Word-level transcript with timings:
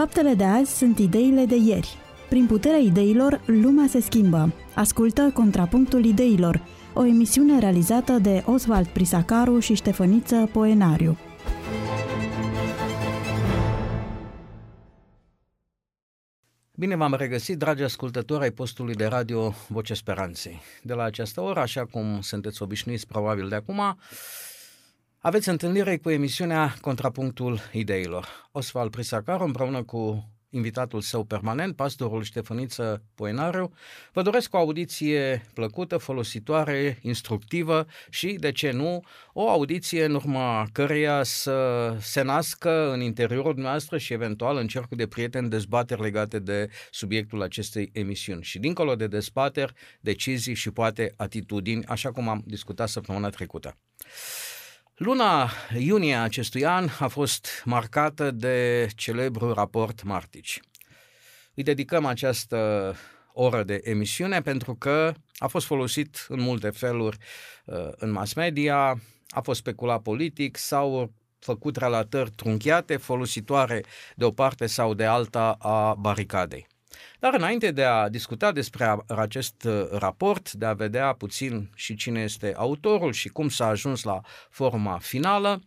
Faptele 0.00 0.34
de 0.34 0.44
azi 0.44 0.76
sunt 0.76 0.98
ideile 0.98 1.44
de 1.44 1.56
ieri. 1.56 1.98
Prin 2.28 2.46
puterea 2.46 2.78
ideilor, 2.78 3.40
lumea 3.46 3.86
se 3.88 4.00
schimbă. 4.00 4.52
Ascultă 4.74 5.30
Contrapunctul 5.34 6.04
Ideilor, 6.04 6.62
o 6.94 7.04
emisiune 7.04 7.58
realizată 7.58 8.12
de 8.12 8.42
Oswald 8.46 8.86
Prisacaru 8.86 9.58
și 9.58 9.74
Ștefăniță 9.74 10.48
Poenariu. 10.52 11.18
Bine 16.74 16.96
v-am 16.96 17.14
regăsit, 17.14 17.58
dragi 17.58 17.82
ascultători 17.82 18.42
ai 18.42 18.50
postului 18.50 18.94
de 18.94 19.06
radio 19.06 19.54
Voce 19.68 19.94
Speranței. 19.94 20.60
De 20.82 20.94
la 20.94 21.02
această 21.02 21.40
oră, 21.40 21.60
așa 21.60 21.84
cum 21.84 22.20
sunteți 22.20 22.62
obișnuiți 22.62 23.06
probabil 23.06 23.48
de 23.48 23.54
acum, 23.54 23.98
aveți 25.22 25.48
întâlnire 25.48 25.96
cu 25.96 26.10
emisiunea 26.10 26.74
Contrapunctul 26.80 27.60
Ideilor. 27.72 28.48
Osval 28.52 28.90
Prisacar 28.90 29.40
împreună 29.40 29.82
cu 29.82 30.30
invitatul 30.50 31.00
său 31.00 31.24
permanent, 31.24 31.76
pastorul 31.76 32.22
Ștefăniță 32.22 33.02
Poenariu. 33.14 33.72
Vă 34.12 34.22
doresc 34.22 34.54
o 34.54 34.56
audiție 34.56 35.44
plăcută, 35.54 35.96
folositoare, 35.96 36.98
instructivă 37.02 37.86
și, 38.10 38.32
de 38.32 38.52
ce 38.52 38.70
nu, 38.70 39.04
o 39.32 39.48
audiție 39.48 40.04
în 40.04 40.14
urma 40.14 40.66
căreia 40.72 41.22
să 41.22 41.96
se 42.00 42.22
nască 42.22 42.92
în 42.92 43.00
interiorul 43.00 43.54
noastră 43.56 43.98
și 43.98 44.12
eventual 44.12 44.56
în 44.56 44.66
cercul 44.66 44.96
de 44.96 45.06
prieteni 45.06 45.48
dezbateri 45.48 46.00
legate 46.00 46.38
de 46.38 46.68
subiectul 46.90 47.42
acestei 47.42 47.90
emisiuni. 47.92 48.42
Și 48.42 48.58
dincolo 48.58 48.94
de 48.94 49.06
dezbateri, 49.06 49.72
decizii 50.00 50.54
și 50.54 50.70
poate 50.70 51.14
atitudini, 51.16 51.84
așa 51.84 52.10
cum 52.10 52.28
am 52.28 52.42
discutat 52.46 52.88
săptămâna 52.88 53.28
trecută. 53.28 53.76
Luna 55.00 55.50
iunie 55.78 56.14
acestui 56.14 56.64
an 56.64 56.88
a 56.98 57.06
fost 57.06 57.62
marcată 57.64 58.30
de 58.30 58.88
celebrul 58.96 59.52
raport 59.52 60.02
Martici. 60.02 60.60
Îi 61.54 61.62
dedicăm 61.62 62.04
această 62.04 62.94
oră 63.32 63.62
de 63.62 63.80
emisiune 63.84 64.42
pentru 64.42 64.74
că 64.74 65.12
a 65.36 65.46
fost 65.46 65.66
folosit 65.66 66.26
în 66.28 66.40
multe 66.40 66.70
feluri 66.70 67.16
uh, 67.64 67.88
în 67.90 68.10
mass 68.10 68.32
media, 68.32 69.00
a 69.28 69.40
fost 69.42 69.60
speculat 69.60 70.02
politic 70.02 70.56
sau 70.56 71.12
făcut 71.38 71.76
relatări 71.76 72.30
trunchiate, 72.30 72.96
folositoare 72.96 73.82
de 74.16 74.24
o 74.24 74.30
parte 74.30 74.66
sau 74.66 74.94
de 74.94 75.04
alta 75.04 75.56
a 75.58 75.94
baricadei. 75.94 76.66
Dar 77.18 77.34
înainte 77.34 77.70
de 77.70 77.84
a 77.84 78.08
discuta 78.08 78.52
despre 78.52 78.96
acest 79.06 79.64
uh, 79.64 79.88
raport, 79.90 80.52
de 80.52 80.66
a 80.66 80.72
vedea 80.72 81.12
puțin 81.12 81.70
și 81.74 81.94
cine 81.94 82.22
este 82.22 82.52
autorul 82.56 83.12
și 83.12 83.28
cum 83.28 83.48
s-a 83.48 83.66
ajuns 83.66 84.02
la 84.02 84.20
forma 84.50 84.98
finală, 84.98 85.62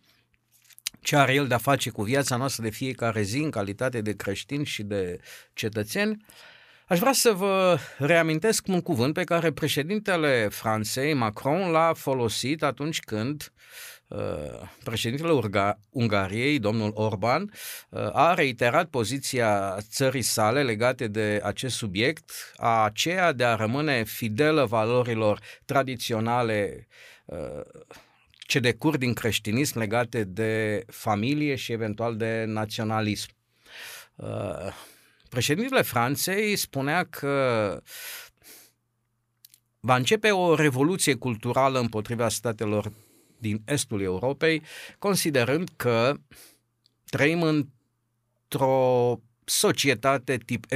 ce 1.00 1.16
are 1.16 1.34
el 1.34 1.46
de-a 1.46 1.58
face 1.58 1.90
cu 1.90 2.02
viața 2.02 2.36
noastră 2.36 2.62
de 2.62 2.70
fiecare 2.70 3.22
zi 3.22 3.38
în 3.38 3.50
calitate 3.50 4.00
de 4.00 4.16
creștini 4.16 4.64
și 4.64 4.82
de 4.82 5.20
cetățeni, 5.52 6.24
aș 6.86 6.98
vrea 6.98 7.12
să 7.12 7.32
vă 7.32 7.78
reamintesc 7.98 8.66
un 8.66 8.80
cuvânt 8.80 9.14
pe 9.14 9.24
care 9.24 9.52
președintele 9.52 10.48
Franței, 10.48 11.14
Macron, 11.14 11.70
l-a 11.70 11.92
folosit 11.94 12.62
atunci 12.62 13.00
când 13.00 13.42
Uh, 13.42 13.93
președintele 14.84 15.32
Urga- 15.32 15.78
Ungariei, 15.90 16.58
domnul 16.58 16.90
Orban, 16.94 17.52
uh, 17.88 18.00
a 18.12 18.34
reiterat 18.34 18.88
poziția 18.88 19.76
țării 19.80 20.22
sale 20.22 20.62
legate 20.62 21.06
de 21.06 21.40
acest 21.42 21.76
subiect, 21.76 22.30
a 22.56 22.84
aceea 22.84 23.32
de 23.32 23.44
a 23.44 23.54
rămâne 23.54 24.04
fidelă 24.04 24.64
valorilor 24.64 25.40
tradiționale 25.64 26.86
uh, 27.24 27.60
ce 28.46 28.58
decur 28.60 28.96
din 28.96 29.12
creștinism 29.12 29.78
legate 29.78 30.24
de 30.24 30.84
familie 30.86 31.54
și 31.54 31.72
eventual 31.72 32.16
de 32.16 32.44
naționalism. 32.46 33.28
Președintele 35.28 35.82
Franței 35.82 36.56
spunea 36.56 37.04
că 37.04 37.80
va 39.80 39.96
începe 39.96 40.30
o 40.30 40.54
revoluție 40.54 41.14
culturală 41.14 41.78
împotriva 41.78 42.28
statelor 42.28 42.92
din 43.38 43.62
estul 43.66 44.02
Europei, 44.02 44.62
considerând 44.98 45.68
că 45.76 46.14
trăim 47.04 47.42
într-o 47.42 49.20
societate 49.44 50.36
tip 50.36 50.66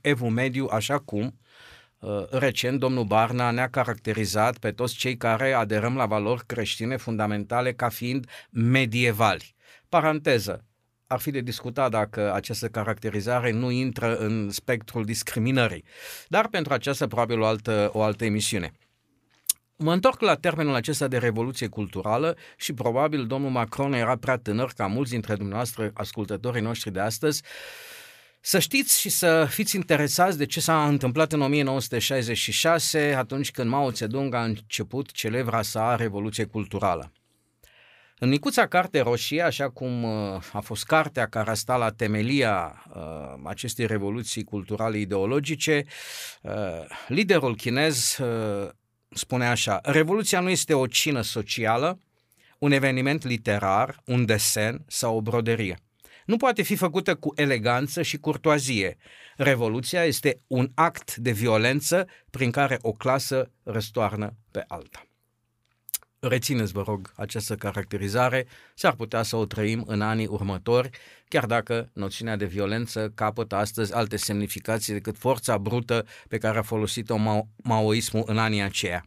evu 0.00 0.28
mediu, 0.28 0.68
așa 0.70 0.98
cum 0.98 1.38
uh, 1.98 2.28
recent 2.30 2.78
domnul 2.78 3.04
Barna 3.04 3.50
ne-a 3.50 3.68
caracterizat 3.68 4.58
pe 4.58 4.72
toți 4.72 4.94
cei 4.94 5.16
care 5.16 5.52
aderăm 5.52 5.96
la 5.96 6.06
valori 6.06 6.46
creștine 6.46 6.96
fundamentale 6.96 7.72
ca 7.72 7.88
fiind 7.88 8.28
medievali. 8.50 9.54
Paranteză, 9.88 10.64
ar 11.06 11.20
fi 11.20 11.30
de 11.30 11.40
discutat 11.40 11.90
dacă 11.90 12.32
această 12.32 12.68
caracterizare 12.68 13.50
nu 13.50 13.70
intră 13.70 14.16
în 14.16 14.50
spectrul 14.50 15.04
discriminării. 15.04 15.84
Dar 16.28 16.48
pentru 16.48 16.72
aceasta 16.72 17.06
probabil 17.06 17.40
o 17.40 17.46
altă, 17.46 17.90
o 17.92 18.02
altă 18.02 18.24
emisiune. 18.24 18.72
Mă 19.76 19.92
întorc 19.92 20.20
la 20.20 20.34
termenul 20.34 20.74
acesta 20.74 21.08
de 21.08 21.18
revoluție 21.18 21.68
culturală 21.68 22.36
și 22.56 22.72
probabil 22.72 23.26
domnul 23.26 23.50
Macron 23.50 23.92
era 23.92 24.16
prea 24.16 24.36
tânăr 24.36 24.72
ca 24.76 24.86
mulți 24.86 25.10
dintre 25.10 25.34
dumneavoastră 25.34 25.90
ascultătorii 25.94 26.62
noștri 26.62 26.92
de 26.92 27.00
astăzi 27.00 27.42
să 28.46 28.58
știți 28.58 29.00
și 29.00 29.08
să 29.08 29.46
fiți 29.50 29.76
interesați 29.76 30.38
de 30.38 30.46
ce 30.46 30.60
s-a 30.60 30.86
întâmplat 30.86 31.32
în 31.32 31.40
1966, 31.40 33.14
atunci 33.14 33.50
când 33.50 33.70
Mao 33.70 33.90
Zedong 33.90 34.34
a 34.34 34.44
început 34.44 35.10
celebra 35.12 35.62
sa 35.62 35.96
revoluție 35.96 36.44
culturală. 36.44 37.12
În 38.18 38.28
micuța 38.28 38.66
carte 38.66 39.00
roșie, 39.00 39.42
așa 39.42 39.70
cum 39.70 40.02
uh, 40.02 40.42
a 40.52 40.60
fost 40.60 40.84
cartea 40.84 41.26
care 41.26 41.50
a 41.50 41.54
stat 41.54 41.78
la 41.78 41.90
temelia 41.90 42.84
uh, 42.94 43.40
acestei 43.44 43.86
revoluții 43.86 44.44
culturale 44.44 44.98
ideologice, 44.98 45.84
uh, 46.42 46.52
liderul 47.08 47.56
chinez 47.56 48.18
uh, 48.18 48.68
spune 49.14 49.46
așa, 49.46 49.80
Revoluția 49.82 50.40
nu 50.40 50.48
este 50.48 50.74
o 50.74 50.86
cină 50.86 51.20
socială, 51.20 51.98
un 52.58 52.72
eveniment 52.72 53.24
literar, 53.24 54.00
un 54.04 54.24
desen 54.24 54.84
sau 54.86 55.16
o 55.16 55.20
broderie. 55.20 55.78
Nu 56.24 56.36
poate 56.36 56.62
fi 56.62 56.76
făcută 56.76 57.14
cu 57.14 57.32
eleganță 57.36 58.02
și 58.02 58.16
curtoazie. 58.16 58.96
Revoluția 59.36 60.04
este 60.04 60.40
un 60.46 60.70
act 60.74 61.16
de 61.16 61.30
violență 61.30 62.08
prin 62.30 62.50
care 62.50 62.78
o 62.80 62.92
clasă 62.92 63.50
răstoarnă 63.62 64.36
pe 64.50 64.64
alta. 64.68 65.06
Rețineți, 66.28 66.72
vă 66.72 66.82
rog, 66.86 67.12
această 67.16 67.54
caracterizare, 67.54 68.46
s-ar 68.74 68.94
putea 68.94 69.22
să 69.22 69.36
o 69.36 69.44
trăim 69.44 69.84
în 69.86 70.00
anii 70.00 70.26
următori, 70.26 70.90
chiar 71.28 71.46
dacă 71.46 71.90
noțiunea 71.92 72.36
de 72.36 72.44
violență 72.44 73.12
capătă 73.14 73.56
astăzi 73.56 73.94
alte 73.94 74.16
semnificații 74.16 74.92
decât 74.92 75.16
forța 75.18 75.58
brută 75.58 76.06
pe 76.28 76.38
care 76.38 76.58
a 76.58 76.62
folosit-o 76.62 77.44
maoismul 77.56 78.22
în 78.26 78.38
anii 78.38 78.62
aceia. 78.62 79.06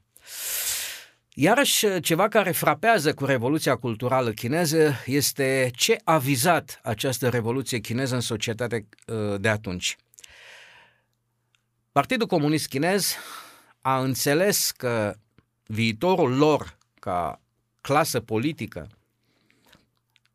Iarăși, 1.34 2.00
ceva 2.00 2.28
care 2.28 2.52
frapează 2.52 3.14
cu 3.14 3.26
Revoluția 3.26 3.76
Culturală 3.76 4.32
chineză 4.32 4.94
este 5.06 5.72
ce 5.76 5.98
a 6.04 6.18
vizat 6.18 6.80
această 6.84 7.30
Revoluție 7.30 7.80
chineză 7.80 8.16
în 8.16 8.22
societatea 8.22 8.80
uh, 9.08 9.40
de 9.40 9.50
atunci. 9.50 9.96
Partidul 11.92 12.28
Comunist 12.28 12.68
Chinez 12.68 13.16
a 13.82 14.00
înțeles 14.00 14.72
că 14.72 15.16
viitorul 15.66 16.38
lor 16.38 16.78
ca 17.00 17.42
clasă 17.82 18.20
politică 18.20 18.88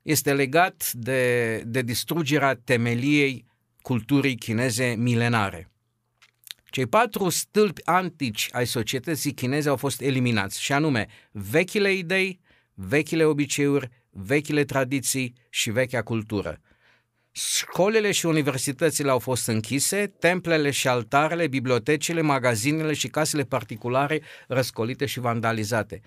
este 0.02 0.34
legat 0.34 0.92
de, 0.92 1.56
de 1.66 1.82
distrugerea 1.82 2.54
temeliei 2.54 3.44
culturii 3.82 4.36
chineze 4.36 4.94
milenare. 4.98 5.70
Cei 6.64 6.86
patru 6.86 7.28
stâlpi 7.28 7.80
antici 7.84 8.48
ai 8.52 8.66
societății 8.66 9.32
chineze 9.32 9.68
au 9.68 9.76
fost 9.76 10.00
eliminați, 10.00 10.62
și 10.62 10.72
anume 10.72 11.06
vechile 11.30 11.92
idei, 11.92 12.40
vechile 12.74 13.24
obiceiuri, 13.24 13.88
vechile 14.10 14.64
tradiții 14.64 15.34
și 15.48 15.70
vechea 15.70 16.02
cultură. 16.02 16.60
Școlile 17.34 18.12
și 18.12 18.26
universitățile 18.26 19.11
au 19.11 19.19
fost 19.19 19.46
închise, 19.46 20.12
templele 20.19 20.70
și 20.70 20.88
altarele, 20.88 21.46
bibliotecile, 21.46 22.20
magazinele 22.20 22.93
și 22.93 23.08
casele 23.08 23.43
particulare 23.43 24.23
răscolite 24.49 25.06
și 25.06 25.20
vandalizate. 25.20 26.00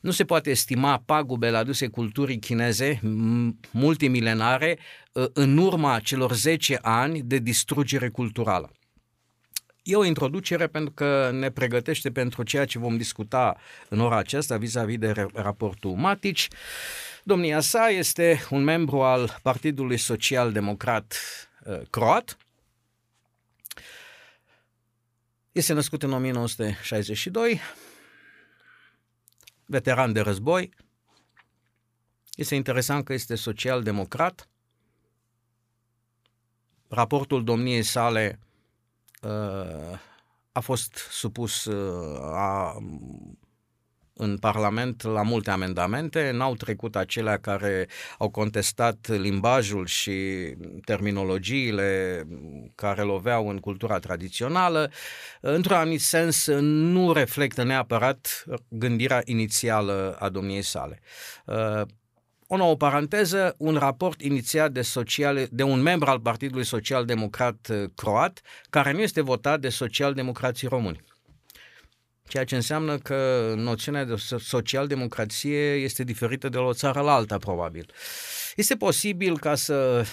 Nu 0.00 0.10
se 0.10 0.24
poate 0.24 0.50
estima 0.50 1.02
pagubele 1.06 1.56
aduse 1.56 1.86
culturii 1.86 2.38
chineze 2.38 3.00
multimilenare 3.70 4.78
ă, 5.14 5.30
în 5.32 5.56
urma 5.56 6.00
celor 6.00 6.32
10 6.32 6.78
ani 6.82 7.22
de 7.22 7.38
distrugere 7.38 8.08
culturală. 8.08 8.72
E 9.82 9.96
o 9.96 10.04
introducere 10.04 10.66
pentru 10.66 10.92
că 10.92 11.30
ne 11.32 11.50
pregătește 11.50 12.10
pentru 12.10 12.42
ceea 12.42 12.64
ce 12.64 12.78
vom 12.78 12.96
discuta 12.96 13.56
în 13.88 14.00
ora 14.00 14.16
aceasta 14.16 14.56
vis-a-vis 14.56 14.98
de 14.98 15.28
raportul 15.34 15.90
Matici. 15.90 16.48
Domnia 17.28 17.60
sa 17.60 17.88
este 17.88 18.46
un 18.50 18.64
membru 18.64 19.02
al 19.02 19.38
Partidului 19.42 19.96
Social 19.96 20.52
Democrat 20.52 21.14
uh, 21.64 21.80
Croat. 21.90 22.36
Este 25.52 25.72
născut 25.72 26.02
în 26.02 26.12
1962, 26.12 27.60
veteran 29.64 30.12
de 30.12 30.20
război. 30.20 30.74
Este 32.34 32.54
interesant 32.54 33.04
că 33.04 33.12
este 33.12 33.34
social-democrat. 33.34 34.48
raportul 36.88 37.44
domniei 37.44 37.82
sale 37.82 38.38
uh, 39.22 39.98
a 40.52 40.60
fost 40.60 40.96
supus 40.96 41.64
uh, 41.64 42.20
a, 42.20 42.76
în 44.16 44.38
Parlament 44.38 45.02
la 45.02 45.22
multe 45.22 45.50
amendamente, 45.50 46.30
n-au 46.30 46.54
trecut 46.54 46.96
acelea 46.96 47.38
care 47.38 47.88
au 48.18 48.30
contestat 48.30 49.08
limbajul 49.08 49.86
și 49.86 50.14
terminologiile 50.84 52.22
care 52.74 53.02
loveau 53.02 53.48
în 53.48 53.58
cultura 53.58 53.98
tradițională. 53.98 54.90
Într-un 55.40 55.76
anumit 55.76 56.00
sens, 56.00 56.46
nu 56.60 57.12
reflectă 57.12 57.62
neapărat 57.62 58.44
gândirea 58.68 59.22
inițială 59.24 60.16
a 60.18 60.28
domniei 60.28 60.62
sale. 60.62 61.00
Uh, 61.44 61.82
o 62.48 62.56
nouă 62.56 62.76
paranteză, 62.76 63.54
un 63.58 63.76
raport 63.76 64.22
inițiat 64.22 64.72
de, 64.72 64.82
social, 64.82 65.46
de 65.50 65.62
un 65.62 65.82
membru 65.82 66.10
al 66.10 66.20
Partidului 66.20 66.64
Social 66.64 67.04
Democrat 67.04 67.68
uh, 67.70 67.84
Croat, 67.94 68.40
care 68.70 68.92
nu 68.92 69.00
este 69.00 69.20
votat 69.20 69.60
de 69.60 69.68
social-democrații 69.68 70.68
români. 70.68 71.04
Ceea 72.28 72.44
ce 72.44 72.54
înseamnă 72.54 72.98
că 72.98 73.52
noțiunea 73.56 74.04
de 74.04 74.14
social-democrație 74.38 75.74
este 75.74 76.04
diferită 76.04 76.48
de 76.48 76.56
la 76.56 76.64
o 76.64 76.72
țară 76.72 77.00
la 77.00 77.12
alta, 77.12 77.38
probabil. 77.38 77.90
Este 78.56 78.76
posibil 78.76 79.38
ca 79.38 79.54
să 79.54 80.04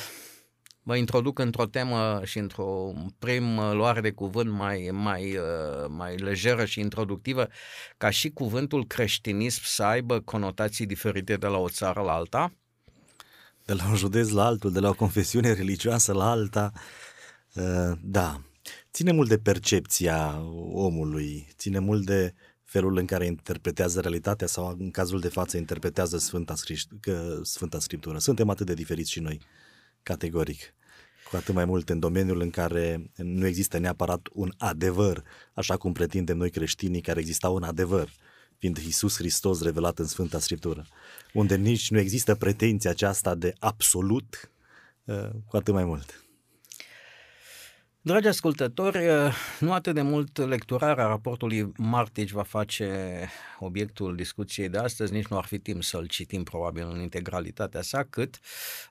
mă 0.83 0.95
introduc 0.95 1.39
într-o 1.39 1.65
temă 1.65 2.21
și 2.23 2.37
într-o 2.37 2.93
prim 3.19 3.55
luare 3.71 4.01
de 4.01 4.11
cuvânt 4.11 4.51
mai, 4.51 4.89
mai, 4.91 5.37
uh, 5.37 5.85
mai 5.87 6.15
lejeră 6.15 6.65
și 6.65 6.79
introductivă, 6.79 7.47
ca 7.97 8.09
și 8.09 8.29
cuvântul 8.29 8.85
creștinism 8.87 9.61
să 9.63 9.83
aibă 9.83 10.19
conotații 10.19 10.85
diferite 10.85 11.35
de 11.35 11.47
la 11.47 11.57
o 11.57 11.69
țară 11.69 12.01
la 12.01 12.13
alta? 12.13 12.53
De 13.65 13.73
la 13.73 13.87
un 13.87 13.95
județ 13.95 14.29
la 14.29 14.45
altul, 14.45 14.71
de 14.71 14.79
la 14.79 14.89
o 14.89 14.93
confesiune 14.93 15.53
religioasă 15.53 16.13
la 16.13 16.29
alta, 16.29 16.71
uh, 17.53 17.91
da. 18.01 18.41
Ține 18.93 19.11
mult 19.11 19.29
de 19.29 19.37
percepția 19.37 20.41
omului, 20.71 21.47
ține 21.57 21.79
mult 21.79 22.05
de 22.05 22.33
felul 22.63 22.97
în 22.97 23.05
care 23.05 23.25
interpretează 23.25 23.99
realitatea 23.99 24.47
sau 24.47 24.75
în 24.79 24.91
cazul 24.91 25.19
de 25.19 25.27
față 25.27 25.57
interpretează 25.57 26.17
Sfânta, 26.17 26.53
Sfânta 27.41 27.79
Scriptură. 27.79 28.17
Suntem 28.17 28.49
atât 28.49 28.65
de 28.65 28.73
diferiți 28.73 29.11
și 29.11 29.19
noi 29.19 29.41
categoric. 30.03 30.73
Cu 31.29 31.35
atât 31.35 31.53
mai 31.53 31.65
mult 31.65 31.89
în 31.89 31.99
domeniul 31.99 32.41
în 32.41 32.49
care 32.49 33.11
nu 33.15 33.45
există 33.45 33.77
neapărat 33.77 34.27
un 34.33 34.53
adevăr, 34.57 35.23
așa 35.53 35.77
cum 35.77 35.91
pretindem 35.91 36.37
noi 36.37 36.49
creștinii 36.49 37.01
care 37.01 37.19
exista 37.19 37.49
un 37.49 37.63
adevăr, 37.63 38.09
fiind 38.57 38.77
Iisus 38.77 39.15
Hristos 39.15 39.61
revelat 39.61 39.99
în 39.99 40.05
Sfânta 40.05 40.39
Scriptură, 40.39 40.85
unde 41.33 41.55
nici 41.55 41.91
nu 41.91 41.99
există 41.99 42.35
pretenția 42.35 42.89
aceasta 42.89 43.35
de 43.35 43.53
absolut, 43.59 44.51
uh, 45.03 45.29
cu 45.47 45.57
atât 45.57 45.73
mai 45.73 45.85
mult. 45.85 46.22
Dragi 48.05 48.27
ascultători, 48.27 49.07
uh, 49.07 49.33
nu 49.59 49.73
atât 49.73 49.93
de 49.93 50.01
mult 50.01 50.37
lecturarea 50.37 51.05
raportului 51.05 51.71
Martici 51.77 52.31
va 52.31 52.43
face 52.43 53.29
obiectul 53.59 54.15
discuției 54.15 54.69
de 54.69 54.77
astăzi, 54.77 55.13
nici 55.13 55.27
nu 55.27 55.37
ar 55.37 55.45
fi 55.45 55.59
timp 55.59 55.83
să-l 55.83 56.07
citim 56.07 56.43
probabil 56.43 56.87
în 56.87 57.01
integralitatea 57.01 57.81
sa, 57.81 58.03
cât 58.09 58.39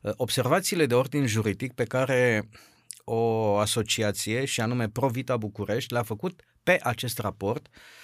uh, 0.03 0.13
observațiile 0.17 0.87
de 0.87 0.95
ordin 0.95 1.27
juridic 1.27 1.73
pe 1.73 1.85
care 1.85 2.49
o 3.05 3.57
asociație, 3.57 4.45
și 4.45 4.61
anume 4.61 4.89
Provita 4.89 5.37
București, 5.37 5.93
le-a 5.93 6.03
făcut 6.03 6.43
pe 6.63 6.79
acest 6.83 7.19
raport, 7.19 7.69
Uh, 7.71 8.02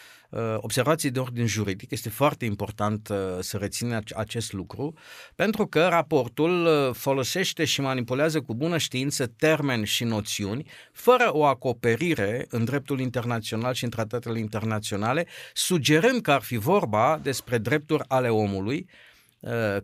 observații 0.57 1.11
de 1.11 1.21
ordin 1.21 1.47
juridic. 1.47 1.91
Este 1.91 2.09
foarte 2.09 2.45
important 2.45 3.09
uh, 3.09 3.17
să 3.41 3.57
reținem 3.57 4.03
acest 4.17 4.53
lucru, 4.53 4.95
pentru 5.35 5.67
că 5.67 5.87
raportul 5.87 6.67
uh, 6.67 6.95
folosește 6.95 7.65
și 7.65 7.81
manipulează 7.81 8.41
cu 8.41 8.55
bună 8.55 8.79
știință 8.79 9.27
termeni 9.27 9.87
și 9.87 10.05
noțiuni, 10.05 10.71
fără 10.93 11.29
o 11.33 11.45
acoperire 11.45 12.47
în 12.51 12.65
dreptul 12.65 13.01
internațional 13.01 13.73
și 13.75 13.85
în 13.85 13.91
tratatele 13.91 14.39
internaționale, 14.39 15.27
sugerând 15.53 16.21
că 16.21 16.31
ar 16.31 16.43
fi 16.43 16.57
vorba 16.57 17.21
despre 17.23 17.59
drepturi 17.59 18.05
ale 18.09 18.29
omului, 18.29 18.89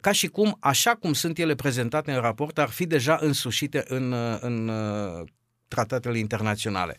ca 0.00 0.12
și 0.12 0.26
cum, 0.26 0.56
așa 0.61 0.90
cum 0.90 1.12
sunt 1.12 1.38
ele 1.38 1.55
prezentate 1.55 2.12
în 2.12 2.20
raport, 2.20 2.58
ar 2.58 2.69
fi 2.69 2.87
deja 2.87 3.19
însușite 3.20 3.85
în, 3.88 4.14
în 4.40 4.70
tratatele 5.69 6.19
internaționale. 6.19 6.99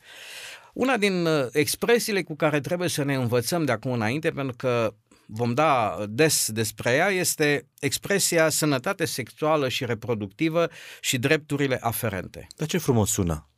Una 0.75 0.97
din 0.97 1.25
uh, 1.25 1.47
expresiile 1.51 2.23
cu 2.23 2.35
care 2.35 2.59
trebuie 2.59 2.89
să 2.89 3.03
ne 3.03 3.15
învățăm 3.15 3.65
de 3.65 3.71
acum 3.71 3.91
înainte, 3.91 4.29
pentru 4.29 4.55
că 4.55 4.93
vom 5.25 5.53
da 5.53 5.97
des 6.09 6.49
despre 6.51 6.91
ea, 6.91 7.09
este 7.09 7.67
expresia 7.79 8.49
sănătate 8.49 9.05
sexuală 9.05 9.69
și 9.69 9.85
reproductivă 9.85 10.69
și 11.01 11.17
drepturile 11.17 11.77
aferente. 11.81 12.47
Dar 12.55 12.67
ce 12.67 12.77
frumos 12.77 13.11
sună! 13.11 13.49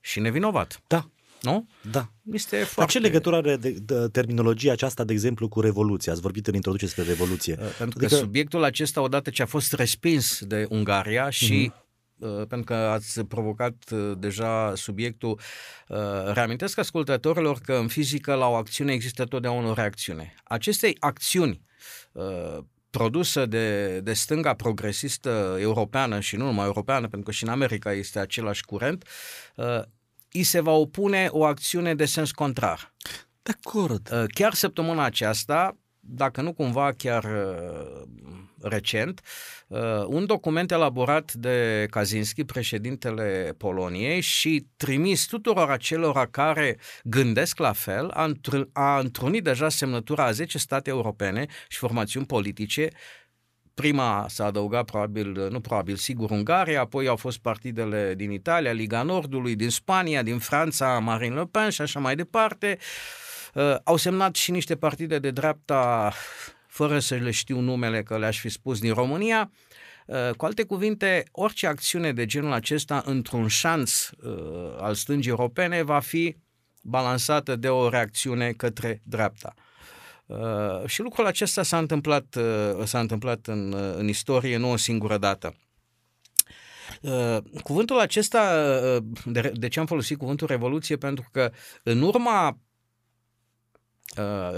Și 0.00 0.20
nevinovat. 0.20 0.82
Da. 0.86 1.10
Nu? 1.42 1.68
Da. 1.90 2.10
Este 2.32 2.56
foarte... 2.56 2.74
Dar 2.80 2.88
ce 2.88 2.98
legătură 2.98 3.36
are 3.36 3.56
de, 3.56 3.70
de, 3.70 4.08
terminologia 4.12 4.72
aceasta, 4.72 5.04
de 5.04 5.12
exemplu, 5.12 5.48
cu 5.48 5.60
Revoluția? 5.60 6.12
Ați 6.12 6.20
vorbit 6.20 6.46
în 6.46 6.54
introducere 6.54 6.92
despre 6.94 7.12
Revoluție. 7.12 7.52
Uh, 7.52 7.68
pentru 7.78 7.98
adică... 7.98 8.14
că 8.14 8.20
subiectul 8.20 8.64
acesta, 8.64 9.00
odată 9.00 9.30
ce 9.30 9.42
a 9.42 9.46
fost 9.46 9.72
respins 9.72 10.44
de 10.44 10.66
Ungaria 10.68 11.30
și 11.30 11.72
uh-huh 11.72 11.74
Uh, 11.74 11.87
pentru 12.26 12.64
că 12.64 12.74
ați 12.74 13.24
provocat 13.24 13.74
uh, 13.90 14.12
deja 14.18 14.72
subiectul. 14.74 15.40
Uh, 15.88 15.98
reamintesc 16.32 16.78
ascultătorilor 16.78 17.58
că 17.58 17.74
în 17.74 17.88
fizică 17.88 18.34
la 18.34 18.46
o 18.48 18.54
acțiune 18.54 18.92
există 18.92 19.24
totdeauna 19.24 19.68
o 19.68 19.74
reacțiune. 19.74 20.34
Acestei 20.44 20.96
acțiuni 20.98 21.66
produsă 22.90 23.46
de, 23.46 24.00
de 24.00 24.12
stânga 24.12 24.54
progresistă 24.54 25.56
europeană 25.60 26.20
și 26.20 26.36
nu 26.36 26.44
numai 26.44 26.64
europeană, 26.64 27.08
pentru 27.08 27.22
că 27.22 27.30
și 27.30 27.44
în 27.44 27.50
America 27.50 27.92
este 27.92 28.18
același 28.18 28.64
curent, 28.64 29.04
îi 30.32 30.42
se 30.42 30.60
va 30.60 30.70
opune 30.70 31.28
o 31.30 31.44
acțiune 31.44 31.94
de 31.94 32.04
sens 32.04 32.30
contrar. 32.30 32.94
De 33.42 33.52
acord. 33.64 34.26
Chiar 34.34 34.54
săptămâna 34.54 35.04
aceasta, 35.04 35.76
dacă 36.08 36.42
nu 36.42 36.52
cumva 36.52 36.92
chiar 36.96 37.24
recent, 38.60 39.20
uh, 39.66 39.80
un 40.06 40.26
document 40.26 40.70
elaborat 40.70 41.32
de 41.32 41.86
Kaczynski, 41.90 42.44
președintele 42.44 43.54
Poloniei, 43.56 44.20
și 44.20 44.66
trimis 44.76 45.26
tuturor 45.26 45.70
acelora 45.70 46.26
care 46.26 46.78
gândesc 47.04 47.58
la 47.58 47.72
fel, 47.72 48.10
a, 48.10 48.30
într- 48.30 48.72
a 48.72 48.98
întrunit 48.98 49.44
deja 49.44 49.68
semnătura 49.68 50.24
a 50.24 50.30
10 50.30 50.58
state 50.58 50.90
europene 50.90 51.46
și 51.68 51.78
formațiuni 51.78 52.26
politice 52.26 52.88
Prima 53.74 54.26
s-a 54.28 54.44
adăugat 54.44 54.84
probabil, 54.84 55.48
nu 55.50 55.60
probabil, 55.60 55.96
sigur 55.96 56.30
Ungaria, 56.30 56.80
apoi 56.80 57.06
au 57.06 57.16
fost 57.16 57.38
partidele 57.38 58.14
din 58.16 58.30
Italia, 58.30 58.72
Liga 58.72 59.02
Nordului, 59.02 59.54
din 59.54 59.70
Spania, 59.70 60.22
din 60.22 60.38
Franța, 60.38 60.98
Marine 60.98 61.34
Le 61.34 61.46
Pen 61.50 61.70
și 61.70 61.80
așa 61.80 62.00
mai 62.00 62.16
departe. 62.16 62.78
Uh, 62.78 63.27
au 63.84 63.96
semnat 63.96 64.34
și 64.34 64.50
niște 64.50 64.76
partide 64.76 65.18
de 65.18 65.30
dreapta 65.30 66.12
fără 66.66 66.98
să 66.98 67.14
le 67.14 67.30
știu 67.30 67.60
numele 67.60 68.02
că 68.02 68.18
le-aș 68.18 68.40
fi 68.40 68.48
spus 68.48 68.80
din 68.80 68.92
România. 68.92 69.50
Uh, 70.06 70.30
cu 70.36 70.44
alte 70.44 70.64
cuvinte, 70.64 71.24
orice 71.32 71.66
acțiune 71.66 72.12
de 72.12 72.26
genul 72.26 72.52
acesta 72.52 73.02
într-un 73.06 73.48
șanț 73.48 74.08
uh, 74.10 74.76
al 74.80 74.94
stângii 74.94 75.30
europene 75.30 75.82
va 75.82 76.00
fi 76.00 76.36
balansată 76.82 77.56
de 77.56 77.68
o 77.68 77.88
reacțiune 77.88 78.52
către 78.52 79.00
dreapta. 79.04 79.54
Uh, 80.26 80.86
și 80.86 81.00
lucrul 81.00 81.26
acesta 81.26 81.62
s-a 81.62 81.78
întâmplat, 81.78 82.34
uh, 82.34 82.84
s-a 82.84 83.00
întâmplat 83.00 83.46
în, 83.46 83.72
uh, 83.72 83.94
în 83.96 84.08
istorie 84.08 84.56
nu 84.56 84.70
o 84.70 84.76
singură 84.76 85.18
dată. 85.18 85.54
Uh, 87.00 87.38
cuvântul 87.62 87.98
acesta, 87.98 88.40
uh, 88.96 89.02
de, 89.24 89.52
de 89.54 89.68
ce 89.68 89.80
am 89.80 89.86
folosit 89.86 90.18
cuvântul 90.18 90.46
revoluție? 90.46 90.96
Pentru 90.96 91.28
că 91.32 91.52
în 91.82 92.02
urma 92.02 92.48
Uh, 92.48 92.67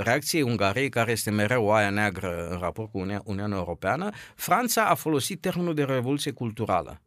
reacției 0.02 0.42
Ungariei, 0.42 0.88
care 0.88 1.10
este 1.10 1.30
mereu 1.30 1.64
oaia 1.64 1.90
neagră 1.90 2.48
în 2.50 2.58
raport 2.58 2.90
cu 2.90 2.98
Uniunea 3.24 3.56
Europeană, 3.56 4.10
Franța 4.34 4.84
a 4.84 4.94
folosit 4.94 5.40
termenul 5.40 5.74
de 5.74 5.84
revoluție 5.84 6.30
culturală 6.30 7.00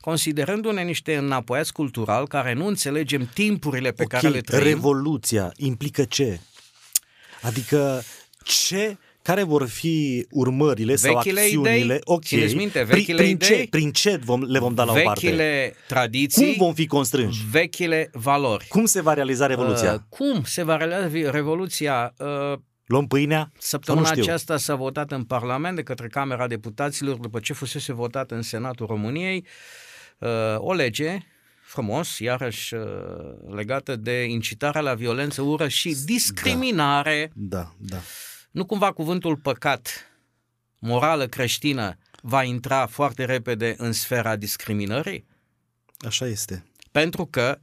considerându-ne 0.00 0.82
niște 0.82 1.16
înapoiați 1.16 1.72
cultural 1.72 2.26
care 2.26 2.52
nu 2.52 2.66
înțelegem 2.66 3.30
timpurile 3.34 3.92
pe 3.92 4.02
okay, 4.02 4.20
care 4.20 4.32
le 4.32 4.40
trăim. 4.40 4.64
revoluția 4.64 5.52
implică 5.56 6.04
ce? 6.04 6.40
Adică 7.42 8.02
ce 8.42 8.96
care 9.28 9.42
vor 9.42 9.68
fi 9.68 10.26
urmările 10.30 10.94
vechile 10.94 11.40
sau 11.40 11.44
acțiunile? 11.44 11.76
Idei, 11.76 11.98
ok. 12.04 12.24
Țineți 12.24 12.54
minte, 12.54 12.82
vechile 12.82 13.16
prin, 13.16 13.30
idei, 13.30 13.48
ce, 13.48 13.66
prin 13.70 13.92
ce 13.92 14.16
vom, 14.24 14.42
le 14.42 14.58
vom 14.58 14.74
da 14.74 14.84
la 14.84 14.92
o 14.92 14.94
parte? 15.04 15.26
Vechile 15.26 15.74
tradiții. 15.86 16.46
Cum 16.46 16.66
vom 16.66 16.74
fi 16.74 16.86
constrânși? 16.86 17.44
Vechile 17.50 18.10
valori. 18.12 18.66
Cum 18.68 18.84
se 18.84 19.00
va 19.00 19.14
realiza 19.14 19.46
Revoluția? 19.46 19.92
Uh, 19.92 20.00
cum 20.08 20.42
se 20.44 20.62
va 20.62 20.76
realiza 20.76 21.30
Revoluția? 21.30 22.14
Uh, 22.18 22.58
Luăm 22.86 23.06
pâinea? 23.06 23.52
Săptămâna 23.58 24.10
aceasta 24.10 24.56
s-a 24.56 24.74
votat 24.74 25.12
în 25.12 25.24
Parlament 25.24 25.76
de 25.76 25.82
către 25.82 26.06
Camera 26.06 26.46
Deputaților 26.46 27.16
după 27.16 27.38
ce 27.40 27.52
fusese 27.52 27.92
votat 27.92 28.30
în 28.30 28.42
Senatul 28.42 28.86
României 28.86 29.46
uh, 30.18 30.28
o 30.56 30.72
lege 30.72 31.18
frumos, 31.62 32.18
iarăși 32.18 32.74
uh, 32.74 32.80
legată 33.54 33.96
de 33.96 34.24
incitarea 34.24 34.80
la 34.80 34.94
violență, 34.94 35.42
ură 35.42 35.68
și 35.68 35.96
discriminare. 36.04 37.30
Da, 37.34 37.58
da. 37.58 37.96
da 37.96 37.98
nu 38.50 38.66
cumva 38.66 38.92
cuvântul 38.92 39.36
păcat, 39.36 40.12
morală 40.78 41.26
creștină, 41.26 41.96
va 42.22 42.42
intra 42.42 42.86
foarte 42.86 43.24
repede 43.24 43.74
în 43.78 43.92
sfera 43.92 44.36
discriminării? 44.36 45.26
Așa 45.98 46.26
este. 46.26 46.64
Pentru 46.90 47.26
că 47.26 47.60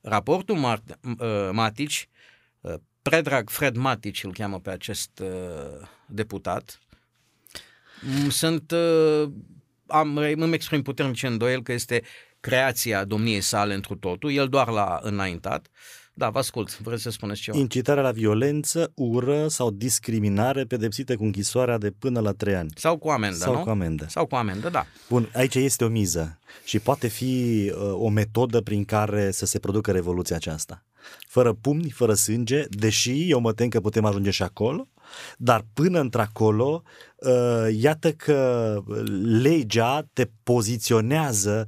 raportul 0.00 0.80
Matici, 1.52 2.08
Predrag 3.02 3.50
Fred 3.50 3.76
Matici 3.76 4.24
îl 4.24 4.32
cheamă 4.32 4.60
pe 4.60 4.70
acest 4.70 5.22
deputat, 6.06 6.78
sunt, 8.28 8.72
am, 9.86 10.16
îmi 10.16 10.54
exprim 10.54 10.82
puternic 10.82 11.22
îndoiel 11.22 11.62
că 11.62 11.72
este 11.72 12.02
creația 12.40 13.04
domniei 13.04 13.40
sale 13.40 13.74
întru 13.74 13.96
totul, 13.96 14.32
el 14.32 14.48
doar 14.48 14.68
l-a 14.68 14.98
înaintat. 15.02 15.68
Da, 16.18 16.30
vă 16.30 16.38
ascult, 16.38 16.78
vreți 16.78 17.02
să 17.02 17.10
spuneți 17.10 17.40
ceva? 17.40 17.58
Incitarea 17.58 18.02
la 18.02 18.10
violență, 18.10 18.92
ură 18.94 19.48
sau 19.48 19.70
discriminare 19.70 20.64
pedepsită 20.64 21.16
cu 21.16 21.24
închisoarea 21.24 21.78
de 21.78 21.90
până 21.90 22.20
la 22.20 22.32
trei 22.32 22.54
ani. 22.54 22.70
Sau 22.74 22.96
cu 22.96 23.08
amendă, 23.08 23.36
Sau 23.36 23.54
nu? 23.54 23.62
cu 23.62 23.68
amendă. 23.68 24.06
Sau 24.08 24.26
cu 24.26 24.34
amendă, 24.34 24.68
da. 24.68 24.86
Bun, 25.08 25.30
aici 25.34 25.54
este 25.54 25.84
o 25.84 25.88
miză 25.88 26.38
și 26.64 26.78
poate 26.78 27.08
fi 27.08 27.72
uh, 27.74 27.92
o 27.92 28.08
metodă 28.08 28.60
prin 28.60 28.84
care 28.84 29.30
să 29.30 29.46
se 29.46 29.58
producă 29.58 29.90
revoluția 29.90 30.36
aceasta. 30.36 30.84
Fără 31.26 31.52
pumni, 31.52 31.90
fără 31.90 32.14
sânge, 32.14 32.64
deși 32.68 33.30
eu 33.30 33.40
mă 33.40 33.52
tem 33.52 33.68
că 33.68 33.80
putem 33.80 34.04
ajunge 34.04 34.30
și 34.30 34.42
acolo, 34.42 34.88
dar 35.36 35.64
până 35.72 36.00
într-acolo, 36.00 36.82
uh, 37.16 37.74
iată 37.80 38.12
că 38.12 38.74
legea 39.22 40.08
te 40.12 40.28
poziționează 40.42 41.66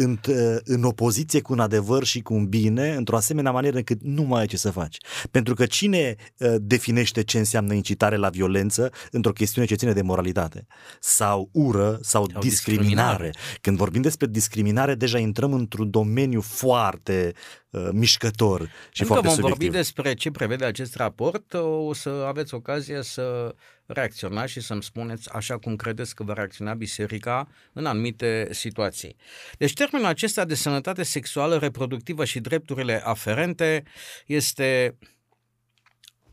în, 0.00 0.18
în 0.64 0.84
opoziție 0.84 1.40
cu 1.40 1.52
un 1.52 1.60
adevăr 1.60 2.04
și 2.04 2.20
cu 2.20 2.34
un 2.34 2.46
bine, 2.46 2.94
într-o 2.94 3.16
asemenea 3.16 3.52
manieră 3.52 3.76
încât 3.76 4.02
nu 4.02 4.22
mai 4.22 4.40
ai 4.40 4.46
ce 4.46 4.56
să 4.56 4.70
faci. 4.70 4.96
Pentru 5.30 5.54
că 5.54 5.66
cine 5.66 6.16
uh, 6.38 6.54
definește 6.58 7.22
ce 7.22 7.38
înseamnă 7.38 7.74
incitare 7.74 8.16
la 8.16 8.28
violență 8.28 8.90
într-o 9.10 9.32
chestiune 9.32 9.66
ce 9.66 9.74
ține 9.74 9.92
de 9.92 10.02
moralitate? 10.02 10.66
Sau 11.00 11.48
ură 11.52 11.98
sau, 12.02 12.26
sau 12.30 12.40
discriminare. 12.40 12.48
discriminare. 12.48 13.30
Când 13.60 13.76
vorbim 13.76 14.02
despre 14.02 14.26
discriminare, 14.26 14.94
deja 14.94 15.18
intrăm 15.18 15.52
într-un 15.52 15.90
domeniu 15.90 16.40
foarte 16.40 17.32
uh, 17.70 17.88
mișcător 17.92 18.60
și 18.90 19.02
Încă 19.02 19.12
foarte 19.12 19.26
vom 19.26 19.36
subiectiv. 19.36 19.66
vorbi 19.66 19.76
despre 19.76 20.14
ce 20.14 20.30
prevede 20.30 20.64
acest 20.64 20.94
raport, 20.94 21.54
o 21.54 21.92
să 21.92 22.24
aveți 22.26 22.54
ocazia 22.54 23.02
să 23.02 23.54
reacționați 23.88 24.52
și 24.52 24.60
să-mi 24.60 24.82
spuneți 24.82 25.30
așa 25.32 25.58
cum 25.58 25.76
credeți 25.76 26.14
că 26.14 26.22
va 26.22 26.32
reacționa 26.32 26.74
biserica 26.74 27.48
în 27.72 27.86
anumite 27.86 28.48
situații. 28.50 29.16
Deci 29.58 29.72
termenul 29.72 30.06
acesta 30.06 30.44
de 30.44 30.54
sănătate 30.54 31.02
sexuală, 31.02 31.56
reproductivă 31.56 32.24
și 32.24 32.40
drepturile 32.40 33.00
aferente 33.04 33.82
este 34.26 34.98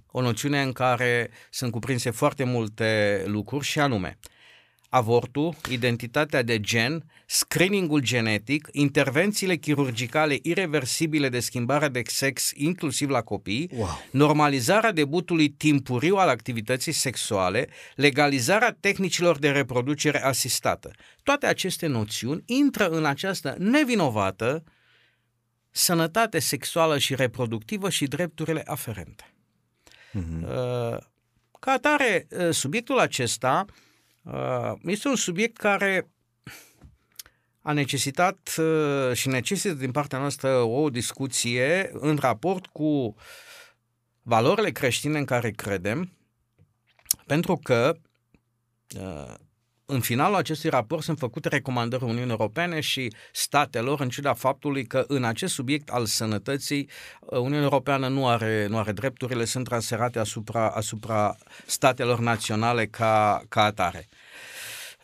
o 0.08 0.22
noțiune 0.22 0.62
în 0.62 0.72
care 0.72 1.30
sunt 1.50 1.72
cuprinse 1.72 2.10
foarte 2.10 2.44
multe 2.44 3.24
lucruri 3.26 3.66
și 3.66 3.80
anume 3.80 4.18
avortul, 4.96 5.56
identitatea 5.70 6.42
de 6.42 6.60
gen, 6.60 7.04
screeningul 7.26 8.00
genetic, 8.00 8.68
intervențiile 8.72 9.56
chirurgicale 9.56 10.38
irreversibile 10.42 11.30
de 11.30 11.40
schimbare 11.40 11.88
de 11.88 12.02
sex, 12.06 12.52
inclusiv 12.54 13.10
la 13.10 13.22
copii, 13.22 13.70
Wow. 13.74 14.02
normalizarea 14.12 14.92
debutului 14.92 15.50
timpuriu 15.50 16.16
al 16.16 16.30
activității 16.30 16.92
sexuale, 16.92 17.68
legalizarea 17.96 18.78
tehnicilor 18.80 19.38
de 19.38 19.50
reproducere 19.50 20.24
asistată. 20.24 20.92
Toate 21.24 21.46
aceste 21.46 21.88
noțiuni 21.88 22.44
intră 22.46 22.90
în 22.90 23.06
această 23.06 23.56
nevinovată 23.58 24.64
sănătate 25.72 26.40
sexuală 26.40 26.98
și 26.98 27.16
reproductivă 27.16 27.90
și 27.90 28.06
drepturile 28.06 28.64
aferente. 28.66 29.34
Mhm. 30.12 30.44
Uh, 30.44 30.98
Ca 31.60 31.72
atare, 31.72 32.28
uh, 32.30 32.50
subiectul 32.52 33.00
acesta 33.00 33.66
uh, 33.68 33.74
este 34.82 35.08
un 35.08 35.16
subiect 35.16 35.58
care 35.58 36.10
a 37.62 37.72
necesitat 37.72 38.56
uh, 38.58 39.14
și 39.14 39.28
necesită 39.28 39.74
din 39.74 39.92
partea 39.92 40.20
noastră 40.20 40.58
o 40.58 40.90
discuție 40.90 41.90
în 41.94 42.16
raport 42.16 42.66
cu 42.66 43.16
valorile 44.22 44.72
creștine 44.72 45.18
în 45.18 45.26
care 45.26 45.52
credem, 45.52 46.12
pentru 47.26 47.56
că 47.56 47.98
uh, 49.00 49.34
în 49.86 50.00
finalul 50.00 50.36
acestui 50.36 50.70
raport 50.70 51.04
sunt 51.04 51.18
făcute 51.18 51.50
recomandări 51.50 52.04
Uniunii 52.04 52.30
Europene 52.30 52.80
și 52.80 53.14
statelor, 53.32 54.00
în 54.00 54.10
ciuda 54.10 54.34
faptului 54.34 54.86
că 54.86 55.04
în 55.08 55.24
acest 55.24 55.54
subiect 55.54 55.90
al 55.90 56.06
sănătății, 56.06 56.90
uh, 57.20 57.38
Uniunea 57.38 57.62
Europeană 57.62 58.08
nu 58.08 58.28
are, 58.28 58.68
nu 58.68 58.78
are 58.78 58.92
drepturile, 58.92 59.46
sunt 59.46 59.66
transferate 59.66 60.20
asupra, 60.20 60.70
asupra 60.70 61.36
statelor 61.66 62.20
naționale 62.20 62.86
ca, 62.86 63.42
ca 63.50 63.64
atare. 63.64 64.08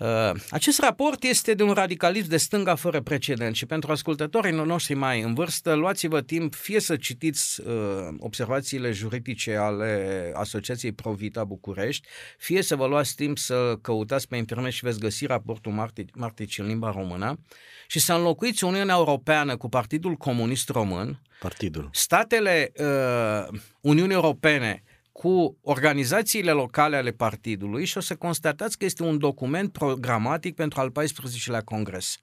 Uh, 0.01 0.31
Acest 0.49 0.79
raport 0.79 1.23
este 1.23 1.53
de 1.53 1.63
un 1.63 1.71
radicalism 1.71 2.29
de 2.29 2.37
stânga 2.37 2.75
fără 2.75 3.01
precedent 3.01 3.55
și 3.55 3.65
pentru 3.65 3.91
ascultătorii 3.91 4.51
noștri 4.51 4.93
mai 4.93 5.21
în 5.21 5.33
vârstă, 5.33 5.73
luați-vă 5.73 6.21
timp 6.21 6.55
fie 6.55 6.79
să 6.79 6.95
citiți 6.95 7.61
uh, 7.61 7.73
observațiile 8.19 8.91
juridice 8.91 9.55
ale 9.55 10.31
Asociației 10.35 10.91
Provita 10.91 11.43
București, 11.43 12.07
fie 12.37 12.61
să 12.61 12.75
vă 12.75 12.87
luați 12.87 13.15
timp 13.15 13.37
să 13.37 13.77
căutați 13.81 14.27
pe 14.27 14.35
internet 14.35 14.71
și 14.71 14.85
veți 14.85 14.99
găsi 14.99 15.25
raportul 15.25 15.71
Marti- 15.71 16.13
Martici 16.13 16.57
în 16.57 16.67
limba 16.67 16.91
română 16.91 17.39
și 17.87 17.99
să 17.99 18.13
înlocuiți 18.13 18.63
Uniunea 18.63 18.95
Europeană 18.95 19.57
cu 19.57 19.69
Partidul 19.69 20.13
Comunist 20.13 20.69
Român, 20.69 21.21
Partidul. 21.39 21.89
statele 21.91 22.71
uh, 22.79 23.59
Uniunii 23.81 24.15
Europene 24.15 24.83
cu 25.11 25.57
organizațiile 25.61 26.51
locale 26.51 26.95
ale 26.95 27.11
partidului 27.11 27.85
și 27.85 27.97
o 27.97 28.01
să 28.01 28.15
constatați 28.15 28.77
că 28.77 28.85
este 28.85 29.03
un 29.03 29.17
document 29.17 29.71
programatic 29.71 30.55
pentru 30.55 30.79
al 30.79 30.91
14-lea 30.91 31.63
congres. 31.63 32.17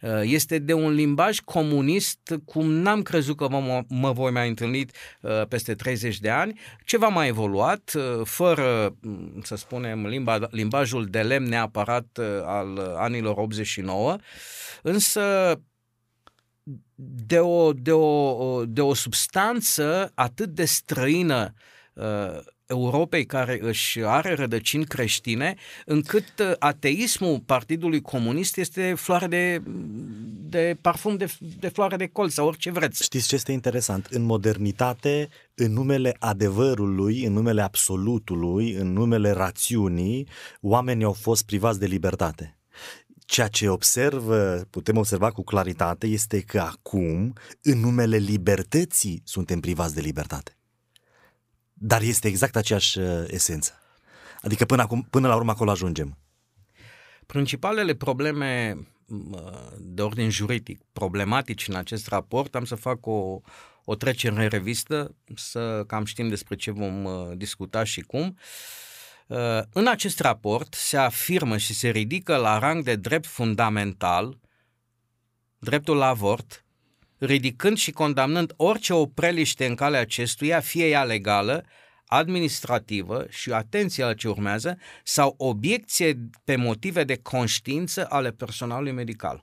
Uh, 0.00 0.20
Este 0.22 0.58
de 0.58 0.72
un 0.72 0.92
limbaj 0.92 1.38
comunist 1.40 2.40
cum 2.44 2.70
n-am 2.70 3.02
crezut 3.02 3.36
că 3.36 3.48
mă, 3.48 3.84
mă 3.88 4.12
voi 4.12 4.30
mai 4.30 4.48
întâlni 4.48 4.86
uh, 5.20 5.46
peste 5.48 5.74
30 5.74 6.18
de 6.18 6.30
ani, 6.30 6.60
ceva 6.84 7.08
mai 7.08 7.28
evoluat, 7.28 7.92
uh, 7.96 8.20
fără, 8.24 8.96
mm, 9.00 9.40
să 9.42 9.56
spunem, 9.56 10.06
limba, 10.06 10.38
limbajul 10.50 11.06
de 11.06 11.22
lemn 11.22 11.48
neapărat 11.48 12.18
uh, 12.20 12.26
al 12.44 12.94
anilor 12.96 13.36
89, 13.36 14.16
însă 14.82 15.22
de 17.26 17.38
o, 17.38 17.72
de 17.72 17.92
o, 17.92 18.64
de 18.64 18.80
o 18.80 18.94
substanță 18.94 20.12
atât 20.14 20.48
de 20.48 20.64
străină 20.64 21.54
uh, 21.54 21.70
Europei 22.72 23.26
care 23.26 23.58
își 23.62 24.00
are 24.00 24.34
rădăcini 24.34 24.84
creștine, 24.84 25.54
încât 25.86 26.24
uh, 26.38 26.52
ateismul 26.58 27.40
Partidului 27.40 28.00
Comunist 28.00 28.56
este 28.56 28.94
floare 28.96 29.26
de, 29.26 29.62
de 30.48 30.78
parfum 30.80 31.16
de, 31.16 31.34
de 31.58 31.68
floare 31.68 31.96
de 31.96 32.06
colț 32.06 32.32
sau 32.32 32.46
orice 32.46 32.70
vreți. 32.70 33.02
Știți 33.02 33.28
ce 33.28 33.34
este 33.34 33.52
interesant? 33.52 34.06
În 34.06 34.22
modernitate, 34.22 35.28
în 35.54 35.72
numele 35.72 36.16
adevărului, 36.18 37.24
în 37.24 37.32
numele 37.32 37.62
absolutului, 37.62 38.72
în 38.72 38.92
numele 38.92 39.30
rațiunii, 39.30 40.28
oamenii 40.60 41.04
au 41.04 41.12
fost 41.12 41.44
privați 41.44 41.78
de 41.78 41.86
libertate. 41.86 42.56
Ceea 43.26 43.48
ce 43.48 43.68
observă, 43.68 44.66
putem 44.70 44.96
observa 44.96 45.30
cu 45.30 45.42
claritate, 45.42 46.06
este 46.06 46.40
că 46.40 46.60
acum, 46.60 47.32
în 47.62 47.78
numele 47.78 48.16
libertății, 48.16 49.22
suntem 49.24 49.60
privați 49.60 49.94
de 49.94 50.00
libertate. 50.00 50.56
Dar 51.84 52.02
este 52.02 52.28
exact 52.28 52.56
aceeași 52.56 52.98
uh, 52.98 53.24
esență. 53.26 53.72
Adică 54.42 54.64
până, 54.64 54.82
acum, 54.82 55.06
până 55.10 55.28
la 55.28 55.36
urmă 55.36 55.50
acolo 55.50 55.70
ajungem. 55.70 56.18
Principalele 57.26 57.94
probleme 57.94 58.76
mă, 59.06 59.72
de 59.78 60.02
ordin 60.02 60.30
juridic 60.30 60.80
problematici 60.92 61.68
în 61.68 61.74
acest 61.74 62.08
raport, 62.08 62.54
am 62.54 62.64
să 62.64 62.74
fac 62.74 63.06
o, 63.06 63.40
o 63.84 63.94
trecere 63.94 64.42
în 64.42 64.48
revistă, 64.48 65.14
să 65.34 65.84
cam 65.86 66.04
știm 66.04 66.28
despre 66.28 66.56
ce 66.56 66.70
vom 66.70 67.04
uh, 67.04 67.30
discuta 67.36 67.84
și 67.84 68.00
cum. 68.00 68.38
Uh, 69.26 69.60
În 69.72 69.86
acest 69.86 70.20
raport 70.20 70.74
se 70.74 70.96
afirmă 70.96 71.56
și 71.56 71.74
se 71.74 71.88
ridică 71.88 72.36
la 72.36 72.58
rang 72.58 72.84
de 72.84 72.96
drept 72.96 73.26
fundamental 73.26 74.38
dreptul 75.58 75.96
la 75.96 76.06
avort, 76.06 76.61
ridicând 77.26 77.76
și 77.76 77.90
condamnând 77.90 78.52
orice 78.56 78.92
opreliște 78.92 79.66
în 79.66 79.74
calea 79.74 80.00
acestuia, 80.00 80.60
fie 80.60 80.88
ea 80.88 81.04
legală, 81.04 81.64
administrativă 82.06 83.26
și 83.28 83.52
atenție 83.52 84.04
la 84.04 84.14
ce 84.14 84.28
urmează, 84.28 84.78
sau 85.04 85.34
obiecție 85.38 86.28
pe 86.44 86.56
motive 86.56 87.04
de 87.04 87.16
conștiință 87.22 88.06
ale 88.08 88.30
personalului 88.30 88.92
medical. 88.92 89.42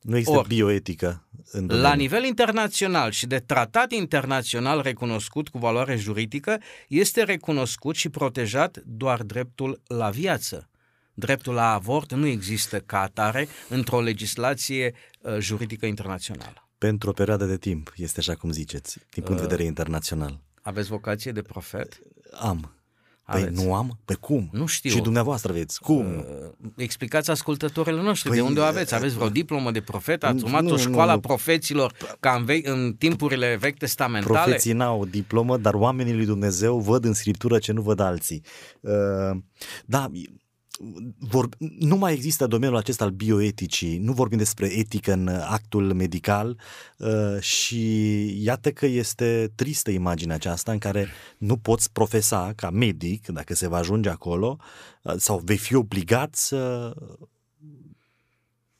Nu 0.00 0.16
există 0.16 0.38
Ori, 0.38 0.48
bioetică 0.48 1.28
în 1.50 1.66
domeniu. 1.66 1.88
La 1.88 1.94
nivel 1.94 2.24
internațional 2.24 3.10
și 3.10 3.26
de 3.26 3.38
tratat 3.38 3.92
internațional 3.92 4.80
recunoscut 4.80 5.48
cu 5.48 5.58
valoare 5.58 5.96
juridică, 5.96 6.60
este 6.88 7.22
recunoscut 7.22 7.94
și 7.94 8.08
protejat 8.08 8.82
doar 8.86 9.22
dreptul 9.22 9.82
la 9.86 10.10
viață. 10.10 10.68
Dreptul 11.14 11.54
la 11.54 11.72
avort 11.72 12.12
nu 12.12 12.26
există 12.26 12.80
ca 12.80 13.00
atare 13.00 13.48
într-o 13.68 14.00
legislație 14.00 14.94
uh, 15.20 15.38
juridică 15.38 15.86
internațională. 15.86 16.66
Pentru 16.88 17.10
o 17.10 17.12
perioadă 17.12 17.44
de 17.44 17.56
timp, 17.56 17.92
este 17.96 18.20
așa 18.20 18.34
cum 18.34 18.50
ziceți, 18.50 18.98
din 19.10 19.22
punct 19.22 19.40
de 19.40 19.46
vedere 19.46 19.66
internațional. 19.66 20.40
Aveți 20.62 20.88
vocație 20.88 21.32
de 21.32 21.42
profet? 21.42 22.00
Am. 22.40 22.74
Păi 23.26 23.40
Aveți. 23.42 23.64
nu 23.64 23.74
am? 23.74 23.98
Pe 24.04 24.14
cum? 24.14 24.48
Nu 24.52 24.66
știu. 24.66 24.90
Și 24.90 25.00
dumneavoastră 25.00 25.50
aveți. 25.52 25.80
Cum? 25.80 26.06
Uh, 26.16 26.68
Explicați 26.76 27.30
ascultătorilor 27.30 28.02
noștri 28.04 28.28
Păi, 28.28 28.38
de 28.38 28.44
unde 28.44 28.60
o 28.60 28.62
aveți. 28.62 28.94
Aveți 28.94 29.14
vreo 29.14 29.28
diplomă 29.28 29.70
de 29.70 29.80
profet? 29.80 30.24
Ați 30.24 30.34
nu, 30.34 30.44
urmat 30.44 30.64
o 30.64 30.68
nu, 30.68 30.76
școală 30.76 31.10
a 31.10 31.14
nu. 31.14 31.20
profeților 31.20 31.92
ca 32.20 32.34
în, 32.34 32.44
ve- 32.44 32.60
în 32.64 32.94
timpurile 32.98 33.56
vechi 33.56 33.78
testamentale? 33.78 34.38
Profeții 34.40 34.72
n-au 34.72 35.04
diplomă, 35.06 35.56
dar 35.56 35.74
oamenii 35.74 36.14
lui 36.14 36.24
Dumnezeu 36.26 36.78
văd 36.78 37.04
în 37.04 37.12
Scriptură 37.12 37.58
ce 37.58 37.72
nu 37.72 37.82
văd 37.82 38.00
alții. 38.00 38.42
Uh, 38.80 38.90
Da, 39.84 40.10
vor, 41.18 41.48
nu 41.78 41.96
mai 41.96 42.12
există 42.12 42.46
domeniul 42.46 42.78
acesta 42.78 43.04
al 43.04 43.10
bioeticii, 43.10 43.98
nu 43.98 44.12
vorbim 44.12 44.38
despre 44.38 44.66
etică 44.66 45.12
în 45.12 45.28
actul 45.28 45.92
medical 45.92 46.60
uh, 46.98 47.40
și 47.40 48.44
iată 48.44 48.70
că 48.70 48.86
este 48.86 49.52
tristă 49.54 49.90
imaginea 49.90 50.34
aceasta 50.34 50.72
în 50.72 50.78
care 50.78 51.06
nu 51.38 51.56
poți 51.56 51.92
profesa 51.92 52.52
ca 52.56 52.70
medic, 52.70 53.26
dacă 53.26 53.54
se 53.54 53.68
va 53.68 53.76
ajunge 53.76 54.08
acolo, 54.08 54.58
uh, 55.02 55.14
sau 55.16 55.38
vei 55.44 55.56
fi 55.56 55.74
obligat 55.74 56.34
să 56.34 56.92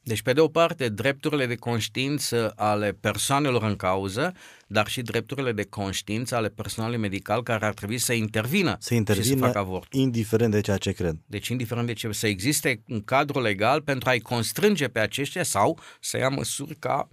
Deci, 0.04 0.22
pe 0.22 0.32
de 0.32 0.40
o 0.40 0.48
parte, 0.48 0.88
drepturile 0.88 1.46
de 1.46 1.54
conștiință 1.54 2.52
ale 2.56 2.92
persoanelor 3.00 3.62
în 3.62 3.76
cauză, 3.76 4.32
dar 4.66 4.88
și 4.88 5.02
drepturile 5.02 5.52
de 5.52 5.64
conștiință 5.64 6.36
ale 6.36 6.48
personalului 6.48 7.00
medical 7.00 7.42
care 7.42 7.64
ar 7.64 7.74
trebui 7.74 7.98
să 7.98 8.12
intervină, 8.12 8.70
să 8.70 8.78
și 8.80 8.88
să 8.88 8.94
intervină 8.94 9.46
facă 9.46 9.58
avort. 9.58 9.92
indiferent 9.92 10.52
de 10.52 10.60
ceea 10.60 10.76
ce 10.76 10.92
cred. 10.92 11.16
Deci, 11.26 11.48
indiferent 11.48 11.86
de 11.86 11.92
ce, 11.92 12.12
să 12.12 12.26
existe 12.26 12.82
un 12.88 13.02
cadru 13.02 13.40
legal 13.40 13.80
pentru 13.80 14.08
a-i 14.08 14.20
constrânge 14.20 14.88
pe 14.88 14.98
aceștia 14.98 15.42
sau 15.42 15.78
să 16.00 16.16
ia 16.18 16.28
măsuri 16.28 16.74
ca 16.74 17.08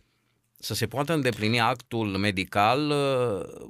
să 0.60 0.74
se 0.74 0.88
poată 0.88 1.14
îndeplini 1.14 1.60
actul 1.60 2.08
medical 2.08 2.90
uh, 2.90 3.70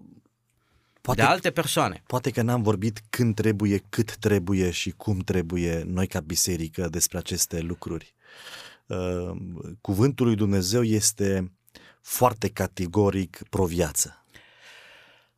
Poate 1.01 1.21
de 1.21 1.27
alte 1.27 1.51
persoane. 1.51 2.03
Poate 2.07 2.29
că 2.31 2.41
n-am 2.41 2.61
vorbit 2.61 3.01
când 3.09 3.35
trebuie, 3.35 3.83
cât 3.89 4.15
trebuie 4.15 4.71
și 4.71 4.91
cum 4.91 5.19
trebuie 5.19 5.83
noi 5.85 6.07
ca 6.07 6.19
biserică 6.19 6.87
despre 6.89 7.17
aceste 7.17 7.59
lucruri. 7.59 8.13
Uh, 8.89 9.37
Cuvântul 9.81 10.25
lui 10.25 10.35
Dumnezeu 10.35 10.83
este 10.83 11.51
foarte 12.01 12.49
categoric 12.49 13.41
pro-viață. 13.49 14.23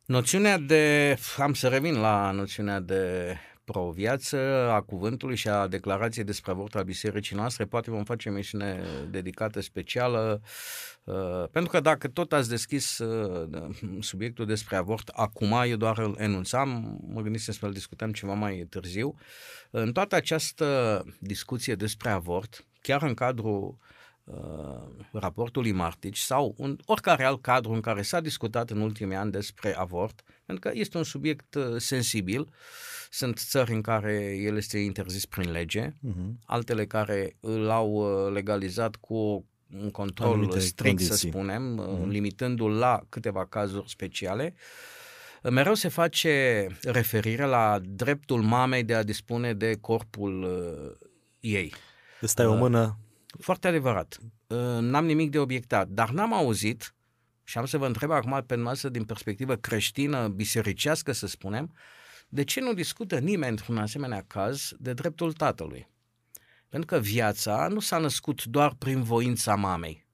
Noțiunea 0.04 0.58
de, 0.58 1.16
am 1.38 1.54
să 1.54 1.68
revin 1.68 2.00
la 2.00 2.30
noțiunea 2.30 2.80
de 2.80 3.36
pro-viață 3.64 4.36
a 4.70 4.80
cuvântului 4.80 5.36
și 5.36 5.48
a 5.48 5.66
declarației 5.66 6.24
despre 6.24 6.50
avort 6.50 6.74
al 6.74 6.84
bisericii 6.84 7.36
noastre, 7.36 7.64
poate 7.64 7.90
vom 7.90 8.04
face 8.04 8.28
o 8.28 8.32
emisiune 8.32 8.82
dedicată 9.10 9.60
specială, 9.60 10.42
uh, 11.04 11.44
pentru 11.50 11.70
că 11.70 11.80
dacă 11.80 12.08
tot 12.08 12.32
ați 12.32 12.48
deschis 12.48 12.98
uh, 12.98 13.48
subiectul 14.00 14.46
despre 14.46 14.76
avort, 14.76 15.08
acum 15.08 15.52
eu 15.66 15.76
doar 15.76 15.98
îl 15.98 16.14
enunțam, 16.18 16.98
mă 17.08 17.20
gândisem 17.20 17.54
să-l 17.54 17.72
discutăm 17.72 18.12
ceva 18.12 18.34
mai 18.34 18.66
târziu. 18.70 19.14
În 19.70 19.92
toată 19.92 20.14
această 20.14 21.04
discuție 21.18 21.74
despre 21.74 22.10
avort, 22.10 22.66
chiar 22.82 23.02
în 23.02 23.14
cadrul 23.14 23.76
uh, 24.24 25.04
raportului 25.12 25.72
Martici 25.72 26.18
sau 26.18 26.54
în 26.58 26.78
oricare 26.86 27.24
alt 27.24 27.42
cadru 27.42 27.72
în 27.72 27.80
care 27.80 28.02
s-a 28.02 28.20
discutat 28.20 28.70
în 28.70 28.80
ultimii 28.80 29.16
ani 29.16 29.30
despre 29.30 29.74
avort, 29.76 30.22
pentru 30.46 30.68
că 30.70 30.78
este 30.78 30.96
un 30.96 31.04
subiect 31.04 31.54
uh, 31.54 31.64
sensibil. 31.76 32.48
Sunt 33.10 33.38
țări 33.38 33.72
în 33.72 33.80
care 33.80 34.36
el 34.36 34.56
este 34.56 34.78
interzis 34.78 35.26
prin 35.26 35.50
lege, 35.50 35.88
Uh-huh. 35.88 36.30
altele 36.44 36.86
care 36.86 37.36
îl 37.40 37.70
au 37.70 37.90
uh, 38.26 38.32
legalizat 38.32 38.96
cu 38.96 39.14
o- 39.16 39.42
un 39.80 39.90
control 39.90 40.32
Anumite 40.32 40.58
strict, 40.58 41.00
să 41.00 41.06
condiții. 41.08 41.28
spunem, 41.28 41.78
uh, 41.78 41.86
Mhm. 42.00 42.08
limitându-l 42.08 42.70
la 42.78 43.02
câteva 43.08 43.46
cazuri 43.46 43.88
speciale. 43.90 44.54
Mereu 45.50 45.74
se 45.74 45.88
face 45.88 46.66
referire 46.82 47.44
la 47.44 47.80
dreptul 47.84 48.42
mamei 48.42 48.82
de 48.84 48.94
a 48.94 49.02
dispune 49.02 49.52
de 49.54 49.76
corpul 49.80 50.42
uh, 50.42 51.08
ei. 51.40 51.72
Îți 52.22 52.30
stai 52.30 52.46
o 52.46 52.54
mână, 52.54 52.98
Foarte 53.38 53.68
adevărat. 53.68 54.18
Uh, 54.46 54.56
N-am 54.80 55.04
nimic 55.04 55.30
de 55.30 55.38
obiectat, 55.38 55.88
dar 55.88 56.10
n-am 56.10 56.32
auzit, 56.32 56.94
și 57.44 57.58
am 57.58 57.64
să 57.64 57.78
vă 57.78 57.86
întreb 57.86 58.10
acum 58.10 58.44
pe 58.46 58.54
masă 58.54 58.88
din 58.88 59.04
perspectivă 59.04 59.56
creștină, 59.56 60.28
bisericească 60.28 61.12
să 61.12 61.26
spunem, 61.26 61.74
de 62.28 62.44
ce 62.44 62.60
nu 62.60 62.72
discută 62.72 63.18
nimeni 63.18 63.50
într-un 63.50 63.78
asemenea 63.78 64.24
caz 64.26 64.72
de 64.78 64.92
dreptul 64.92 65.32
tatălui? 65.32 65.88
Pentru 66.68 66.96
că 66.96 67.00
viața 67.02 67.68
nu 67.68 67.80
s-a 67.80 67.98
născut 67.98 68.44
doar 68.44 68.74
prin 68.78 69.02
voința 69.02 69.54
mamei. 69.54 70.06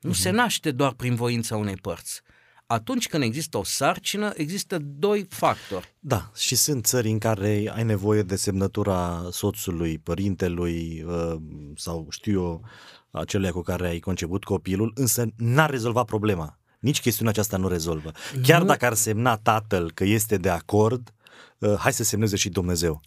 Nu 0.00 0.12
se 0.12 0.30
naște 0.30 0.70
doar 0.70 0.92
prin 0.92 1.14
voința 1.14 1.56
unei 1.56 1.76
părți. 1.76 2.22
Atunci 2.66 3.08
când 3.08 3.22
există 3.22 3.58
o 3.58 3.64
sarcină, 3.64 4.32
există 4.36 4.78
doi 4.78 5.26
factori. 5.28 5.94
da, 5.98 6.30
și 6.36 6.54
sunt 6.54 6.86
țări 6.86 7.10
în 7.10 7.18
care 7.18 7.72
ai 7.74 7.84
nevoie 7.84 8.22
de 8.22 8.36
semnătura 8.36 9.28
soțului, 9.30 9.98
părintelui 9.98 11.04
uh, 11.06 11.36
sau 11.76 12.06
știu 12.10 12.40
eu, 12.40 12.64
acelui 13.10 13.50
cu 13.50 13.60
care 13.60 13.88
ai 13.88 13.98
conceput 13.98 14.44
copilul, 14.44 14.92
însă 14.94 15.24
n-ar 15.36 15.70
rezolva 15.70 16.04
problema. 16.04 16.58
Nici 16.78 17.00
chestiunea 17.00 17.32
aceasta 17.32 17.56
nu 17.56 17.68
rezolvă. 17.68 18.12
Chiar 18.42 18.60
Nu. 18.60 18.66
dacă 18.66 18.86
ar 18.86 18.94
semna 18.94 19.36
tatăl 19.36 19.90
că 19.92 20.04
este 20.04 20.36
de 20.36 20.48
acord, 20.48 21.12
uh, 21.58 21.74
hai 21.78 21.92
să 21.92 22.02
semneze 22.02 22.36
și 22.36 22.48
Dumnezeu. 22.48 23.00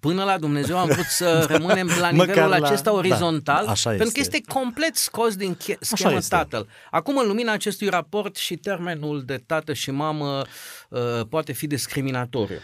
Până 0.00 0.24
la 0.24 0.38
Dumnezeu 0.38 0.78
am 0.78 0.86
vrut 0.88 1.04
să 1.04 1.44
rămânem 1.56 1.86
la 1.86 2.10
Măcar 2.10 2.26
nivelul 2.34 2.48
la- 2.48 2.66
acesta 2.66 2.90
da, 2.90 2.96
orizontal, 2.96 3.66
așa 3.66 3.88
pentru 3.90 4.10
că 4.12 4.20
este. 4.20 4.36
este 4.36 4.52
complet 4.52 4.96
scos 4.96 5.36
din 5.36 5.56
che- 5.56 5.78
schemă 5.80 6.14
este. 6.14 6.34
tatăl. 6.34 6.68
Acum, 6.90 7.16
în 7.18 7.26
lumina 7.26 7.52
acestui 7.52 7.88
raport 7.88 8.36
și 8.36 8.56
termenul 8.56 9.24
de 9.24 9.42
tată 9.46 9.72
și 9.72 9.90
mamă 9.90 10.42
uh, 10.88 11.00
poate 11.28 11.52
fi 11.52 11.66
discriminatoriu. 11.66 12.56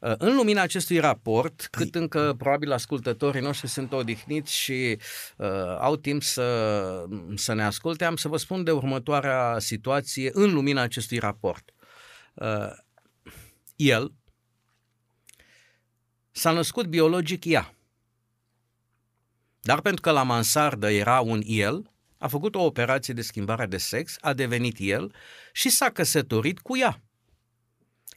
Uh, 0.00 0.12
În 0.18 0.36
lumina 0.36 0.62
acestui 0.62 0.98
raport, 0.98 1.68
cât 1.70 1.94
încă 1.94 2.34
probabil 2.38 2.72
ascultătorii 2.72 3.40
noștri 3.40 3.68
sunt 3.68 3.92
odihniți 3.92 4.54
și 4.54 4.98
uh, 5.36 5.48
au 5.80 5.96
timp 5.96 6.22
să, 6.22 7.04
să 7.34 7.54
ne 7.54 7.64
asculte, 7.64 8.04
am 8.04 8.16
să 8.16 8.28
vă 8.28 8.36
spun 8.36 8.64
de 8.64 8.70
următoarea 8.70 9.56
situație 9.58 10.30
în 10.32 10.52
lumina 10.52 10.82
acestui 10.82 11.18
raport. 11.18 11.70
Uh, 12.34 12.70
el 13.76 14.12
s-a 16.36 16.50
născut 16.50 16.86
biologic 16.86 17.44
ea. 17.44 17.74
Dar 19.60 19.80
pentru 19.80 20.00
că 20.00 20.10
la 20.10 20.22
mansardă 20.22 20.90
era 20.90 21.20
un 21.20 21.42
el, 21.44 21.90
a 22.18 22.28
făcut 22.28 22.54
o 22.54 22.64
operație 22.64 23.14
de 23.14 23.22
schimbare 23.22 23.66
de 23.66 23.76
sex, 23.76 24.16
a 24.20 24.32
devenit 24.32 24.76
el 24.78 25.14
și 25.52 25.68
s-a 25.68 25.90
căsătorit 25.90 26.60
cu 26.60 26.76
ea, 26.76 27.02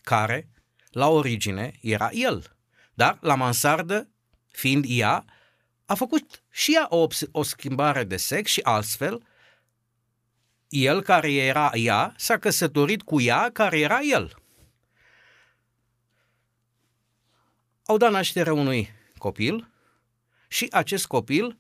care, 0.02 0.50
la 0.90 1.08
origine, 1.08 1.72
era 1.82 2.10
el. 2.12 2.58
Dar 2.94 3.18
la 3.22 3.36
mansardă, 3.36 4.10
fiind 4.52 4.86
ea, 4.88 5.26
a 5.86 5.94
făcut 5.94 6.44
și 6.50 6.76
ea 6.76 6.86
o, 6.90 6.98
obs- 6.98 7.30
o 7.32 7.44
schimbare 7.44 8.04
de 8.04 8.18
sex 8.18 8.52
și 8.52 8.62
astfel, 8.64 9.28
el 10.68 11.02
care 11.02 11.34
era 11.34 11.70
ea 11.74 12.14
s-a 12.18 12.38
căsătorit 12.38 13.02
cu 13.02 13.22
ea 13.22 13.50
care 13.54 13.80
era 13.80 14.00
el. 14.02 14.40
Au 17.90 17.98
dat 17.98 18.12
naștere 18.12 18.52
unui 18.52 18.90
copil 19.18 19.72
și 20.48 20.68
acest 20.72 21.06
copil 21.08 21.58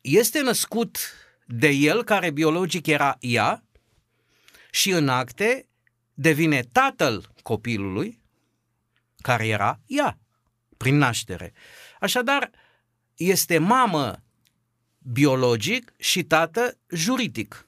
este 0.00 0.40
născut 0.40 0.98
de 1.46 1.68
el 1.68 2.04
care 2.04 2.30
biologic 2.30 2.86
era 2.86 3.16
ea 3.20 3.64
și 4.70 4.90
în 4.90 5.08
acte 5.08 5.68
devine 6.14 6.62
tatăl 6.62 7.32
copilului 7.42 8.22
care 9.16 9.46
era 9.46 9.80
ea 9.86 10.18
prin 10.76 10.96
naștere. 10.96 11.52
Așadar, 12.00 12.50
este 13.16 13.58
mamă 13.58 14.22
biologic 14.98 15.92
și 15.98 16.22
tată 16.24 16.78
juridic. 16.90 17.66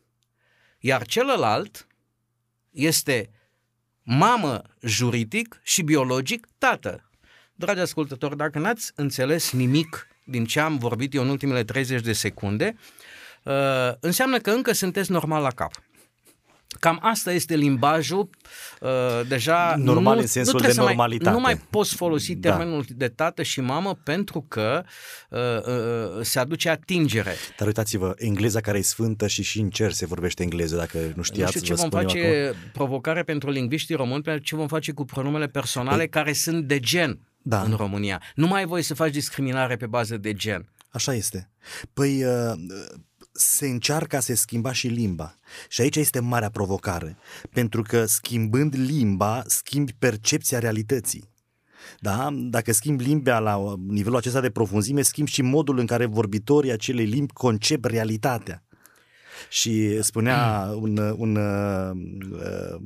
Iar 0.79 1.07
celălalt 1.07 1.87
este 2.71 3.31
mamă 4.03 4.63
juridic 4.83 5.61
și 5.63 5.83
biologic 5.83 6.47
tată. 6.59 7.07
Dragi 7.63 7.81
ascultători, 7.81 8.37
dacă 8.37 8.59
n-ați 8.59 8.93
înțeles 8.95 9.53
nimic 9.53 10.07
din 10.25 10.45
ce 10.45 10.61
am 10.61 10.79
vorbit 10.79 11.15
eu 11.15 11.23
în 11.23 11.29
ultimele 11.29 11.65
30 11.65 12.01
de 12.03 12.13
secunde, 12.13 12.77
uh, 13.43 13.53
înseamnă 14.01 14.39
că 14.39 14.51
încă 14.51 14.73
sunteți 14.73 15.11
normal 15.11 15.43
la 15.43 15.49
cap. 15.51 15.73
Cam 16.81 16.99
asta 17.03 17.33
este 17.33 17.57
limbajul, 17.57 18.29
uh, 18.81 18.89
deja 19.29 19.75
Normal 19.79 20.15
nu, 20.15 20.21
în 20.21 20.27
sensul 20.27 20.53
nu 20.53 20.59
trebuie 20.59 20.69
de 20.69 20.75
să 20.81 20.81
normalitate. 20.81 21.31
Mai, 21.31 21.39
nu 21.39 21.41
mai 21.41 21.57
poți 21.71 21.95
folosi 21.95 22.35
Da. 22.35 22.49
termenul 22.49 22.85
de 22.89 23.09
tată 23.09 23.43
și 23.43 23.61
mamă 23.61 23.95
pentru 24.05 24.45
că 24.49 24.83
uh, 25.29 25.39
uh, 25.39 26.21
se 26.21 26.39
aduce 26.39 26.69
atingere. 26.69 27.35
Dar 27.59 27.67
uitați-vă, 27.67 28.15
engleza 28.17 28.61
care 28.61 28.79
e 28.79 28.83
sfântă 28.83 29.27
și 29.27 29.43
și 29.43 29.61
în 29.61 29.71
cer 29.71 29.93
se 29.93 30.07
vorbește 30.07 30.43
engleză, 30.43 30.77
dacă 30.77 30.99
nu 30.99 31.13
Nu 31.17 31.23
știați, 31.23 31.51
știu 31.51 31.63
ce 31.67 31.75
vă 31.75 31.81
vom 31.81 31.89
spun 31.91 32.01
eu 32.01 32.07
face, 32.09 32.47
acum. 32.49 32.71
provocare 32.73 33.23
pentru 33.23 33.51
lingviștii 33.51 33.95
români, 33.95 34.23
pentru 34.23 34.43
ce 34.45 34.57
vom 34.57 34.67
face 34.67 34.93
cu 34.93 35.05
pronumele 35.05 35.47
personale 35.47 36.07
Păi- 36.07 36.11
care 36.11 36.33
sunt 36.33 36.65
de 36.65 36.81
gen 36.81 37.19
Da. 37.43 37.63
în 37.63 37.75
România. 37.75 38.23
Nu 38.35 38.47
mai 38.47 38.61
ai 38.61 38.67
voie 38.67 38.83
să 38.83 38.95
faci 38.95 39.13
discriminare 39.13 39.77
pe 39.77 39.87
bază 39.87 40.17
de 40.17 40.33
gen. 40.33 40.69
Așa 40.91 41.15
este. 41.15 41.51
Păi, 41.93 42.25
uh, 42.25 42.53
se 43.33 43.67
încearcă 43.67 44.17
a 44.17 44.21
se 44.21 44.35
schimba 44.35 44.73
și 44.73 44.87
limba. 44.87 45.35
Și 45.69 45.81
aici 45.81 45.97
este 45.97 46.21
marea 46.21 46.51
provocare, 46.51 47.17
pentru 47.53 47.83
că 47.83 48.05
schimbând 48.05 48.75
limba, 48.77 49.43
schimbi 49.47 49.93
percepția 49.99 50.59
realității. 50.59 51.31
Da? 52.01 52.29
Dacă 52.33 52.73
schimbi 52.73 53.05
limba 53.05 53.39
la 53.39 53.75
nivelul 53.87 54.17
acesta 54.17 54.41
de 54.41 54.51
profunzime, 54.51 55.03
schimbi 55.03 55.31
și 55.31 55.43
modul 55.43 55.79
în 55.79 55.87
care 55.87 56.05
vorbitorii 56.05 56.71
acelei 56.71 57.07
limbi 57.07 57.33
concep 57.33 57.85
realitatea. 57.85 58.63
Și 59.49 60.03
spunea 60.03 60.71
un, 60.75 60.97
un 61.17 61.37
uh, 61.37 61.91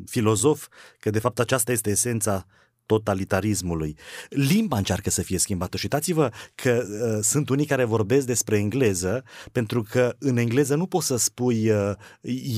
filozof 0.07 0.69
că 1.01 1.11
de 1.11 1.19
fapt 1.19 1.39
aceasta 1.39 1.73
este 1.73 1.91
esența 1.91 2.47
totalitarismului. 2.87 3.97
Limba 4.29 4.77
încearcă 4.77 5.11
să 5.11 5.23
fie 5.23 5.39
schimbată 5.39 5.77
și 5.77 5.83
uitați-vă 5.85 6.31
că 6.55 6.85
uh, 6.87 7.19
sunt 7.23 7.49
unii 7.49 7.67
care 7.67 7.85
vorbesc 7.85 8.27
despre 8.27 8.57
engleză 8.57 9.25
pentru 9.53 9.83
că 9.83 10.15
în 10.19 10.37
engleză 10.37 10.75
nu 10.75 10.87
poți 10.87 11.07
să 11.07 11.17
spui 11.17 11.71
uh, 11.71 11.93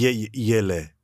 ei, 0.01 0.29
ele. 0.33 0.97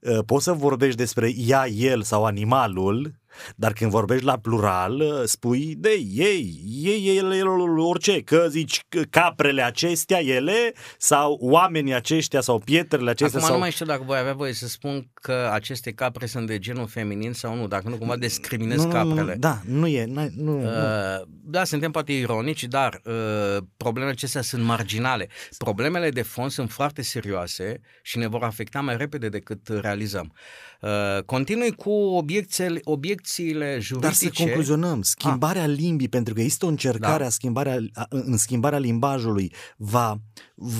Uh, 0.00 0.18
poți 0.26 0.44
să 0.44 0.52
vorbești 0.52 0.96
despre 0.96 1.32
ea, 1.36 1.68
el 1.68 2.02
sau 2.02 2.24
animalul, 2.24 3.20
dar 3.56 3.72
când 3.72 3.90
vorbești 3.90 4.24
la 4.24 4.38
plural, 4.38 5.22
spui 5.24 5.74
de 5.78 6.00
ei, 6.12 6.62
ei, 6.82 7.16
ele, 7.16 7.42
orice, 7.78 8.22
că 8.22 8.46
zici 8.48 8.80
caprele 9.10 9.62
acestea, 9.62 10.22
ele, 10.22 10.72
sau 10.98 11.38
oamenii 11.40 11.94
aceștia, 11.94 12.40
sau 12.40 12.58
pietrele 12.58 13.10
acestea. 13.10 13.38
Acum 13.38 13.48
sau... 13.48 13.56
nu 13.56 13.62
mai 13.62 13.70
știu 13.70 13.86
dacă 13.86 14.02
voi 14.06 14.18
avea 14.18 14.32
voie 14.32 14.52
să 14.52 14.68
spun 14.68 15.10
că 15.14 15.50
aceste 15.52 15.92
capre 15.92 16.26
sunt 16.26 16.46
de 16.46 16.58
genul 16.58 16.86
feminin 16.86 17.32
sau 17.32 17.54
nu, 17.54 17.66
dacă 17.66 17.88
nu 17.88 17.96
cumva 17.96 18.16
discriminez 18.16 18.84
nu, 18.84 18.90
caprele. 18.90 19.32
Nu, 19.32 19.38
da, 19.38 19.60
nu 19.64 19.86
e. 19.86 20.04
Nu, 20.04 20.30
nu, 20.36 20.62
uh, 20.62 21.26
da, 21.44 21.64
suntem 21.64 21.90
poate 21.90 22.12
ironici, 22.12 22.64
dar 22.64 23.00
uh, 23.04 23.62
problemele 23.76 24.12
acestea 24.12 24.42
sunt 24.42 24.62
marginale. 24.64 25.28
Problemele 25.58 26.10
de 26.10 26.22
fond 26.22 26.50
sunt 26.50 26.70
foarte 26.70 27.02
serioase 27.02 27.80
și 28.02 28.18
ne 28.18 28.26
vor 28.26 28.42
afecta 28.42 28.80
mai 28.80 28.96
repede 28.96 29.28
decât 29.28 29.68
realizăm. 29.68 30.32
Uh, 30.32 30.75
continui 31.26 31.72
cu 31.72 31.90
obiecțiile, 31.90 32.80
obiecțiile 32.84 33.78
juridice. 33.80 34.24
Dar 34.24 34.34
să 34.34 34.42
concluzionăm, 34.44 35.02
schimbarea 35.02 35.62
ah. 35.62 35.74
limbii, 35.76 36.08
pentru 36.08 36.34
că 36.34 36.40
este 36.40 36.64
o 36.64 36.68
încercare 36.68 37.18
da. 37.18 37.26
a 37.26 37.28
schimbarea, 37.28 37.78
a, 37.94 38.06
în 38.08 38.36
schimbarea 38.36 38.78
limbajului, 38.78 39.52
va, 39.76 40.16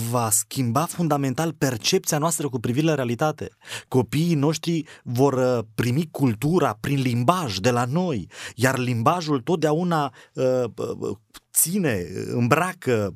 va 0.09 0.29
schimba 0.29 0.85
fundamental 0.85 1.53
percepția 1.53 2.17
noastră 2.17 2.49
cu 2.49 2.59
privire 2.59 2.85
la 2.85 2.95
realitate. 2.95 3.49
Copiii 3.87 4.35
noștri 4.35 4.85
vor 5.03 5.33
uh, 5.33 5.63
primi 5.75 6.07
cultura 6.11 6.77
prin 6.79 7.01
limbaj 7.01 7.57
de 7.57 7.71
la 7.71 7.85
noi, 7.85 8.29
iar 8.55 8.77
limbajul 8.77 9.39
totdeauna 9.39 10.13
uh, 10.33 10.63
uh 10.75 11.17
ține, 11.53 12.05
îmbracă, 12.31 13.15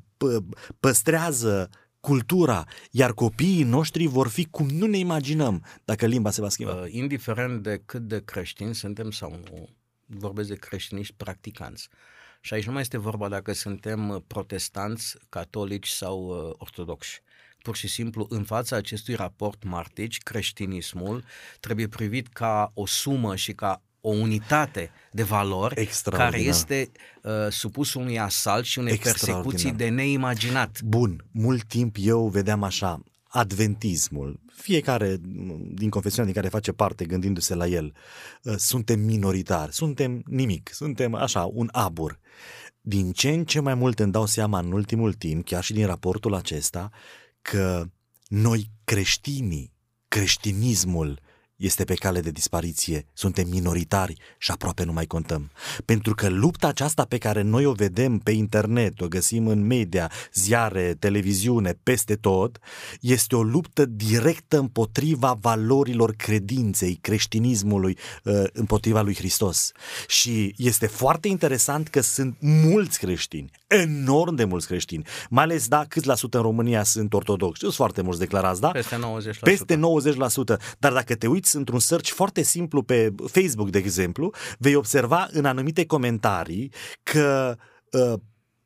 păstrează 0.80 1.70
cultura, 2.02 2.66
iar 2.92 3.14
copiii 3.14 3.64
noștri 3.64 4.06
vor 4.06 4.28
fi 4.28 4.46
cum 4.46 4.68
nu 4.68 4.86
ne 4.86 4.98
imaginăm 4.98 5.66
dacă 5.86 6.06
limba 6.06 6.30
se 6.32 6.42
va 6.42 6.50
schimba. 6.50 6.74
Uh, 6.74 6.92
indiferent 6.92 7.64
de 7.64 7.82
cât 7.86 8.02
de 8.02 8.22
creștini 8.26 8.76
suntem 8.76 9.12
sau 9.12 9.30
nu, 9.30 9.70
vorbesc 10.06 10.48
de 10.48 10.56
creștiniști 10.56 11.14
practicanți. 11.18 11.90
Și 12.42 12.54
aici 12.54 12.66
nu 12.66 12.72
mai 12.72 12.82
este 12.82 12.98
vorba 12.98 13.28
dacă 13.28 13.54
suntem 13.54 14.24
protestanți, 14.28 15.18
catolici 15.30 15.88
sau 15.88 16.28
uh, 16.28 16.54
ortodoxi. 16.58 17.22
Pur 17.62 17.76
și 17.76 17.88
simplu, 17.88 18.26
în 18.30 18.44
fața 18.44 18.76
acestui 18.76 19.16
raport 19.16 19.64
martici, 19.64 20.18
creștinismul 20.18 21.24
trebuie 21.60 21.88
privit 21.88 22.28
ca 22.28 22.72
o 22.74 22.86
sumă 22.86 23.36
și 23.36 23.54
ca 23.54 23.82
o 24.02 24.10
unitate 24.10 24.92
de 25.12 25.24
valori 25.24 25.90
care 26.04 26.40
este 26.40 26.92
uh, 27.22 27.32
supus 27.50 27.94
unui 27.94 28.20
asalt 28.20 28.66
și 28.66 28.80
unei 28.80 28.98
persecuții 28.98 29.72
de 29.72 29.88
neimaginat. 29.88 30.82
Bun, 30.82 31.26
mult 31.32 31.64
timp 31.64 31.96
eu 32.00 32.28
vedeam 32.28 32.64
așa, 32.64 33.04
adventismul, 33.24 34.40
fiecare 34.54 35.18
din 35.74 35.90
confesiunea 35.90 36.32
din 36.32 36.42
care 36.42 36.54
face 36.54 36.72
parte, 36.72 37.06
gândindu-se 37.06 37.56
la 37.56 37.68
el, 37.68 37.94
uh, 38.44 38.54
suntem 38.58 39.00
minoritari, 39.00 39.74
suntem 39.74 40.24
nimic, 40.26 40.70
suntem 40.74 41.14
așa, 41.14 41.50
un 41.54 41.70
abur. 41.72 42.20
Din 42.82 43.12
ce 43.12 43.30
în 43.30 43.46
ce 43.46 43.60
mai 43.60 43.74
mult 43.74 44.00
îmi 44.00 44.12
dau 44.12 44.26
seama 44.26 44.60
în 44.60 44.72
ultimul 44.72 45.14
timp, 45.14 45.46
chiar 45.46 45.64
și 45.64 45.74
din 45.74 45.86
raportul 45.86 46.34
acesta, 46.34 46.90
că 47.42 47.86
noi 48.28 48.72
creștinii, 48.84 49.74
creștinismul, 50.08 51.20
este 51.62 51.84
pe 51.84 51.94
cale 51.94 52.20
de 52.20 52.30
dispariție, 52.30 53.06
suntem 53.14 53.48
minoritari 53.50 54.14
și 54.38 54.52
aproape 54.52 54.84
nu 54.84 54.94
mai 54.94 55.06
contăm. 55.06 55.52
Pentru 55.86 56.16
că 56.16 56.30
lupta 56.30 56.68
aceasta 56.68 57.06
pe 57.06 57.18
care 57.18 57.42
noi 57.42 57.66
o 57.66 57.72
vedem 57.72 58.18
pe 58.18 58.32
internet, 58.32 59.02
o 59.02 59.08
găsim 59.08 59.48
în 59.48 59.66
media, 59.68 60.12
ziare, 60.34 60.96
televiziune, 61.00 61.80
peste 61.84 62.16
tot, 62.16 62.60
este 63.02 63.36
o 63.36 63.44
luptă 63.44 63.86
directă 63.86 64.58
împotriva 64.58 65.38
valorilor 65.42 66.14
credinței, 66.16 66.98
creștinismului, 67.02 67.98
uh, 68.24 68.44
împotriva 68.54 69.02
lui 69.02 69.16
Hristos. 69.16 69.72
Și 70.08 70.54
este 70.58 70.88
foarte 70.88 71.28
interesant 71.28 71.88
că 71.88 72.02
sunt 72.02 72.38
mulți 72.40 73.00
creștini, 73.00 73.52
enorm 73.68 74.36
de 74.36 74.44
mulți 74.44 74.68
creștini, 74.68 75.06
mai 75.30 75.44
ales, 75.44 75.68
da, 75.68 75.86
câți 75.88 76.08
la 76.08 76.16
sută 76.16 76.38
în 76.38 76.44
România 76.44 76.84
sunt 76.84 77.14
ortodoxi? 77.14 77.60
Sunt 77.62 77.74
foarte 77.74 78.02
mulți 78.02 78.20
declarați, 78.20 78.62
da? 78.62 78.70
Peste 78.72 78.96
90%. 78.96 79.40
Peste 79.42 79.76
90%. 79.76 79.80
Dar 80.80 80.94
dacă 80.94 81.16
te 81.16 81.28
uiți 81.28 81.51
într-un 81.54 81.80
search 81.80 82.10
foarte 82.10 82.42
simplu 82.42 82.84
pe 82.84 83.14
Facebook, 83.32 83.70
de 83.70 83.78
exemplu, 83.78 84.34
vei 84.58 84.76
observa 84.76 85.28
în 85.32 85.46
anumite 85.46 85.86
comentarii 85.86 86.72
că 87.04 87.58
uh, 87.92 88.20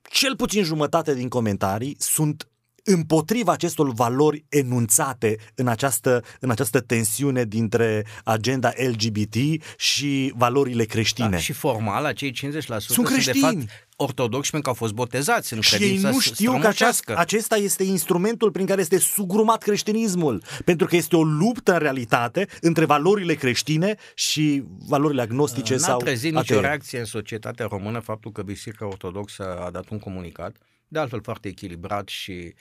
cel 0.09 0.35
puțin 0.35 0.63
jumătate 0.63 1.15
din 1.15 1.27
comentarii 1.27 1.95
sunt 1.99 2.47
împotriva 2.85 3.51
acestor 3.51 3.93
valori 3.93 4.45
enunțate 4.49 5.37
în 5.55 5.67
această, 5.67 6.23
în 6.39 6.49
această 6.49 6.79
tensiune 6.79 7.43
dintre 7.43 8.05
agenda 8.23 8.71
LGBT 8.87 9.35
și 9.77 10.33
valorile 10.35 10.83
creștine. 10.83 11.29
Da, 11.29 11.37
și 11.37 11.53
formal, 11.53 12.05
acei 12.05 12.31
50% 12.31 12.35
sunt 12.77 13.07
creștini. 13.07 13.33
Sunt 13.33 13.33
de 13.33 13.39
fapt 13.39 13.84
ortodoxi 13.95 14.51
pentru 14.51 14.71
că 14.71 14.77
au 14.77 14.85
fost 14.85 14.93
botezați 14.93 15.53
în 15.53 15.61
și 15.61 15.83
ei 15.83 15.97
nu 15.97 16.19
știu 16.19 16.59
că 16.59 16.67
aceast, 16.67 17.09
acesta 17.09 17.55
este 17.55 17.83
instrumentul 17.83 18.51
prin 18.51 18.65
care 18.65 18.81
este 18.81 18.99
sugrumat 18.99 19.63
creștinismul, 19.63 20.43
pentru 20.65 20.87
că 20.87 20.95
este 20.95 21.15
o 21.15 21.23
luptă 21.23 21.71
în 21.71 21.79
realitate 21.79 22.47
între 22.61 22.85
valorile 22.85 23.33
creștine 23.33 23.95
și 24.13 24.63
valorile 24.87 25.21
agnostice 25.21 25.73
N-a 25.73 25.79
sau 25.79 25.97
trezit 25.97 26.33
nicio 26.33 26.59
reacție 26.59 26.99
în 26.99 27.05
societatea 27.05 27.65
română 27.65 27.99
faptul 27.99 28.31
că 28.31 28.41
Biserica 28.41 28.87
Ortodoxă 28.87 29.59
a 29.59 29.69
dat 29.69 29.89
un 29.89 29.99
comunicat 29.99 30.55
de 30.87 30.99
altfel 30.99 31.21
foarte 31.21 31.47
echilibrat 31.47 32.07
și 32.07 32.53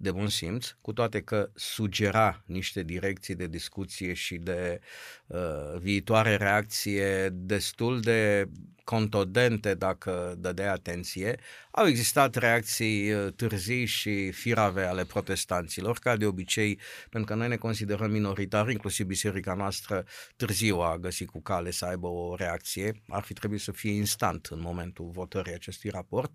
de 0.00 0.10
bun 0.10 0.28
simț, 0.28 0.74
cu 0.80 0.92
toate 0.92 1.20
că 1.20 1.50
sugera 1.54 2.42
niște 2.46 2.82
direcții 2.82 3.34
de 3.34 3.46
discuție 3.46 4.12
și 4.12 4.36
de 4.36 4.80
uh, 5.26 5.38
viitoare 5.78 6.36
reacție 6.36 7.28
destul 7.28 8.00
de 8.00 8.48
contodente 8.88 9.74
dacă 9.74 10.34
dădea 10.38 10.72
atenție. 10.72 11.38
Au 11.70 11.86
existat 11.86 12.34
reacții 12.34 13.12
uh, 13.12 13.32
târzii 13.32 13.84
și 13.84 14.30
firave 14.30 14.84
ale 14.84 15.04
protestanților, 15.04 15.98
ca 15.98 16.16
de 16.16 16.26
obicei, 16.26 16.78
pentru 17.10 17.32
că 17.32 17.38
noi 17.38 17.48
ne 17.48 17.56
considerăm 17.56 18.10
minoritari, 18.10 18.72
inclusiv 18.72 19.06
biserica 19.06 19.54
noastră 19.54 20.04
târziu 20.36 20.76
a 20.76 20.98
găsit 20.98 21.28
cu 21.30 21.40
cale 21.40 21.70
să 21.70 21.84
aibă 21.84 22.06
o 22.06 22.34
reacție, 22.34 23.02
ar 23.08 23.22
fi 23.22 23.32
trebuit 23.32 23.60
să 23.60 23.72
fie 23.72 23.92
instant 23.92 24.46
în 24.46 24.60
momentul 24.60 25.10
votării 25.12 25.54
acestui 25.54 25.90
raport, 25.90 26.32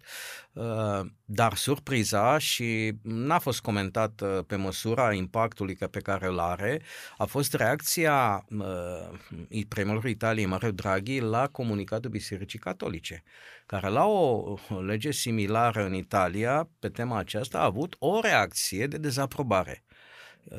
uh, 0.54 1.02
dar 1.26 1.56
surpriza 1.56 2.38
și 2.38 2.92
n-a 3.02 3.40
fost 3.40 3.53
comentată 3.60 4.44
pe 4.48 4.56
măsura 4.56 5.14
impactului 5.14 5.76
pe 5.76 6.00
care 6.00 6.28
îl 6.28 6.40
are, 6.40 6.82
a 7.18 7.26
fost 7.26 7.54
reacția 7.54 8.46
uh, 8.50 9.66
premierului 9.68 10.12
Italiei, 10.12 10.46
Mario 10.46 10.72
Draghi, 10.72 11.20
la 11.20 11.48
comunicatul 11.48 12.10
Bisericii 12.10 12.60
Catolice, 12.60 13.24
care 13.66 13.88
la 13.88 14.06
o 14.06 14.58
lege 14.86 15.12
similară 15.12 15.86
în 15.86 15.94
Italia, 15.94 16.70
pe 16.80 16.90
tema 16.90 17.18
aceasta, 17.18 17.60
a 17.60 17.64
avut 17.64 17.96
o 18.00 18.20
reacție 18.22 18.88
de 18.88 18.98
dezaprobare. 18.98 19.84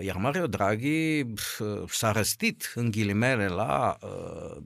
Iar 0.01 0.17
Mario 0.17 0.47
Draghi 0.47 1.25
s-a 1.87 2.13
răstit 2.13 2.73
în 2.75 2.91
ghilimele 2.91 3.47
la 3.47 3.97
uh, 4.03 4.63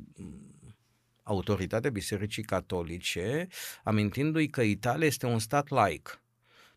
autoritatea 1.23 1.91
Bisericii 1.91 2.43
Catolice, 2.43 3.47
amintindu-i 3.85 4.49
că 4.49 4.61
Italia 4.61 5.07
este 5.07 5.27
un 5.27 5.39
stat 5.39 5.69
laic. 5.69 6.23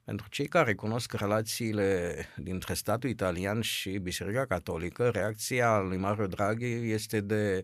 Pentru 0.04 0.28
cei 0.30 0.48
care 0.48 0.74
cunosc 0.74 1.14
relațiile 1.14 2.16
dintre 2.38 2.74
statul 2.74 3.10
italian 3.10 3.62
și 3.62 3.90
Biserica 3.90 4.46
Catolică, 4.46 5.10
reacția 5.10 5.80
lui 5.80 5.98
Mario 5.98 6.28
Draghi 6.28 6.92
este 6.92 7.22
de, 7.22 7.62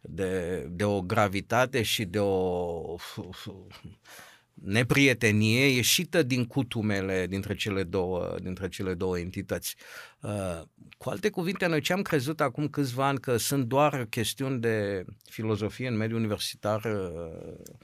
de, 0.00 0.58
de 0.70 0.84
o 0.84 1.02
gravitate 1.02 1.82
și 1.82 2.04
de 2.04 2.18
o 2.18 2.96
neprietenie 4.62 5.66
ieșită 5.66 6.22
din 6.22 6.46
cutumele 6.46 7.26
dintre 7.26 7.54
cele 7.54 7.82
două, 7.82 8.36
dintre 8.42 8.68
cele 8.68 8.94
două 8.94 9.18
entități. 9.18 9.76
Uh, 10.20 10.62
cu 10.98 11.08
alte 11.08 11.30
cuvinte, 11.30 11.66
noi 11.66 11.80
ce 11.80 11.92
am 11.92 12.02
crezut 12.02 12.40
acum 12.40 12.68
câțiva 12.68 13.06
ani 13.06 13.20
că 13.20 13.36
sunt 13.36 13.64
doar 13.64 14.04
chestiuni 14.04 14.60
de 14.60 15.04
filozofie 15.30 15.88
în 15.88 15.96
mediul 15.96 16.18
universitar 16.18 16.84
uh, 16.84 17.74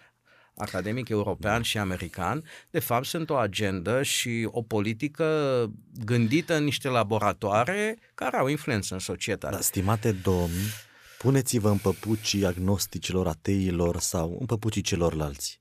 academic 0.56 1.08
european 1.08 1.62
și 1.62 1.78
american, 1.78 2.44
de 2.70 2.78
fapt 2.78 3.04
sunt 3.04 3.30
o 3.30 3.34
agendă 3.34 4.02
și 4.02 4.48
o 4.50 4.62
politică 4.62 5.70
gândită 6.04 6.56
în 6.56 6.64
niște 6.64 6.88
laboratoare 6.88 7.98
care 8.14 8.36
au 8.36 8.46
influență 8.46 8.94
în 8.94 9.00
societate. 9.00 9.54
Da, 9.54 9.60
stimate 9.60 10.12
domni, 10.12 10.72
puneți-vă 11.18 11.70
în 11.70 11.78
păpucii 11.78 12.46
agnosticilor, 12.46 13.26
ateilor 13.26 13.98
sau 13.98 14.36
în 14.40 14.46
păpucii 14.46 14.82
celorlalți. 14.82 15.60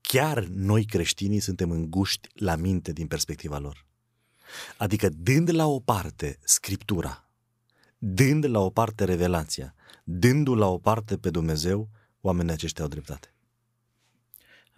Chiar 0.00 0.44
noi 0.44 0.84
creștinii 0.84 1.40
suntem 1.40 1.70
înguști 1.70 2.28
la 2.34 2.56
minte 2.56 2.92
din 2.92 3.06
perspectiva 3.06 3.58
lor. 3.58 3.86
Adică 4.76 5.08
dând 5.08 5.54
la 5.54 5.66
o 5.66 5.80
parte 5.80 6.38
Scriptura, 6.44 7.28
dând 7.98 8.44
la 8.44 8.60
o 8.60 8.70
parte 8.70 9.04
revelația, 9.04 9.74
dându 10.04 10.54
la 10.54 10.66
o 10.66 10.78
parte 10.78 11.16
pe 11.16 11.30
Dumnezeu, 11.30 11.88
oamenii 12.20 12.52
aceștia 12.52 12.84
au 12.84 12.90
dreptate. 12.90 13.31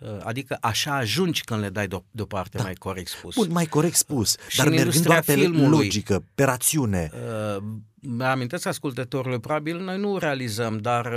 Uh, 0.05 0.17
adică 0.23 0.57
așa 0.61 0.97
ajungi 0.97 1.45
când 1.45 1.61
le 1.61 1.69
dai 1.69 1.89
deoparte, 2.11 2.57
da. 2.57 2.63
mai 2.63 2.75
corect 2.75 3.09
spus. 3.09 3.35
Bun, 3.35 3.49
mai 3.51 3.67
corect 3.67 3.95
spus, 3.95 4.37
și 4.49 4.57
dar 4.57 4.69
mergând 4.69 5.05
doar 5.05 5.23
pe 5.23 5.33
filmului, 5.33 5.69
logică, 5.69 6.25
pe 6.35 6.45
rațiune. 6.45 7.11
Uh, 7.13 7.63
mă 7.63 7.94
amintesc 8.21 8.67
ascultătorului, 8.67 9.41
probabil 9.41 9.81
noi 9.81 9.99
nu 9.99 10.19
realizăm, 10.19 10.79
dar 10.79 11.13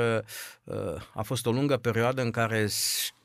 uh, 0.64 1.02
a 1.14 1.22
fost 1.22 1.46
o 1.46 1.52
lungă 1.52 1.78
perioadă 1.78 2.22
în 2.22 2.32
care 2.32 2.68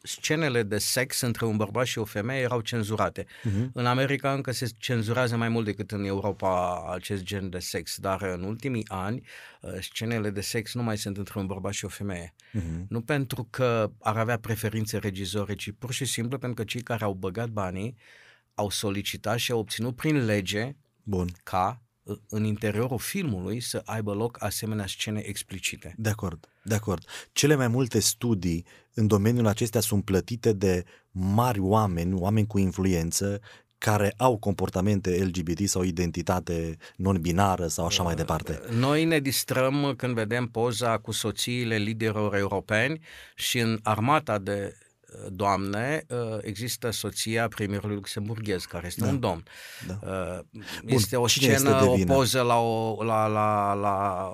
scenele 0.03 0.62
de 0.62 0.79
sex 0.79 1.20
între 1.20 1.46
un 1.46 1.57
bărbat 1.57 1.87
și 1.87 1.98
o 1.98 2.05
femeie 2.05 2.40
erau 2.40 2.61
cenzurate. 2.61 3.25
Uh-huh. 3.25 3.72
În 3.72 3.87
America 3.87 4.33
încă 4.33 4.53
se 4.53 4.66
cenzurează 4.79 5.37
mai 5.37 5.48
mult 5.48 5.64
decât 5.64 5.90
în 5.90 6.05
Europa 6.05 6.83
acest 6.92 7.22
gen 7.22 7.51
de 7.51 7.59
sex, 7.59 7.98
dar 7.98 8.22
în 8.22 8.42
ultimii 8.42 8.85
ani 8.88 9.22
uh, 9.61 9.72
scenele 9.81 10.31
de 10.31 10.40
sex 10.40 10.75
nu 10.75 10.83
mai 10.83 10.98
sunt 10.98 11.16
între 11.16 11.38
un 11.38 11.46
bărbat 11.46 11.72
și 11.72 11.85
o 11.85 11.88
femeie. 11.88 12.35
Uh-huh. 12.35 12.87
Nu 12.88 13.01
pentru 13.01 13.46
că 13.51 13.90
ar 14.01 14.16
avea 14.16 14.38
preferințe 14.38 14.98
regizore, 14.98 15.55
ci 15.55 15.70
pur 15.79 15.92
și 15.92 16.05
simplu 16.05 16.38
pentru 16.38 16.62
că 16.62 16.68
cei 16.68 16.83
care 16.83 17.05
au 17.05 17.12
băgat 17.12 17.48
banii 17.48 17.96
au 18.55 18.70
solicitat 18.70 19.38
și 19.38 19.53
au 19.53 19.59
obținut 19.59 19.96
prin 19.96 20.25
lege 20.25 20.77
Bun. 21.03 21.29
ca 21.42 21.82
în 22.29 22.45
interiorul 22.45 22.99
filmului 22.99 23.61
să 23.61 23.83
aibă 23.85 24.12
loc 24.12 24.43
asemenea 24.43 24.87
scene 24.87 25.23
explicite. 25.25 25.95
De 25.97 26.09
acord, 26.09 26.49
de 26.62 26.75
acord. 26.75 27.05
Cele 27.33 27.55
mai 27.55 27.69
multe 27.69 28.01
studii 28.01 28.65
în 28.95 29.07
domeniul 29.07 29.47
acestea 29.47 29.81
sunt 29.81 30.05
plătite 30.05 30.53
de 30.53 30.85
mari 31.11 31.59
oameni, 31.59 32.15
oameni 32.15 32.47
cu 32.47 32.59
influență, 32.59 33.41
care 33.79 34.15
au 34.17 34.38
comportamente 34.38 35.25
LGBT 35.25 35.69
sau 35.69 35.83
identitate 35.83 36.77
non-binară 36.97 37.67
sau 37.67 37.87
așa 37.87 38.03
mai 38.03 38.15
departe. 38.15 38.61
Noi 38.71 39.05
ne 39.05 39.19
distrăm 39.19 39.95
când 39.97 40.15
vedem 40.15 40.47
poza 40.47 40.99
cu 40.99 41.11
soțiile 41.11 41.77
liderilor 41.77 42.35
europeni 42.35 43.01
și 43.35 43.59
în 43.59 43.79
armata 43.83 44.38
de 44.38 44.77
doamne, 45.29 46.05
uh, 46.09 46.38
există 46.40 46.90
soția 46.90 47.48
premierului 47.48 47.94
luxemburghez, 47.94 48.64
care 48.64 48.87
este 48.87 49.01
da. 49.01 49.09
un 49.09 49.20
domn. 49.20 49.42
Da. 49.87 49.98
Uh, 50.03 50.61
este 50.87 51.16
Bun, 51.16 51.25
o 51.25 51.27
scenă, 51.27 51.53
este 51.53 51.68
o 51.68 52.14
poză 52.14 52.40
la 52.40 52.59
o, 52.59 53.03
la, 53.05 53.27
la, 53.27 53.72
la, 53.72 54.29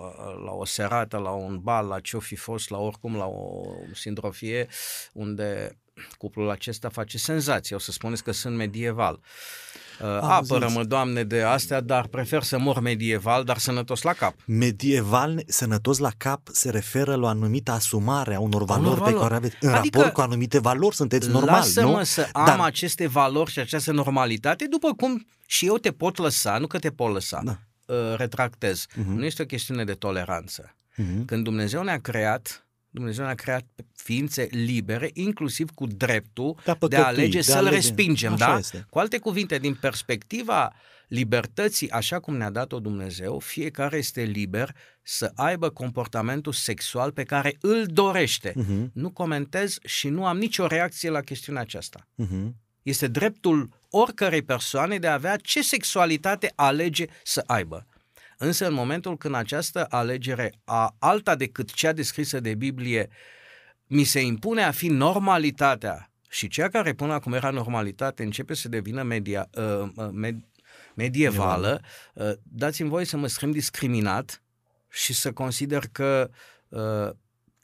la 0.44 0.52
o 0.52 0.64
serată, 0.64 1.16
la 1.16 1.30
un 1.30 1.58
bal, 1.58 1.86
la 1.86 2.00
ce-o 2.00 2.20
fi 2.20 2.36
fost, 2.36 2.70
la 2.70 2.78
oricum, 2.78 3.16
la 3.16 3.26
o 3.26 3.64
sindrofie, 3.94 4.68
unde 5.12 5.78
cuplul 6.18 6.50
acesta 6.50 6.88
face 6.88 7.18
senzație. 7.18 7.76
O 7.76 7.78
să 7.78 7.92
spuneți 7.92 8.22
că 8.22 8.32
sunt 8.32 8.56
medieval. 8.56 9.14
Uh, 9.14 9.20
Uh, 9.22 9.87
apără-mă, 10.20 10.84
Doamne, 10.84 11.24
de 11.24 11.42
astea, 11.42 11.80
dar 11.80 12.06
prefer 12.06 12.42
să 12.42 12.58
mor 12.58 12.80
medieval, 12.80 13.44
dar 13.44 13.58
sănătos 13.58 14.02
la 14.02 14.12
cap. 14.12 14.34
Medieval, 14.44 15.42
sănătos 15.46 15.98
la 15.98 16.10
cap, 16.16 16.40
se 16.52 16.70
referă 16.70 17.14
la 17.14 17.26
o 17.26 17.28
anumită 17.28 17.70
asumare 17.70 18.34
a 18.34 18.40
unor 18.40 18.64
valori 18.64 18.86
unor 18.86 18.98
pe 18.98 19.04
valori. 19.04 19.22
care 19.22 19.34
aveți. 19.34 19.56
În 19.60 19.72
adică, 19.72 19.98
raport 19.98 20.14
cu 20.14 20.20
anumite 20.20 20.58
valori 20.58 20.94
sunteți 20.94 21.28
normal, 21.28 21.54
lasă-mă 21.54 21.96
nu? 21.96 22.04
să 22.04 22.28
am 22.32 22.44
dar... 22.44 22.60
aceste 22.60 23.06
valori 23.06 23.50
și 23.50 23.58
această 23.58 23.92
normalitate, 23.92 24.66
după 24.66 24.92
cum 24.92 25.26
și 25.46 25.66
eu 25.66 25.76
te 25.76 25.90
pot 25.90 26.18
lăsa, 26.18 26.58
nu 26.58 26.66
că 26.66 26.78
te 26.78 26.90
pot 26.90 27.12
lăsa. 27.12 27.40
Da. 27.44 27.58
Uh, 27.86 28.16
retractez. 28.16 28.86
Uh-huh. 28.86 29.14
Nu 29.14 29.24
este 29.24 29.42
o 29.42 29.46
chestiune 29.46 29.84
de 29.84 29.92
toleranță. 29.92 30.74
Uh-huh. 30.92 31.24
Când 31.26 31.44
Dumnezeu 31.44 31.82
ne-a 31.82 32.00
creat, 32.00 32.67
Dumnezeu 32.98 33.24
ne-a 33.24 33.34
creat 33.34 33.64
ființe 33.94 34.48
libere, 34.50 35.10
inclusiv 35.12 35.70
cu 35.70 35.86
dreptul 35.86 36.56
da, 36.64 36.76
de 36.88 36.96
a 36.96 37.06
alege 37.06 37.36
de 37.36 37.42
să-l 37.42 37.56
alege. 37.56 37.74
respingem. 37.74 38.32
Așa 38.32 38.46
da? 38.46 38.58
Este. 38.58 38.86
Cu 38.90 38.98
alte 38.98 39.18
cuvinte, 39.18 39.58
din 39.58 39.74
perspectiva 39.74 40.72
libertății, 41.08 41.90
așa 41.90 42.20
cum 42.20 42.36
ne-a 42.36 42.50
dat-o 42.50 42.80
Dumnezeu, 42.80 43.38
fiecare 43.38 43.96
este 43.96 44.22
liber 44.22 44.74
să 45.02 45.32
aibă 45.34 45.70
comportamentul 45.70 46.52
sexual 46.52 47.12
pe 47.12 47.22
care 47.22 47.56
îl 47.60 47.86
dorește. 47.86 48.50
Uh-huh. 48.50 48.92
Nu 48.92 49.10
comentez 49.10 49.78
și 49.84 50.08
nu 50.08 50.26
am 50.26 50.38
nicio 50.38 50.66
reacție 50.66 51.10
la 51.10 51.20
chestiunea 51.20 51.62
aceasta. 51.62 52.08
Uh-huh. 52.22 52.52
Este 52.82 53.06
dreptul 53.08 53.68
oricărei 53.90 54.42
persoane 54.42 54.98
de 54.98 55.06
a 55.06 55.12
avea 55.12 55.36
ce 55.36 55.62
sexualitate 55.62 56.52
alege 56.54 57.06
să 57.24 57.42
aibă. 57.46 57.86
Însă 58.40 58.66
în 58.66 58.74
momentul 58.74 59.16
când 59.16 59.34
această 59.34 59.86
alegere 59.88 60.52
a 60.64 60.94
alta 60.98 61.34
decât 61.34 61.72
cea 61.72 61.92
descrisă 61.92 62.40
de 62.40 62.54
Biblie 62.54 63.08
mi 63.86 64.04
se 64.04 64.20
impune 64.20 64.62
a 64.62 64.70
fi 64.70 64.88
normalitatea 64.88 66.10
și 66.28 66.48
cea 66.48 66.68
care 66.68 66.92
până 66.92 67.12
acum 67.12 67.32
era 67.32 67.50
normalitate 67.50 68.22
începe 68.22 68.54
să 68.54 68.68
devină 68.68 69.02
media, 69.02 69.48
uh, 69.54 69.88
uh 69.96 70.08
med, 70.12 70.36
medievală, 70.94 71.80
uh, 72.14 72.32
dați-mi 72.42 72.88
voie 72.88 73.04
să 73.04 73.16
mă 73.16 73.26
schimb 73.26 73.52
discriminat 73.52 74.42
și 74.90 75.14
să 75.14 75.32
consider 75.32 75.84
că 75.92 76.30
uh, 76.68 77.10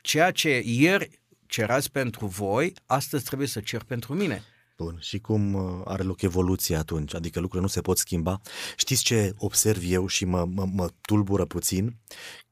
ceea 0.01 0.31
ce 0.31 0.63
ieri 0.65 1.21
cerați 1.47 1.91
pentru 1.91 2.27
voi, 2.27 2.73
astăzi 2.87 3.25
trebuie 3.25 3.49
să 3.49 3.61
cer 3.61 3.83
pentru 3.83 4.15
mine. 4.15 4.43
Bun, 4.77 4.99
și 5.01 5.19
cum 5.19 5.55
uh, 5.55 5.81
are 5.85 6.03
loc 6.03 6.23
evoluția 6.23 6.79
atunci? 6.79 7.15
Adică 7.15 7.41
lucrurile 7.41 7.67
nu 7.67 7.73
se 7.73 7.81
pot 7.81 7.99
schimba. 7.99 8.41
Știți 8.77 9.03
ce 9.03 9.35
observ 9.37 9.83
eu 9.85 10.07
și 10.07 10.25
mă, 10.25 10.45
mă, 10.45 10.67
mă 10.73 10.89
tulbură 11.01 11.45
puțin? 11.45 11.97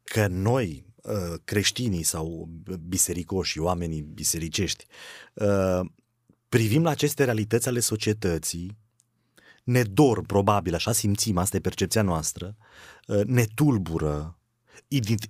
Că 0.03 0.27
noi, 0.27 0.85
uh, 1.03 1.39
creștinii 1.45 2.03
sau 2.03 2.49
bisericoși, 2.89 3.59
oamenii 3.59 4.01
bisericești, 4.01 4.87
uh, 5.35 5.81
privim 6.49 6.83
la 6.83 6.91
aceste 6.91 7.25
realități 7.25 7.69
ale 7.69 7.81
societății, 7.81 8.79
ne 9.65 9.83
dor, 9.83 10.23
probabil, 10.27 10.75
așa 10.75 10.93
simțim, 10.93 11.39
asta 11.39 11.57
e 11.57 11.61
percepția 11.61 12.03
noastră, 12.03 12.57
ne 13.27 13.45
tulbură, 13.55 14.39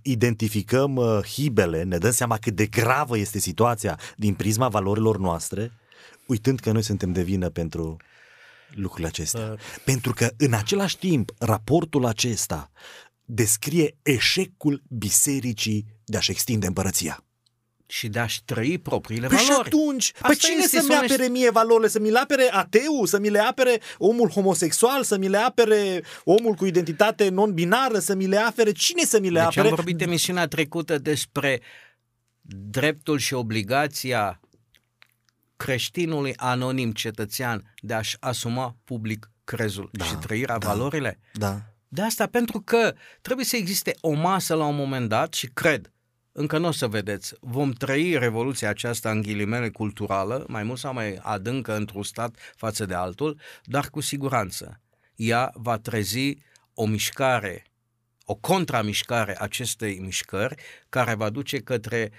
identificăm 0.03 1.01
hibele, 1.27 1.83
ne 1.83 1.99
dăm 1.99 2.11
seama 2.11 2.39
cât 2.39 2.55
de 2.55 2.67
gravă 2.67 3.19
este 3.19 3.39
situația 3.39 3.99
din 4.17 4.35
prisma 4.35 4.69
valorilor 4.69 5.19
noastre 5.19 5.73
uitând 6.27 6.61
că 6.61 6.73
noi 6.73 6.83
suntem 6.83 7.13
de 7.13 7.23
vină 7.23 7.49
pentru 7.49 7.97
lucrurile 8.75 9.09
acestea. 9.09 9.41
Uh. 9.53 9.59
Pentru 9.85 10.13
că 10.13 10.31
în 10.37 10.53
același 10.53 10.99
timp 10.99 11.33
raportul 11.39 12.07
acesta 12.07 12.71
descrie 13.25 13.97
eșecul 14.03 14.83
bisericii 14.89 15.87
de 16.05 16.17
a-și 16.17 16.31
extinde 16.31 16.67
împărăția 16.67 17.25
și 17.93 18.09
de 18.09 18.19
a-și 18.19 18.45
trăi 18.45 18.79
propriile 18.79 19.27
păi 19.27 19.37
valori. 19.37 19.69
Și 19.69 19.75
atunci, 19.75 20.13
păi 20.13 20.37
cine 20.37 20.67
să-mi 20.67 20.95
apere 20.95 21.29
mie 21.29 21.51
valorile? 21.51 21.89
Să 21.89 21.99
mi 21.99 22.11
le 22.11 22.19
apere 22.19 22.49
ateu? 22.51 23.05
Să 23.05 23.19
mi 23.19 23.31
le 23.31 23.39
apere 23.39 23.81
omul 23.99 24.29
homosexual? 24.29 25.03
Să 25.03 25.17
mi 25.17 25.29
le 25.29 25.37
apere 25.37 26.05
omul 26.25 26.55
cu 26.55 26.65
identitate 26.65 27.29
non-binară? 27.29 27.99
Să 27.99 28.15
mi 28.15 28.27
le 28.27 28.37
apere? 28.37 28.73
Cine 28.73 29.05
să 29.05 29.21
mi 29.21 29.31
le 29.31 29.39
deci 29.39 29.49
apere? 29.49 29.69
am 29.69 29.75
vorbit 29.75 30.01
emisiunea 30.01 30.47
trecută 30.47 30.99
despre 30.99 31.61
dreptul 32.71 33.19
și 33.19 33.35
obligația 33.35 34.41
creștinului 35.63 36.37
anonim 36.37 36.93
cetățean 36.93 37.75
de 37.81 37.95
a-și 37.95 38.17
asuma 38.21 38.77
public 38.85 39.31
crezul 39.45 39.89
da, 39.93 40.05
și 40.05 40.15
trăirea 40.15 40.59
da, 40.59 40.67
valorile? 40.67 41.19
Da. 41.33 41.61
De 41.89 42.03
asta, 42.03 42.27
pentru 42.27 42.61
că 42.61 42.95
trebuie 43.21 43.45
să 43.45 43.57
existe 43.57 43.97
o 44.01 44.13
masă 44.13 44.55
la 44.55 44.65
un 44.65 44.77
moment 44.77 45.09
dat 45.09 45.35
și 45.35 45.47
cred, 45.47 45.93
încă 46.33 46.59
nu 46.59 46.67
o 46.67 46.71
să 46.71 46.87
vedeți, 46.87 47.35
vom 47.41 47.71
trăi 47.71 48.19
revoluția 48.19 48.69
aceasta 48.69 49.11
în 49.11 49.23
ghilimele 49.23 49.69
culturală, 49.69 50.45
mai 50.49 50.63
mult 50.63 50.79
sau 50.79 50.93
mai 50.93 51.19
adâncă 51.23 51.77
într-un 51.77 52.03
stat 52.03 52.37
față 52.57 52.87
de 52.87 52.95
altul, 52.95 53.41
dar 53.65 53.91
cu 53.91 54.01
siguranță 54.01 54.81
ea 55.15 55.53
va 55.55 55.79
trezi 55.79 56.37
o 56.75 56.87
mișcare, 56.87 57.65
o 58.25 58.35
contramișcare 58.35 59.37
acestei 59.41 59.99
mișcări 59.99 60.55
care 60.89 61.15
va 61.15 61.31
duce 61.31 61.59
către 61.59 62.13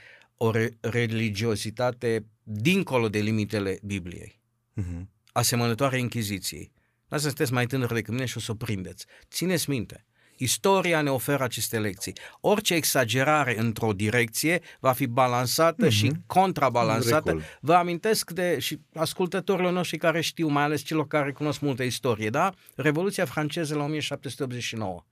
o 0.44 0.52
re- 0.52 0.78
religiozitate 0.82 2.26
dincolo 2.44 3.10
de 3.10 3.20
limitele 3.20 3.80
Bibliei, 3.84 4.40
uh-huh. 4.82 5.06
asemănătoare 5.32 6.00
Inchiziției. 6.00 6.72
Lasă 7.08 7.26
sunteți 7.26 7.54
mai 7.54 7.66
tânăr 7.66 7.94
decât 7.94 8.14
mine 8.14 8.26
și 8.26 8.38
o 8.38 8.40
să 8.40 8.52
o 8.52 8.56
prindeți. 8.56 9.06
Țineți 9.30 9.70
minte, 9.70 10.06
istoria 10.38 11.02
ne 11.02 11.12
oferă 11.12 11.44
aceste 11.44 11.80
lecții. 11.80 12.14
Orice 12.40 12.74
exagerare 12.74 13.60
într-o 13.60 13.94
direcție 13.94 14.62
va 14.80 14.92
fi 14.92 15.08
balansată 15.08 15.88
uh-huh. 15.88 15.92
și 15.92 16.12
contrabalansată. 16.26 17.30
Recul. 17.30 17.44
Vă 17.62 17.74
amintesc 17.74 18.32
de, 18.32 18.60
și 18.60 18.80
ascultătorilor 18.94 19.72
noștri 19.72 19.98
care 19.98 20.22
știu, 20.22 20.48
mai 20.48 20.64
ales 20.64 20.82
celor 20.82 21.08
care 21.08 21.32
cunosc 21.32 21.60
multă 21.60 21.84
istorie, 21.84 22.30
da? 22.30 22.54
Revoluția 22.76 23.26
franceză 23.26 23.76
la 23.76 23.84
1789 23.84 25.04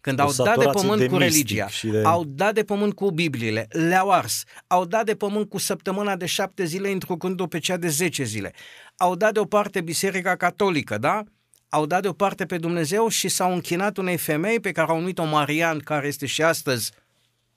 când 0.00 0.18
au 0.18 0.26
dat 0.26 0.36
de 0.36 0.42
saturație 0.42 0.80
pământ 0.80 1.00
de 1.00 1.06
cu 1.06 1.16
mistic 1.16 1.34
religia, 1.34 1.68
și 1.68 1.86
de- 1.86 2.02
au 2.04 2.24
dat 2.24 2.54
de 2.54 2.64
pământ 2.64 2.94
cu 2.94 3.10
Bibliile, 3.10 3.66
le-au 3.70 4.10
ars, 4.10 4.42
au 4.66 4.84
dat 4.84 5.04
de 5.04 5.14
pământ 5.16 5.48
cu 5.48 5.58
săptămâna 5.58 6.16
de 6.16 6.26
șapte 6.26 6.64
zile, 6.64 6.90
introducând-o 6.90 7.46
pe 7.46 7.58
cea 7.58 7.76
de 7.76 7.88
zece 7.88 8.24
zile, 8.24 8.52
au 8.96 9.14
dat 9.14 9.32
deoparte 9.32 9.80
Biserica 9.80 10.36
Catolică, 10.36 10.98
da? 10.98 11.22
Au 11.68 11.86
dat 11.86 12.02
deoparte 12.02 12.46
pe 12.46 12.58
Dumnezeu 12.58 13.08
și 13.08 13.28
s-au 13.28 13.52
închinat 13.52 13.96
unei 13.96 14.16
femei 14.16 14.60
pe 14.60 14.72
care 14.72 14.90
au 14.90 14.98
numit-o 14.98 15.24
Marian, 15.24 15.78
care 15.78 16.06
este 16.06 16.26
și 16.26 16.42
astăzi 16.42 16.92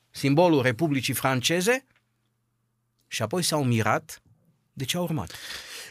simbolul 0.10 0.62
Republicii 0.62 1.14
Franceze, 1.14 1.86
și 3.08 3.22
apoi 3.22 3.44
s-au 3.44 3.64
mirat 3.64 4.22
de 4.74 4.84
ce 4.84 4.98
a 4.98 5.02
urmat. 5.02 5.32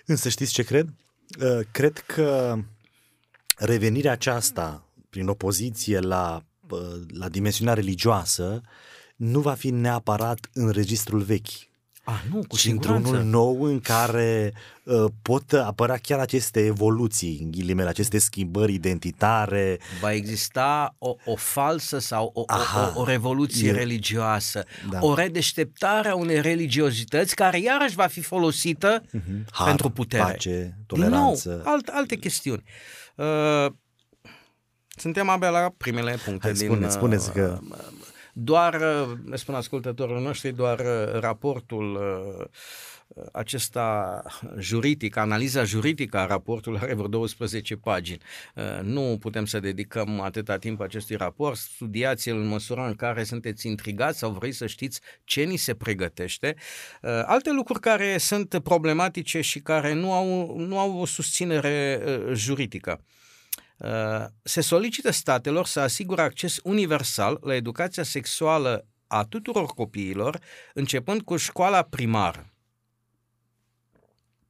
Însă 0.06 0.28
știți 0.28 0.52
ce 0.52 0.62
cred? 0.62 0.88
Uh, 1.40 1.60
Cred 1.70 1.98
că 1.98 2.58
revenirea 3.56 4.12
aceasta 4.12 4.84
prin 5.10 5.28
opoziție 5.28 5.98
la, 5.98 6.42
uh, 6.70 6.78
la 7.18 7.28
dimensiunea 7.28 7.74
religioasă 7.74 8.60
nu 9.16 9.40
va 9.40 9.52
fi 9.54 9.70
neapărat 9.70 10.38
în 10.52 10.68
registrul 10.70 11.20
vechi, 11.20 11.68
Ah, 12.04 12.22
nu, 12.32 12.40
cu 12.48 12.56
ci 12.56 12.60
siguranță. 12.60 12.96
într-unul 12.96 13.24
nou 13.30 13.62
în 13.62 13.80
care 13.80 14.52
uh, 14.84 15.04
pot 15.22 15.52
apărea 15.52 15.96
chiar 15.96 16.18
aceste 16.18 16.64
evoluții, 16.64 17.38
în 17.42 17.50
ghilimele, 17.50 17.88
aceste 17.88 18.18
schimbări 18.18 18.72
identitare. 18.74 19.78
Va 20.00 20.12
exista 20.12 20.94
o, 20.98 21.14
o 21.24 21.36
falsă 21.36 21.98
sau 21.98 22.30
o, 22.34 22.42
Aha. 22.46 22.92
o, 22.94 22.98
o, 22.98 23.00
o 23.00 23.04
revoluție 23.04 23.68
E- 23.68 23.72
religioasă, 23.72 24.64
Da. 24.90 24.98
o 25.00 25.14
redeșteptare 25.14 26.08
a 26.08 26.14
unei 26.14 26.40
religiozități 26.40 27.34
care 27.34 27.58
iarăși 27.60 27.94
va 27.94 28.06
fi 28.06 28.20
folosită 28.20 29.02
Mhm. 29.12 29.46
Har, 29.52 29.66
pentru 29.66 29.90
putere. 29.90 30.22
pace, 30.22 30.78
toleranță. 30.86 31.48
Din 31.48 31.58
nou, 31.64 31.72
alt, 31.72 31.88
alte 31.88 32.16
chestiuni. 32.16 32.62
Uh, 33.16 33.26
suntem 35.00 35.28
abia 35.28 35.50
la 35.50 35.74
primele 35.76 36.18
puncte 36.24 36.46
Hai, 36.46 36.52
din... 36.52 36.66
spune, 36.66 36.86
uh, 36.86 36.92
spuneți 36.92 37.32
că- 37.32 37.58
Doar, 38.32 38.74
uh, 38.74 39.16
ne 39.24 39.36
spun 39.36 39.54
ascultătorii 39.54 40.22
noștri, 40.22 40.52
doar 40.52 40.78
uh, 40.78 41.20
raportul 41.20 41.94
uh, 41.94 42.44
acesta 43.32 44.22
juridic, 44.58 45.16
analiza 45.16 45.64
juridică 45.64 46.18
a 46.18 46.26
raportului 46.26 46.78
are 46.82 46.94
vreo 46.94 47.06
12 47.06 47.76
pagini. 47.76 48.18
Uh, 48.54 48.64
Nu 48.82 49.16
putem 49.20 49.44
să 49.44 49.60
dedicăm 49.60 50.20
atâta 50.20 50.56
timp 50.56 50.80
acestui 50.80 51.16
raport, 51.16 51.56
studiați-l 51.56 52.36
în 52.36 52.46
măsura 52.46 52.86
în 52.86 52.94
care 52.94 53.24
sunteți 53.24 53.66
intrigați 53.66 54.18
sau 54.18 54.30
vreți 54.30 54.56
să 54.56 54.66
știți 54.66 55.00
ce 55.24 55.42
ni 55.42 55.56
se 55.56 55.74
pregătește. 55.74 56.54
Uh, 57.02 57.10
Alte 57.24 57.52
lucruri 57.52 57.80
care 57.80 58.18
sunt 58.18 58.58
problematice 58.62 59.40
și 59.40 59.60
care 59.60 59.92
nu 59.92 60.12
au, 60.12 60.54
nu 60.58 60.78
au 60.78 60.98
o 60.98 61.04
susținere 61.06 62.02
uh, 62.06 62.34
juridică. 62.34 63.00
Uh, 63.84 64.26
Se 64.42 64.60
solicită 64.60 65.10
statelor 65.10 65.66
să 65.66 65.80
asigure 65.80 66.22
acces 66.22 66.58
universal 66.62 67.38
la 67.42 67.54
educația 67.54 68.02
sexuală 68.02 68.86
a 69.06 69.24
tuturor 69.24 69.66
copiilor, 69.66 70.38
începând 70.74 71.22
cu 71.22 71.36
școala 71.36 71.82
primară. 71.82 72.52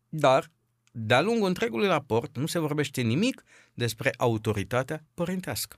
Dar, 0.08 0.50
de-a 0.92 1.20
lungul 1.20 1.48
întregului 1.48 1.86
raport, 1.86 2.36
nu 2.36 2.46
se 2.46 2.58
vorbește 2.58 3.00
nimic 3.00 3.44
despre 3.74 4.12
autoritatea 4.16 5.04
părintească. 5.14 5.76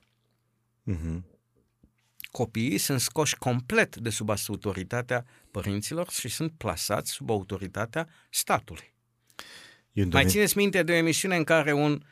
Mhm. 0.83 1.25
Copiii 2.31 2.77
sunt 2.77 2.99
scoși 2.99 3.37
complet 3.37 3.95
de 3.95 4.09
sub 4.09 4.29
autoritatea 4.29 5.25
părinților 5.51 6.09
și 6.09 6.27
sunt 6.27 6.51
plasați 6.57 7.11
sub 7.11 7.29
autoritatea 7.29 8.07
statului. 8.29 8.93
E 9.91 10.01
un 10.01 10.07
Mai 10.07 10.09
domeniu- 10.09 10.29
țineți 10.29 10.57
minte 10.57 10.83
de 10.83 10.91
o 10.91 10.95
emisiune 10.95 11.35
în 11.35 11.43
care 11.43 11.73
un... 11.73 12.03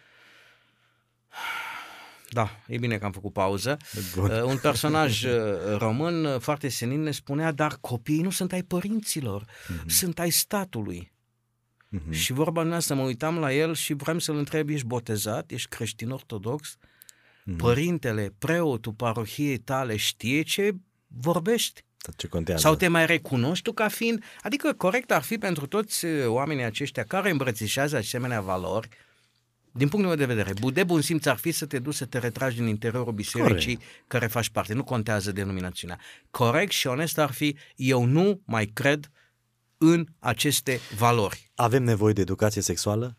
Da, 2.33 2.49
e 2.67 2.77
bine 2.77 2.97
că 2.97 3.05
am 3.05 3.11
făcut 3.11 3.33
pauză. 3.33 3.77
Bun. 4.15 4.29
Uh, 4.29 4.43
Un 4.43 4.57
personaj 4.57 5.23
uh, 5.23 5.31
român 5.77 6.25
uh, 6.25 6.39
foarte 6.39 6.69
senin 6.69 7.01
ne 7.01 7.11
spunea, 7.11 7.51
dar 7.51 7.77
copiii 7.81 8.21
nu 8.21 8.29
sunt 8.29 8.51
ai 8.51 8.63
părinților, 8.63 9.45
sunt 9.87 10.19
ai 10.19 10.29
statului. 10.29 11.11
Mhm. 11.89 12.11
Și 12.11 12.33
vorba 12.33 12.63
noastră, 12.63 12.95
mă 12.95 13.01
uitam 13.01 13.37
la 13.37 13.53
el 13.53 13.73
și 13.73 13.93
vreau 13.93 14.19
să-l 14.19 14.37
întreb, 14.37 14.69
ești 14.69 14.85
botezat, 14.85 15.51
ești 15.51 15.69
creștin 15.69 16.09
ortodox? 16.09 16.77
Mhm. 17.43 17.57
Părintele, 17.57 18.33
preotul 18.37 18.93
parohiei 18.93 19.57
tale 19.57 19.95
știe 19.95 20.41
ce 20.41 20.75
vorbești? 21.07 21.83
Dar 21.97 22.15
Ce 22.15 22.27
contează? 22.27 22.61
Sau 22.61 22.75
te 22.75 22.87
mai 22.87 23.05
recunoști 23.05 23.63
tu 23.63 23.73
ca 23.73 23.87
fiind? 23.87 24.23
Adică 24.41 24.73
corect 24.73 25.11
ar 25.11 25.21
fi 25.21 25.37
pentru 25.37 25.65
toți 25.65 26.05
uh, 26.05 26.25
oamenii 26.25 26.63
aceștia 26.63 27.03
care 27.03 27.29
îmbrățișează 27.29 27.97
asemenea 27.97 28.41
valori, 28.41 28.89
din 29.71 29.87
punctul 29.89 30.15
meu 30.15 30.15
de 30.15 30.25
vedere, 30.33 30.53
bu- 30.59 30.69
de 30.71 30.83
bun 30.83 31.01
simț 31.01 31.25
ar 31.25 31.37
fi 31.37 31.51
să 31.51 31.65
te 31.65 31.79
duci 31.79 31.93
să 31.93 32.05
te 32.05 32.17
retragi 32.17 32.55
din 32.57 32.67
interiorul 32.67 33.13
bisericii 33.13 33.75
Corect. 33.75 34.07
care 34.07 34.27
faci 34.27 34.49
parte. 34.49 34.73
Nu 34.73 34.83
contează 34.83 35.31
denominațiunea. 35.31 35.99
Corect 36.29 36.71
și 36.71 36.87
onest 36.87 37.17
ar 37.17 37.31
fi, 37.31 37.57
eu 37.75 38.03
nu 38.05 38.41
mai 38.45 38.65
cred 38.65 39.11
în 39.77 40.07
aceste 40.19 40.79
valori. 40.97 41.51
Avem 41.55 41.83
nevoie 41.83 42.13
de 42.13 42.21
educație 42.21 42.61
sexuală? 42.61 43.17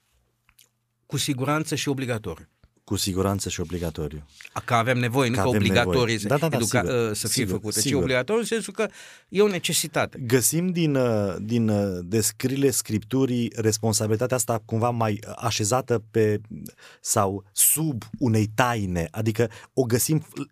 Cu 1.06 1.16
siguranță 1.16 1.74
și 1.74 1.88
obligatoriu. 1.88 2.48
Cu 2.92 2.98
siguranță 2.98 3.48
și 3.48 3.60
obligatoriu. 3.60 4.26
Că 4.64 4.74
avem 4.74 4.98
nevoie, 4.98 5.28
nu 5.28 5.34
Că 5.34 5.40
că 5.42 5.46
avem 5.48 5.60
obligatorii 5.60 5.98
nevoie. 5.98 6.18
să, 6.18 6.26
Da, 6.26 6.36
da, 6.36 6.48
da, 6.48 6.56
educa- 6.56 6.80
sigur, 6.82 7.08
uh, 7.08 7.14
să 7.16 7.28
fie 7.28 7.44
sigur, 7.44 7.50
făcute, 7.52 7.78
ci 7.80 7.82
sigur. 7.82 8.00
obligatoriu 8.02 8.40
în 8.40 8.46
sensul 8.46 8.72
că 8.72 8.88
e 9.28 9.42
o 9.42 9.48
necesitate. 9.48 10.18
Găsim 10.26 10.70
din, 10.70 10.94
uh, 10.94 11.34
din 11.40 11.68
uh, 11.68 11.98
descrierile 12.04 12.70
scripturii 12.70 13.52
responsabilitatea 13.56 14.36
asta 14.36 14.62
cumva 14.64 14.90
mai 14.90 15.18
așezată 15.36 16.02
pe 16.10 16.40
sau 17.00 17.44
sub 17.52 18.02
unei 18.18 18.46
taine, 18.54 19.08
adică 19.10 19.50
o 19.72 19.82
găsim 19.82 20.20
f- 20.26 20.50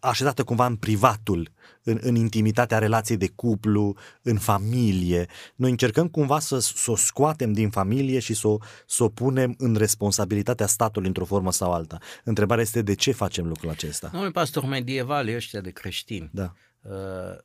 așezată 0.00 0.44
cumva 0.44 0.66
în 0.66 0.76
privatul, 0.76 1.50
în, 1.82 1.98
în 2.00 2.14
intimitatea 2.14 2.78
relației 2.78 3.16
de 3.16 3.28
cuplu, 3.28 3.96
în 4.22 4.38
familie. 4.38 5.26
Noi 5.54 5.70
încercăm 5.70 6.08
cumva 6.08 6.38
să, 6.38 6.58
să 6.58 6.90
o 6.90 6.96
scoatem 6.96 7.52
din 7.52 7.70
familie 7.70 8.18
și 8.18 8.34
să 8.34 8.48
o, 8.48 8.58
să 8.86 9.04
o 9.04 9.08
punem 9.08 9.54
în 9.58 9.74
responsabilitatea 9.74 10.66
statului 10.66 11.08
într-o 11.08 11.24
formă 11.24 11.52
sau 11.52 11.72
alta. 11.72 11.98
Întrebarea 12.24 12.62
este 12.62 12.82
de 12.82 12.94
ce 12.94 13.12
facem 13.12 13.46
lucrul 13.46 13.70
acesta? 13.70 14.08
Domnule 14.08 14.32
pastor, 14.32 14.64
medievali 14.64 15.34
ăștia 15.34 15.60
de 15.60 15.70
creștini, 15.70 16.30
Da. 16.32 16.52
uh, 16.80 17.38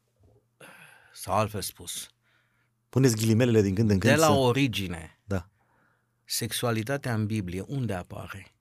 sau 1.14 1.34
altfel 1.36 1.62
spus, 1.62 2.08
Puneți 2.90 3.16
ghilimelele 3.16 3.62
din 3.62 3.76
când 3.76 3.90
în 3.90 4.00
când 4.00 4.14
de 4.14 4.20
la 4.20 4.26
să... 4.26 4.32
origine, 4.32 5.20
Da. 5.24 5.50
sexualitatea 6.24 7.14
în 7.14 7.26
Biblie, 7.26 7.64
unde 7.68 7.94
apare? 7.94 8.54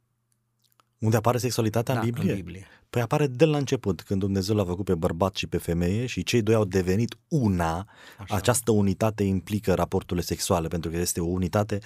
Unde 0.98 1.16
apare 1.16 1.38
sexualitatea 1.38 1.94
Da, 1.94 2.00
în 2.00 2.06
Biblie? 2.06 2.30
În 2.30 2.36
Biblie. 2.36 2.66
Păi 2.92 3.02
apare 3.02 3.26
de 3.26 3.44
la 3.44 3.56
început, 3.56 4.02
când 4.02 4.20
Dumnezeu 4.20 4.56
l-a 4.56 4.64
făcut 4.64 4.84
pe 4.84 4.94
bărbat 4.94 5.36
și 5.36 5.46
pe 5.46 5.58
femeie 5.58 6.06
și 6.06 6.22
cei 6.22 6.42
doi 6.42 6.54
au 6.54 6.64
devenit 6.64 7.16
una. 7.28 7.88
Așa. 8.18 8.36
Această 8.36 8.70
unitate 8.70 9.22
implică 9.22 9.74
raporturile 9.74 10.24
sexuale, 10.24 10.68
pentru 10.68 10.90
că 10.90 10.96
este 10.96 11.20
o 11.20 11.24
unitate 11.24 11.78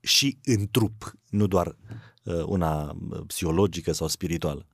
și 0.00 0.38
în 0.44 0.68
trup, 0.70 1.12
nu 1.30 1.46
doar 1.46 1.76
uh, 2.22 2.42
una 2.46 2.96
uh, 3.10 3.20
psihologică 3.26 3.92
sau 3.92 4.08
spirituală. 4.08 4.66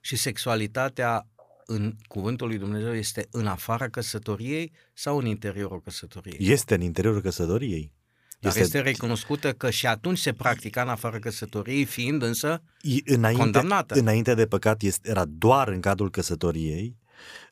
Și 0.00 0.16
sexualitatea 0.16 1.26
în 1.66 1.94
cuvântul 2.08 2.46
lui 2.46 2.58
Dumnezeu 2.58 2.94
este 2.94 3.26
în 3.30 3.46
afara 3.46 3.88
căsătoriei 3.88 4.72
sau 4.94 5.18
în 5.18 5.26
interiorul 5.26 5.80
căsătoriei? 5.80 6.50
Este 6.50 6.74
în 6.74 6.80
interiorul 6.80 7.20
căsătoriei. 7.20 7.92
Dar 8.40 8.50
este, 8.52 8.60
este 8.60 8.80
recunoscută 8.80 9.52
că 9.52 9.70
și 9.70 9.86
atunci 9.86 10.18
se 10.18 10.32
practica 10.32 10.82
în 10.82 10.88
afara 10.88 11.18
căsătoriei, 11.18 11.84
fiind 11.84 12.22
însă 12.22 12.62
e- 12.80 13.14
înainte, 13.14 13.42
condamnată. 13.42 13.94
înainte 13.94 14.34
de 14.34 14.46
păcat 14.46 14.82
este, 14.82 15.08
era 15.08 15.24
doar 15.24 15.68
în 15.68 15.80
cadrul 15.80 16.10
căsătoriei, 16.10 16.96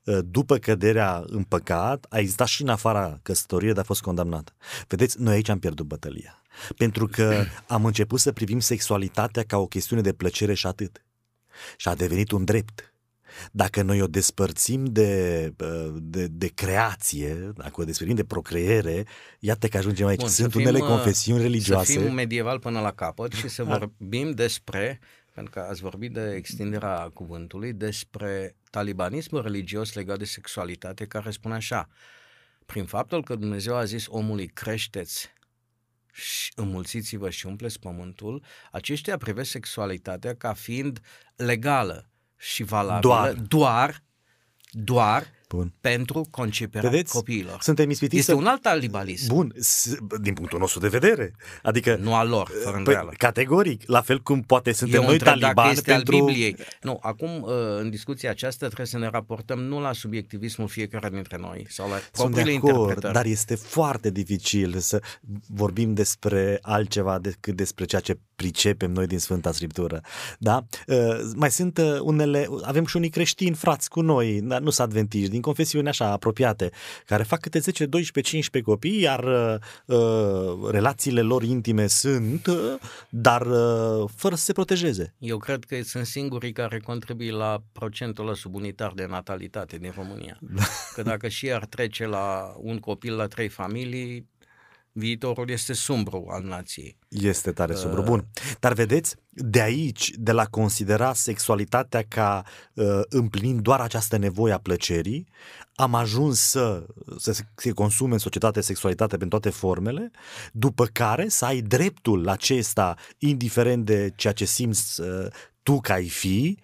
uh, 0.04 0.18
după 0.24 0.56
căderea 0.56 1.22
în 1.26 1.42
păcat, 1.42 2.06
a 2.08 2.18
existat 2.18 2.46
și 2.46 2.62
în 2.62 2.68
afara 2.68 3.18
căsătoriei, 3.22 3.72
dar 3.72 3.82
a 3.82 3.86
fost 3.86 4.00
condamnată. 4.00 4.52
Vedeți, 4.88 5.20
noi 5.20 5.34
aici 5.34 5.48
am 5.48 5.58
pierdut 5.58 5.86
bătălia. 5.86 6.42
Pentru 6.76 7.06
că 7.06 7.44
am 7.66 7.84
început 7.84 8.20
să 8.20 8.32
privim 8.32 8.60
sexualitatea 8.60 9.42
ca 9.42 9.56
o 9.56 9.66
chestiune 9.66 10.02
de 10.02 10.12
plăcere 10.12 10.54
și 10.54 10.66
atât. 10.66 11.04
Și 11.76 11.88
a 11.88 11.94
devenit 11.94 12.30
un 12.30 12.44
drept. 12.44 12.94
Dacă 13.52 13.82
noi 13.82 14.00
o 14.02 14.06
despărțim 14.06 14.84
de, 14.84 15.52
uh, 15.58 15.94
de, 16.00 16.26
de 16.26 16.46
creație, 16.46 17.52
dacă 17.56 17.80
o 17.80 17.84
despărțim 17.84 18.16
de 18.16 18.24
procreere, 18.24 19.06
iată 19.38 19.68
că 19.68 19.76
ajungem 19.76 20.06
aici. 20.06 20.18
Bun, 20.18 20.28
Sunt 20.28 20.50
să 20.50 20.58
fim, 20.58 20.68
unele 20.68 20.82
uh, 20.82 20.88
confesiuni 20.88 21.42
religioase. 21.42 21.92
Să 21.92 22.00
fim 22.00 22.12
medieval 22.12 22.58
până 22.58 22.80
la 22.80 22.92
capăt 22.92 23.32
și 23.32 23.48
să 23.48 23.64
vorbim 23.64 24.30
despre, 24.30 25.00
pentru 25.34 25.52
că 25.52 25.66
ați 25.70 25.80
vorbit 25.80 26.12
de 26.12 26.34
extinderea 26.36 27.10
cuvântului, 27.14 27.72
despre 27.72 28.56
talibanismul 28.70 29.42
religios 29.42 29.92
legat 29.92 30.18
de 30.18 30.24
sexualitate 30.24 31.06
care 31.06 31.30
spune 31.30 31.54
așa, 31.54 31.88
prin 32.66 32.84
faptul 32.84 33.24
că 33.24 33.34
Dumnezeu 33.34 33.74
a 33.74 33.84
zis 33.84 34.06
omului 34.08 34.46
creșteți 34.46 35.34
și 36.12 36.52
înmulțiți-vă 36.54 37.30
și 37.30 37.46
umpleți 37.46 37.78
pământul, 37.78 38.42
aceștia 38.72 39.16
privesc 39.16 39.50
sexualitatea 39.50 40.34
ca 40.34 40.52
fiind 40.52 41.00
legală 41.36 42.10
și 42.36 42.62
valabilă. 42.62 43.00
Doar. 43.00 43.32
doar, 43.32 44.02
doar 44.70 45.26
Bun. 45.48 45.72
pentru 45.80 46.26
conceperea 46.30 46.90
Vedeți? 46.90 47.12
copiilor. 47.12 47.58
Suntem 47.60 47.90
ispitiți 47.90 48.18
Este 48.18 48.30
să... 48.30 48.36
un 48.36 48.46
alt 48.46 48.62
talibalism. 48.62 49.34
Bun, 49.34 49.54
din 50.20 50.34
punctul 50.34 50.58
nostru 50.58 50.80
de 50.80 50.88
vedere. 50.88 51.34
Adică... 51.62 51.96
Nu 52.00 52.14
al 52.14 52.28
lor, 52.28 52.50
fără 52.64 52.80
păi, 52.84 53.08
Categoric, 53.16 53.82
la 53.86 54.00
fel 54.00 54.20
cum 54.20 54.42
poate 54.42 54.72
suntem 54.72 55.00
Eu 55.00 55.06
noi 55.06 55.18
talibani 55.18 55.70
este 55.70 55.92
pentru... 55.92 56.16
al 56.16 56.24
Bibliei. 56.24 56.56
Nu, 56.82 56.98
acum 57.00 57.42
uh, 57.42 57.50
în 57.78 57.90
discuția 57.90 58.30
aceasta 58.30 58.66
trebuie 58.66 58.86
să 58.86 58.98
ne 58.98 59.08
raportăm 59.08 59.58
nu 59.58 59.80
la 59.80 59.92
subiectivismul 59.92 60.68
fiecare 60.68 61.10
dintre 61.10 61.36
noi 61.40 61.66
sau 61.68 61.88
la 61.88 61.96
Sunt 62.12 62.34
de 62.34 62.54
acord, 62.56 63.10
dar 63.10 63.24
este 63.24 63.54
foarte 63.54 64.10
dificil 64.10 64.78
să 64.78 65.02
vorbim 65.48 65.94
despre 65.94 66.58
altceva 66.62 67.18
decât 67.18 67.56
despre 67.56 67.84
ceea 67.84 68.00
ce 68.00 68.18
pricepem 68.36 68.92
noi 68.92 69.06
din 69.06 69.18
Sfânta 69.18 69.52
Scriptură. 69.52 70.00
Da? 70.38 70.66
Uh, 70.86 70.96
mai 71.34 71.50
sunt 71.50 71.78
uh, 71.78 71.98
unele, 72.00 72.48
avem 72.62 72.86
și 72.86 72.96
unii 72.96 73.10
creștini 73.10 73.54
frați 73.54 73.88
cu 73.88 74.00
noi, 74.00 74.40
dar 74.42 74.60
nu 74.60 74.70
sunt 74.70 74.88
adventiști, 74.88 75.30
din 75.36 75.44
confesiuni 75.44 75.88
așa 75.88 76.10
apropiate, 76.10 76.70
care 77.06 77.22
fac 77.22 77.40
câte 77.40 77.58
10, 77.58 77.86
12, 77.86 78.32
15 78.32 78.70
copii, 78.70 79.00
iar 79.00 79.24
uh, 79.24 79.96
uh, 79.96 80.70
relațiile 80.70 81.20
lor 81.20 81.42
intime 81.42 81.86
sunt, 81.86 82.46
uh, 82.46 82.74
dar 83.08 83.46
uh, 83.46 84.08
fără 84.14 84.34
să 84.34 84.44
se 84.44 84.52
protejeze. 84.52 85.14
Eu 85.18 85.38
cred 85.38 85.64
că 85.64 85.82
sunt 85.82 86.06
singurii 86.06 86.52
care 86.52 86.78
contribuie 86.78 87.32
la 87.32 87.62
procentul 87.72 88.34
subunitar 88.34 88.92
de 88.94 89.06
natalitate 89.06 89.76
din 89.76 89.92
România. 89.96 90.38
Da. 90.40 90.62
Că 90.94 91.02
dacă 91.02 91.28
și 91.28 91.52
ar 91.52 91.64
trece 91.64 92.06
la 92.06 92.54
un 92.56 92.78
copil 92.78 93.16
la 93.16 93.26
trei 93.26 93.48
familii, 93.48 94.28
viitorul 94.96 95.50
este 95.50 95.72
sumbru 95.72 96.26
al 96.30 96.42
nației. 96.42 96.98
Este 97.08 97.52
tare 97.52 97.72
uh, 97.72 97.78
sumbru. 97.78 98.02
Bun. 98.02 98.26
Dar 98.60 98.72
vedeți, 98.72 99.16
de 99.28 99.60
aici, 99.60 100.10
de 100.14 100.32
la 100.32 100.44
considera 100.44 101.12
sexualitatea 101.12 102.04
ca 102.08 102.44
uh, 102.74 103.00
împlinind 103.08 103.60
doar 103.60 103.80
această 103.80 104.16
nevoie 104.16 104.52
a 104.52 104.58
plăcerii, 104.58 105.28
am 105.74 105.94
ajuns 105.94 106.40
să, 106.40 106.86
să 107.16 107.36
se 107.54 107.70
consume 107.70 108.12
în 108.12 108.18
societate 108.18 108.60
sexualitate 108.60 109.16
în 109.20 109.28
toate 109.28 109.50
formele, 109.50 110.10
după 110.52 110.84
care 110.84 111.28
să 111.28 111.44
ai 111.44 111.60
dreptul 111.60 112.28
acesta, 112.28 112.96
indiferent 113.18 113.84
de 113.84 114.12
ceea 114.16 114.32
ce 114.32 114.44
simți 114.44 115.00
uh, 115.00 115.26
tu 115.62 115.80
ca 115.80 115.94
ai 115.94 116.08
fi, 116.08 116.58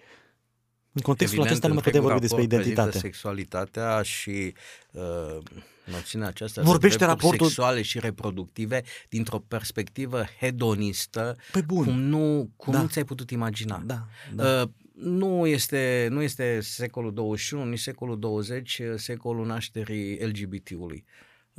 în 0.91 1.01
contextul 1.01 1.39
Evident, 1.39 1.45
acesta 1.45 1.67
nu 1.67 1.73
mai 1.73 1.83
putem 1.83 2.01
vorbi 2.01 2.19
despre 2.19 2.41
identitate. 2.41 2.97
sexualitatea 2.97 4.01
și 4.01 4.53
uh, 4.91 5.37
noțiunea 5.85 6.27
aceasta 6.27 6.61
Vorbește 6.61 6.97
de 6.97 7.05
raportul 7.05 7.45
sexuale 7.45 7.81
și 7.81 7.99
reproductive 7.99 8.83
dintr-o 9.09 9.39
perspectivă 9.39 10.25
hedonistă, 10.39 11.35
pe 11.51 11.61
bun. 11.61 11.83
cum 11.83 11.99
nu 11.99 12.49
cum 12.55 12.73
da. 12.73 12.81
nu 12.81 12.87
ți-ai 12.87 13.05
putut 13.05 13.31
imagina. 13.31 13.81
Da, 13.85 14.07
da. 14.33 14.61
Uh, 14.61 14.69
nu 14.93 15.47
este, 15.47 16.07
nu 16.11 16.21
este 16.21 16.59
secolul 16.61 17.13
21, 17.13 17.65
nici 17.65 17.79
secolul 17.79 18.19
20, 18.19 18.79
uh, 18.79 18.93
secolul 18.95 19.45
nașterii 19.45 20.25
LGBT-ului. 20.25 21.05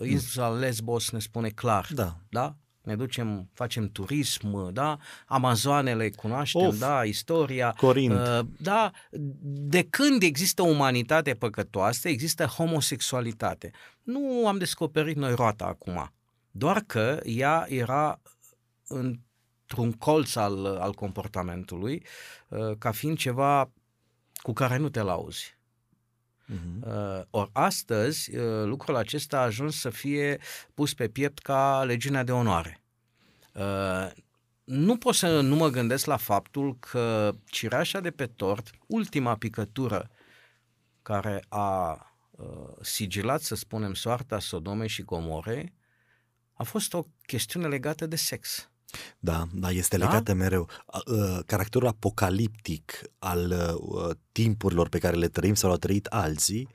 Insula 0.03 0.49
Lesbos 0.49 1.11
ne 1.11 1.19
spune 1.19 1.49
clar, 1.49 1.89
da. 1.95 2.17
da? 2.29 2.57
Ne 2.85 2.97
ducem, 2.97 3.49
facem 3.53 3.89
turism, 3.89 4.73
da, 4.73 4.97
Amazoanele 5.27 6.11
cunoaștem, 6.11 6.67
of, 6.67 6.79
da, 6.79 7.05
istoria. 7.05 7.75
Corint. 7.77 8.13
Uh, 8.13 8.41
da, 8.59 8.91
de 9.51 9.83
când 9.83 10.23
există 10.23 10.63
umanitate 10.63 11.35
păcătoasă, 11.35 12.09
există 12.09 12.45
homosexualitate. 12.45 13.71
Nu 14.03 14.47
am 14.47 14.59
descoperit 14.59 15.17
noi 15.17 15.35
roata 15.35 15.65
acum, 15.65 16.13
doar 16.51 16.81
că 16.87 17.21
ea 17.25 17.67
era 17.69 18.21
într-un 18.89 19.93
colț 19.99 20.35
al, 20.35 20.67
al 20.67 20.93
comportamentului 20.93 22.05
uh, 22.49 22.77
ca 22.79 22.91
fiind 22.91 23.19
ceva 23.19 23.71
cu 24.43 24.53
care 24.53 24.77
nu 24.77 24.89
te 24.89 25.01
lauzi. 25.01 25.59
Uh-huh. 26.53 26.87
Uh, 26.87 27.23
ori 27.31 27.51
astăzi 27.53 28.37
uh, 28.37 28.65
lucrul 28.65 28.97
acesta 28.97 29.39
a 29.39 29.43
ajuns 29.43 29.81
să 29.81 29.91
fie 29.91 30.39
pus 30.75 30.95
pe 30.95 31.09
piept 31.09 31.39
ca 31.39 31.85
legiunea 31.85 32.23
de 32.25 32.33
onoare. 32.33 32.83
Uh, 33.53 34.11
nu 34.65 34.97
pot 34.97 35.15
să 35.15 35.41
nu 35.41 35.57
mă 35.57 35.69
gândesc 35.69 36.07
la 36.07 36.17
faptul 36.17 36.77
că 36.79 37.35
cireașa 37.45 38.01
de 38.01 38.11
pe 38.11 38.27
tort, 38.27 38.71
ultima 38.87 39.37
picătură 39.37 40.11
care 41.03 41.45
a 41.49 41.93
uh, 42.31 42.47
sigilat, 42.81 43.41
să 43.41 43.55
spunem, 43.55 43.95
soarta 43.95 44.39
Sodomei 44.39 44.89
și 44.89 45.03
Comore, 45.03 45.75
a 46.53 46.63
fost 46.63 46.95
o 46.95 47.03
chestiune 47.27 47.67
legată 47.67 48.07
de 48.07 48.17
sex. 48.17 48.71
Da, 49.19 49.45
da, 49.53 49.71
este 49.71 49.97
legată 49.97 50.33
da? 50.33 50.35
mereu. 50.35 50.69
Uh, 51.07 51.39
caracterul 51.47 51.89
apocaliptic 51.89 53.01
al 53.19 53.55
uh, 53.81 54.11
timpurilor 54.33 54.89
pe 54.89 54.99
care 54.99 55.17
le 55.17 55.29
trăim 55.29 55.55
sau 55.55 55.69
le-au 55.69 55.81
trăit 55.81 56.07
alții, 56.07 56.69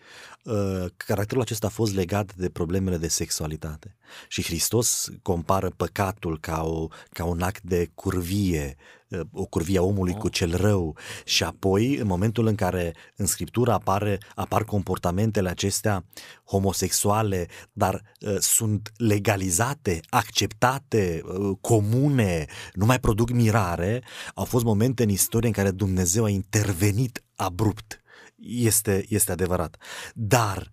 uh, 0.44 0.86
caracterul 0.98 1.42
acesta 1.42 1.68
a 1.68 1.70
fost 1.70 1.94
legat 1.94 2.36
de 2.36 2.50
problemele 2.50 2.98
de 2.98 3.08
sexualitate. 3.08 3.96
Și 4.28 4.44
Hristos 4.44 5.10
compară 5.22 5.70
păcatul 5.70 6.40
ca, 6.40 6.64
o, 6.64 6.88
ca 7.10 7.24
un 7.24 7.42
act 7.42 7.62
de 7.62 7.90
curvie, 7.96 8.76
uh, 8.78 8.99
o 9.32 9.46
curvie 9.46 9.78
a 9.78 9.82
omului 9.82 10.14
oh. 10.14 10.20
cu 10.20 10.30
cel 10.30 10.56
rău 10.56 10.98
și 11.26 11.44
apoi 11.44 11.96
în 11.96 12.08
momentul 12.08 12.48
în 12.48 12.56
care 12.56 12.96
în 13.16 13.26
Scriptură 13.26 13.72
apare, 13.72 14.18
apar 14.36 14.64
comportamentele 14.64 15.50
acestea 15.50 16.06
homosexuale, 16.44 17.48
dar 17.72 18.02
uh, 18.20 18.36
sunt 18.40 18.92
legalizate, 18.98 20.00
acceptate, 20.10 21.22
uh, 21.24 21.58
comune, 21.62 22.46
nu 22.74 22.86
mai 22.86 23.00
produc 23.00 23.30
mirare, 23.32 24.04
au 24.34 24.46
fost 24.46 24.64
momente 24.64 25.04
în 25.04 25.10
istorie 25.10 25.48
în 25.48 25.54
care 25.54 25.72
Dumnezeu 25.72 26.24
a 26.24 26.30
intervenit 26.30 27.24
abrupt. 27.36 28.02
Este, 28.42 29.06
este 29.10 29.32
adevărat. 29.32 29.78
Dar 30.14 30.72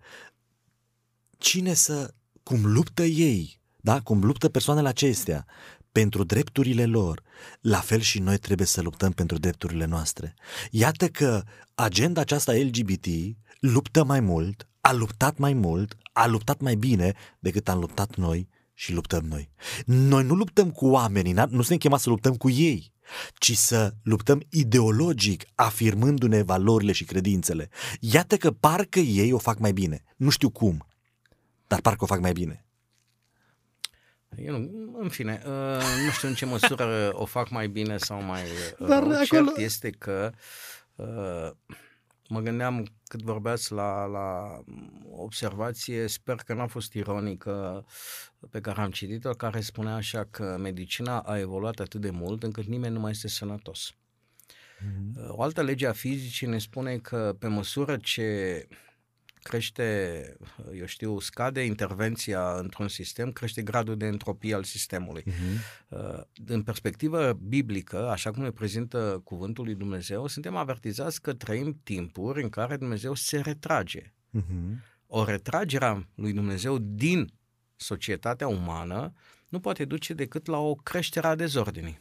cine 1.37 1.73
să, 1.73 2.13
cum 2.43 2.65
luptă 2.65 3.03
ei, 3.03 3.61
da? 3.81 4.01
cum 4.01 4.23
luptă 4.23 4.49
persoanele 4.49 4.87
acestea 4.87 5.45
pentru 5.99 6.23
drepturile 6.23 6.85
lor, 6.85 7.21
la 7.61 7.79
fel 7.79 7.99
și 7.99 8.19
noi 8.19 8.37
trebuie 8.37 8.67
să 8.67 8.81
luptăm 8.81 9.11
pentru 9.11 9.37
drepturile 9.37 9.85
noastre. 9.85 10.33
Iată 10.71 11.07
că 11.07 11.43
agenda 11.75 12.21
aceasta 12.21 12.53
LGBT 12.53 13.05
luptă 13.59 14.03
mai 14.03 14.19
mult, 14.19 14.67
a 14.81 14.91
luptat 14.91 15.37
mai 15.37 15.53
mult, 15.53 15.97
a 16.13 16.27
luptat 16.27 16.59
mai 16.59 16.75
bine 16.75 17.13
decât 17.39 17.69
am 17.69 17.79
luptat 17.79 18.15
noi 18.15 18.47
și 18.73 18.93
luptăm 18.93 19.25
noi. 19.25 19.49
Noi 19.85 20.23
nu 20.23 20.33
luptăm 20.33 20.71
cu 20.71 20.87
oamenii, 20.87 21.33
nu 21.33 21.47
suntem 21.49 21.77
chemați 21.77 22.03
să 22.03 22.09
luptăm 22.09 22.35
cu 22.35 22.49
ei 22.49 22.91
ci 23.37 23.55
să 23.55 23.93
luptăm 24.03 24.41
ideologic, 24.49 25.43
afirmându-ne 25.55 26.41
valorile 26.41 26.91
și 26.91 27.03
credințele. 27.03 27.69
Iată 27.99 28.37
că 28.37 28.51
parcă 28.51 28.99
ei 28.99 29.31
o 29.31 29.37
fac 29.37 29.59
mai 29.59 29.73
bine. 29.73 30.03
Nu 30.15 30.29
știu 30.29 30.49
cum, 30.49 30.87
dar 31.67 31.81
parcă 31.81 32.03
o 32.03 32.07
fac 32.07 32.19
mai 32.19 32.31
bine. 32.33 32.66
Eu 34.37 34.57
nu, 34.57 34.97
în 34.99 35.09
fine, 35.09 35.41
uh, 35.45 35.81
nu 36.05 36.11
știu 36.11 36.27
în 36.27 36.33
ce 36.33 36.45
măsură 36.45 37.09
o 37.13 37.25
fac 37.25 37.49
mai 37.49 37.67
bine 37.67 37.97
sau 37.97 38.21
mai 38.21 38.41
uh, 38.79 38.87
Dar 38.87 39.03
rău. 39.03 39.11
Acolo... 39.11 39.23
Cert 39.23 39.57
este 39.57 39.89
că 39.89 40.31
uh, 40.95 41.49
mă 42.29 42.39
gândeam 42.39 42.85
cât 43.07 43.21
vorbeați 43.21 43.71
la, 43.71 44.05
la 44.05 44.59
observație, 45.11 46.07
sper 46.07 46.35
că 46.35 46.53
n-a 46.53 46.67
fost 46.67 46.93
ironică 46.93 47.85
pe 48.49 48.59
care 48.59 48.81
am 48.81 48.91
citit-o, 48.91 49.29
care 49.29 49.61
spunea 49.61 49.95
așa 49.95 50.27
că 50.31 50.57
medicina 50.59 51.19
a 51.19 51.39
evoluat 51.39 51.79
atât 51.79 52.01
de 52.01 52.09
mult 52.09 52.43
încât 52.43 52.65
nimeni 52.65 52.93
nu 52.93 52.99
mai 52.99 53.11
este 53.11 53.27
sănătos. 53.27 53.91
Mm-hmm. 53.91 55.27
O 55.27 55.41
altă 55.41 55.61
lege 55.61 55.87
a 55.87 55.91
fizicii 55.91 56.47
ne 56.47 56.57
spune 56.57 56.97
că 56.97 57.35
pe 57.39 57.47
măsură 57.47 57.97
ce 57.97 58.67
crește, 59.47 60.37
eu 60.73 60.85
știu, 60.85 61.19
scade 61.19 61.63
intervenția 61.63 62.57
într-un 62.57 62.87
sistem, 62.87 63.31
crește 63.31 63.61
gradul 63.61 63.97
de 63.97 64.05
entropie 64.05 64.53
al 64.53 64.63
sistemului. 64.63 65.23
Uh-huh. 65.23 66.21
În 66.45 66.63
perspectivă 66.63 67.33
biblică, 67.33 68.09
așa 68.09 68.31
cum 68.31 68.43
ne 68.43 68.51
prezintă 68.51 69.21
cuvântul 69.23 69.65
lui 69.65 69.75
Dumnezeu, 69.75 70.27
suntem 70.27 70.55
avertizați 70.55 71.21
că 71.21 71.33
trăim 71.33 71.79
timpuri 71.83 72.43
în 72.43 72.49
care 72.49 72.77
Dumnezeu 72.77 73.13
se 73.13 73.39
retrage. 73.39 74.01
Uh-huh. 74.01 74.95
O 75.07 75.23
retragere 75.23 75.85
a 75.85 76.03
lui 76.15 76.33
Dumnezeu 76.33 76.77
din 76.77 77.33
societatea 77.75 78.47
umană 78.47 79.13
nu 79.49 79.59
poate 79.59 79.85
duce 79.85 80.13
decât 80.13 80.47
la 80.47 80.57
o 80.57 80.75
creștere 80.75 81.27
a 81.27 81.35
dezordinii. 81.35 81.99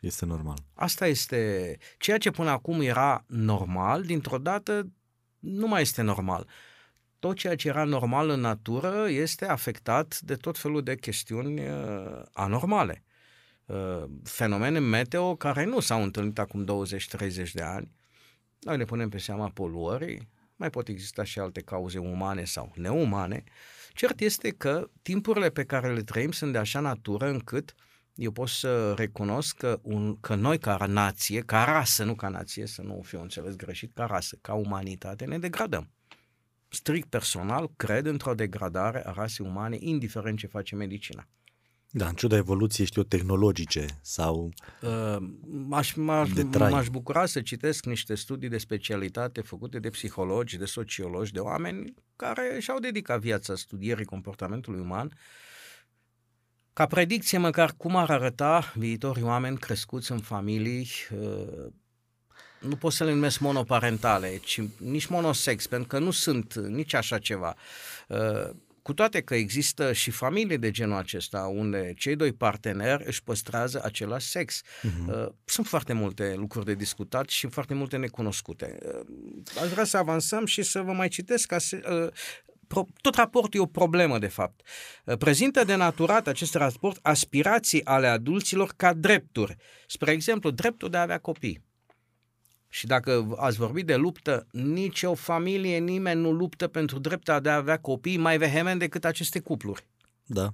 Este 0.00 0.24
normal. 0.24 0.58
Asta 0.74 1.06
este 1.06 1.76
ceea 1.98 2.18
ce 2.18 2.30
până 2.30 2.50
acum 2.50 2.80
era 2.80 3.24
normal, 3.26 4.02
dintr-o 4.02 4.38
dată 4.38 4.92
nu 5.38 5.66
mai 5.66 5.80
este 5.80 6.02
normal. 6.02 6.46
Tot 7.18 7.36
ceea 7.36 7.56
ce 7.56 7.68
era 7.68 7.84
normal 7.84 8.28
în 8.28 8.40
natură 8.40 9.08
este 9.08 9.46
afectat 9.46 10.20
de 10.20 10.34
tot 10.34 10.58
felul 10.58 10.82
de 10.82 10.96
chestiuni 10.96 11.68
uh, 11.68 12.22
anormale. 12.32 13.02
Uh, 13.66 14.04
fenomene 14.24 14.78
meteo 14.78 15.36
care 15.36 15.64
nu 15.64 15.80
s-au 15.80 16.02
întâlnit 16.02 16.38
acum 16.38 16.86
20-30 17.48 17.52
de 17.52 17.62
ani. 17.62 17.92
Noi 18.60 18.76
ne 18.76 18.84
punem 18.84 19.08
pe 19.08 19.18
seama 19.18 19.50
poluării, 19.50 20.28
mai 20.56 20.70
pot 20.70 20.88
exista 20.88 21.24
și 21.24 21.38
alte 21.38 21.60
cauze 21.60 21.98
umane 21.98 22.44
sau 22.44 22.72
neumane. 22.74 23.44
Cert 23.92 24.20
este 24.20 24.50
că 24.50 24.90
timpurile 25.02 25.50
pe 25.50 25.64
care 25.64 25.92
le 25.94 26.02
trăim 26.02 26.32
sunt 26.32 26.52
de 26.52 26.58
așa 26.58 26.80
natură 26.80 27.28
încât 27.28 27.74
eu 28.18 28.30
pot 28.30 28.48
să 28.48 28.92
recunosc 28.96 29.56
că, 29.56 29.78
un, 29.82 30.20
că 30.20 30.34
noi 30.34 30.58
ca 30.58 30.86
nație, 30.86 31.40
ca 31.40 31.64
rasă, 31.64 32.04
nu 32.04 32.14
ca 32.14 32.28
nație, 32.28 32.66
să 32.66 32.82
nu 32.82 33.00
fiu 33.04 33.20
înțeles 33.20 33.56
greșit, 33.56 33.90
ca 33.94 34.04
rasă, 34.04 34.38
ca 34.40 34.54
umanitate, 34.54 35.24
ne 35.24 35.38
degradăm. 35.38 35.90
strict 36.68 37.08
personal, 37.08 37.70
cred 37.76 38.06
într-o 38.06 38.34
degradare 38.34 39.06
a 39.06 39.10
rasei 39.10 39.46
umane, 39.46 39.76
indiferent 39.80 40.38
ce 40.38 40.46
face 40.46 40.74
medicina. 40.74 41.28
Da, 41.90 42.08
în 42.08 42.14
ciuda 42.14 42.36
evoluției, 42.36 42.86
știu, 42.86 43.02
tehnologice 43.02 43.86
sau 44.02 44.52
Uh, 44.82 45.16
m-aș, 45.46 45.94
m-aș, 45.94 46.32
De 46.32 46.44
trai. 46.44 46.70
m-aș 46.70 46.88
bucura 46.88 47.26
să 47.26 47.40
citesc 47.40 47.84
niște 47.86 48.14
studii 48.14 48.48
de 48.48 48.58
specialitate 48.58 49.40
făcute 49.40 49.78
de 49.78 49.88
psihologi, 49.88 50.56
de 50.58 50.64
sociologi, 50.64 51.32
de 51.32 51.38
oameni 51.38 51.94
care 52.16 52.56
și-au 52.60 52.78
dedicat 52.78 53.20
viața 53.20 53.54
studierii 53.54 54.04
comportamentului 54.04 54.80
uman 54.80 55.12
ca 56.78 56.86
predicție 56.86 57.38
măcar 57.38 57.74
cum 57.76 57.96
ar 57.96 58.10
arăta 58.10 58.72
viitorii 58.74 59.22
oameni 59.22 59.58
crescuți 59.58 60.12
în 60.12 60.18
familii 60.18 60.88
uh, 61.20 61.66
nu 62.60 62.76
pot 62.76 62.92
să 62.92 63.04
le 63.04 63.12
numesc 63.12 63.38
monoparentale, 63.38 64.36
ci 64.36 64.60
nici 64.76 65.06
monosex, 65.06 65.66
pentru 65.66 65.88
că 65.88 65.98
nu 65.98 66.10
sunt 66.10 66.54
nici 66.54 66.94
așa 66.94 67.18
ceva. 67.18 67.54
Uh, 68.08 68.50
Cu 68.82 68.92
toate 68.94 69.20
că 69.20 69.34
există 69.34 69.92
și 69.92 70.10
familii 70.10 70.58
de 70.58 70.70
genul 70.70 70.96
acesta, 70.96 71.40
unde 71.40 71.92
cei 71.96 72.16
doi 72.16 72.32
parteneri 72.32 73.04
își 73.06 73.22
păstrează 73.22 73.80
același 73.84 74.26
sex. 74.26 74.62
Uh-huh. 74.62 75.26
Sunt 75.44 75.66
foarte 75.66 75.92
multe 75.92 76.34
lucruri 76.36 76.64
de 76.64 76.74
discutat 76.74 77.28
și 77.28 77.46
foarte 77.46 77.74
multe 77.74 77.96
necunoscute. 77.96 78.78
Uh, 78.82 79.62
Aș 79.62 79.68
vrea 79.68 79.84
să 79.84 79.96
avansăm 79.96 80.46
și 80.46 80.62
să 80.62 80.80
vă 80.80 80.92
mai 80.92 81.08
citesc 81.08 81.46
ca 81.46 81.58
să, 81.58 82.04
uh, 82.04 82.12
pro- 82.68 82.86
tot 83.00 83.14
raportul 83.14 83.60
e 83.60 83.62
o 83.62 83.66
problemă, 83.66 84.18
de 84.18 84.26
fapt. 84.26 84.60
Uh, 85.04 85.16
Prezintă 85.16 85.64
de 85.64 85.74
naturat 85.74 86.26
acest 86.26 86.54
raport 86.54 86.98
aspirații 87.02 87.84
ale 87.84 88.06
adulților 88.06 88.72
ca 88.76 88.92
drepturi. 88.94 89.56
Spre 89.86 90.10
exemplu, 90.12 90.50
dreptul 90.50 90.90
de 90.90 90.96
a 90.96 91.02
avea 91.02 91.18
copii. 91.18 91.66
Și 92.68 92.86
dacă 92.86 93.34
ați 93.36 93.56
vorbit 93.56 93.86
de 93.86 93.96
luptă, 93.96 94.46
nici 94.50 95.02
o 95.02 95.14
familie, 95.14 95.78
nimeni 95.78 96.20
nu 96.20 96.30
luptă 96.30 96.66
pentru 96.66 96.98
dreptul 96.98 97.40
de 97.40 97.50
a 97.50 97.54
avea 97.54 97.78
copii 97.78 98.16
mai 98.16 98.38
vehement 98.38 98.78
decât 98.78 99.04
aceste 99.04 99.38
cupluri. 99.40 99.86
Da. 100.24 100.48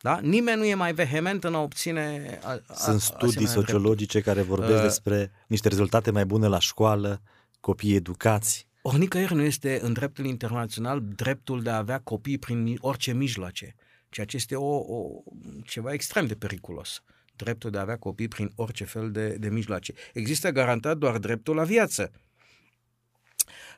Da? 0.00 0.18
Nimeni 0.22 0.58
nu 0.58 0.64
e 0.64 0.74
mai 0.74 0.92
vehement 0.92 1.44
în 1.44 1.54
a 1.54 1.58
obține 1.58 2.38
a, 2.42 2.50
a, 2.66 2.74
Sunt 2.74 3.00
studii 3.00 3.26
asemenea 3.26 3.52
sociologice 3.52 4.20
care 4.20 4.42
vorbesc 4.42 4.74
Uh, 4.74 4.82
despre 4.82 5.32
niște 5.46 5.68
rezultate 5.68 6.10
mai 6.10 6.24
bune 6.24 6.46
la 6.46 6.58
școală, 6.58 7.22
copii 7.60 7.94
educați. 7.94 8.68
Ori 8.88 8.98
nicăieri 8.98 9.34
nu 9.34 9.42
este 9.42 9.78
în 9.82 9.92
dreptul 9.92 10.24
internațional 10.24 11.00
dreptul 11.02 11.62
de 11.62 11.70
a 11.70 11.76
avea 11.76 12.00
copii 12.00 12.38
prin 12.38 12.62
mi- 12.62 12.78
orice 12.80 13.12
mijloace, 13.12 13.74
ceea 14.08 14.26
ce 14.26 14.36
este 14.36 14.56
o, 14.56 14.76
o, 14.76 15.22
ceva 15.64 15.92
extrem 15.92 16.26
de 16.26 16.34
periculos. 16.34 17.02
Dreptul 17.36 17.70
de 17.70 17.78
a 17.78 17.80
avea 17.80 17.96
copii 17.96 18.28
prin 18.28 18.52
orice 18.54 18.84
fel 18.84 19.10
de, 19.10 19.28
de 19.28 19.48
mijloace. 19.48 19.92
Există 20.12 20.50
garantat 20.50 20.96
doar 20.96 21.18
dreptul 21.18 21.54
la 21.54 21.64
viață. 21.64 22.10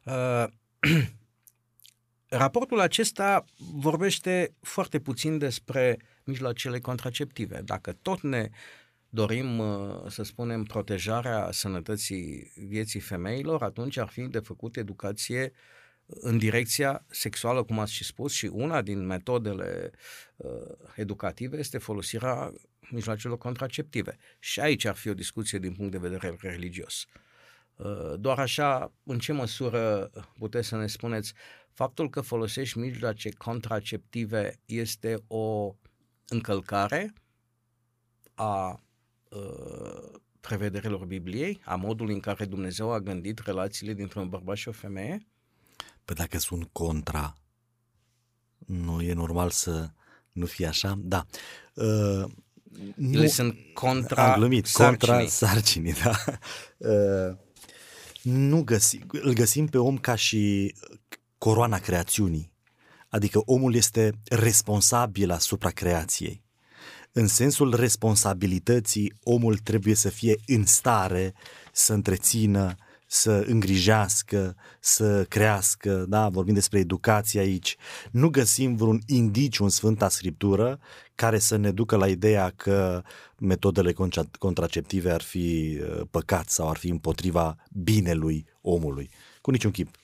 Uh, 0.04 0.44
raportul 2.42 2.80
acesta 2.80 3.44
vorbește 3.56 4.54
foarte 4.60 4.98
puțin 4.98 5.38
despre 5.38 5.96
mijloacele 6.24 6.80
contraceptive. 6.80 7.60
Dacă 7.64 7.92
tot 7.92 8.22
ne 8.22 8.48
dorim, 9.08 9.58
uh, 9.58 10.04
să 10.08 10.22
spunem, 10.22 10.62
protejarea 10.62 11.50
sănătății 11.50 12.52
vieții 12.68 13.00
femeilor, 13.00 13.62
atunci 13.62 13.96
ar 13.96 14.08
fi 14.08 14.22
de 14.22 14.38
făcut 14.38 14.76
educație 14.76 15.52
în 16.06 16.38
direcția 16.38 17.04
sexuală, 17.10 17.62
cum 17.62 17.78
ați 17.78 17.92
și 17.92 18.04
spus, 18.04 18.32
și 18.32 18.46
una 18.46 18.82
din 18.82 19.06
metodele 19.06 19.90
uh, 20.36 20.50
educative 20.94 21.58
este 21.58 21.78
folosirea 21.78 22.52
mijloacelor 22.90 23.38
contraceptive. 23.38 24.16
Și 24.38 24.60
aici 24.60 24.84
ar 24.84 24.94
fi 24.94 25.08
o 25.08 25.14
discuție 25.14 25.58
din 25.58 25.74
punct 25.74 25.92
de 25.92 25.98
vedere 25.98 26.36
religios. 26.40 27.06
Uh, 27.76 28.14
Doar 28.18 28.38
așa, 28.38 28.92
în 29.02 29.18
ce 29.18 29.32
măsură 29.32 30.10
puteți 30.38 30.68
să 30.68 30.76
ne 30.76 30.86
spuneți 30.86 31.32
faptul 31.72 32.10
că 32.10 32.20
folosești 32.20 32.78
mijloace 32.78 33.30
contraceptive 33.30 34.60
este 34.64 35.24
o 35.26 35.74
încălcare 36.28 37.12
a 38.34 38.68
uh, 38.68 38.78
prevederilor 40.40 41.04
Bibliei, 41.04 41.60
a 41.64 41.74
modului 41.74 42.14
în 42.14 42.20
care 42.20 42.44
Dumnezeu 42.44 42.92
a 42.92 43.00
gândit 43.00 43.38
relațiile 43.38 43.92
dintre 43.92 44.20
un 44.20 44.28
bărbat 44.28 44.56
și 44.56 44.68
o 44.68 44.72
femeie? 44.72 45.26
Păi 46.04 46.14
dacă 46.14 46.38
sunt 46.38 46.68
contra, 46.72 47.34
nu 48.66 49.02
e 49.02 49.12
normal 49.12 49.50
să 49.50 49.90
nu 50.32 50.46
fie 50.46 50.66
așa? 50.66 50.98
Da. 50.98 51.26
Uh, 51.74 52.24
Ele 52.96 53.26
sunt 53.26 53.56
contra 53.74 54.32
Am 54.32 54.38
glumit, 54.38 54.66
sarcinii. 54.66 54.98
contra 54.98 55.26
sarcinii, 55.26 55.92
da. 55.92 56.16
Uh, 56.76 57.36
nu 58.22 58.62
găsi, 58.62 58.98
îl 59.08 59.32
găsim 59.32 59.66
pe 59.66 59.78
om 59.78 59.98
ca 59.98 60.14
și 60.14 60.74
coroana 61.38 61.78
creațiunii. 61.78 62.52
Adică 63.08 63.42
omul 63.44 63.74
este 63.74 64.12
responsabil 64.24 65.30
asupra 65.30 65.70
creației. 65.70 66.42
În 67.18 67.26
sensul 67.26 67.74
responsabilității, 67.74 69.12
omul 69.22 69.56
trebuie 69.56 69.94
să 69.94 70.08
fie 70.08 70.36
în 70.46 70.66
stare 70.66 71.34
să 71.72 71.92
întrețină, 71.92 72.74
să 73.06 73.44
îngrijească, 73.46 74.56
să 74.80 75.24
crească, 75.28 76.04
da, 76.08 76.28
vorbim 76.28 76.54
despre 76.54 76.78
educație 76.78 77.40
aici. 77.40 77.76
Nu 78.10 78.28
găsim 78.28 78.76
vreun 78.76 79.00
indiciu 79.06 79.64
în 79.64 79.68
Sfânta 79.68 80.08
Scriptură 80.08 80.78
care 81.14 81.38
să 81.38 81.56
ne 81.56 81.70
ducă 81.70 81.96
la 81.96 82.08
ideea 82.08 82.52
că 82.56 83.02
metodele 83.38 83.92
contra- 83.92 84.38
contraceptive 84.38 85.10
ar 85.10 85.22
fi 85.22 85.78
uh, 85.80 86.00
păcat 86.10 86.48
sau 86.48 86.68
ar 86.68 86.76
fi 86.76 86.88
împotriva 86.88 87.56
binelui 87.72 88.46
omului. 88.60 89.10
Cu 89.40 89.50
niciun 89.50 89.70
chip. 89.70 89.97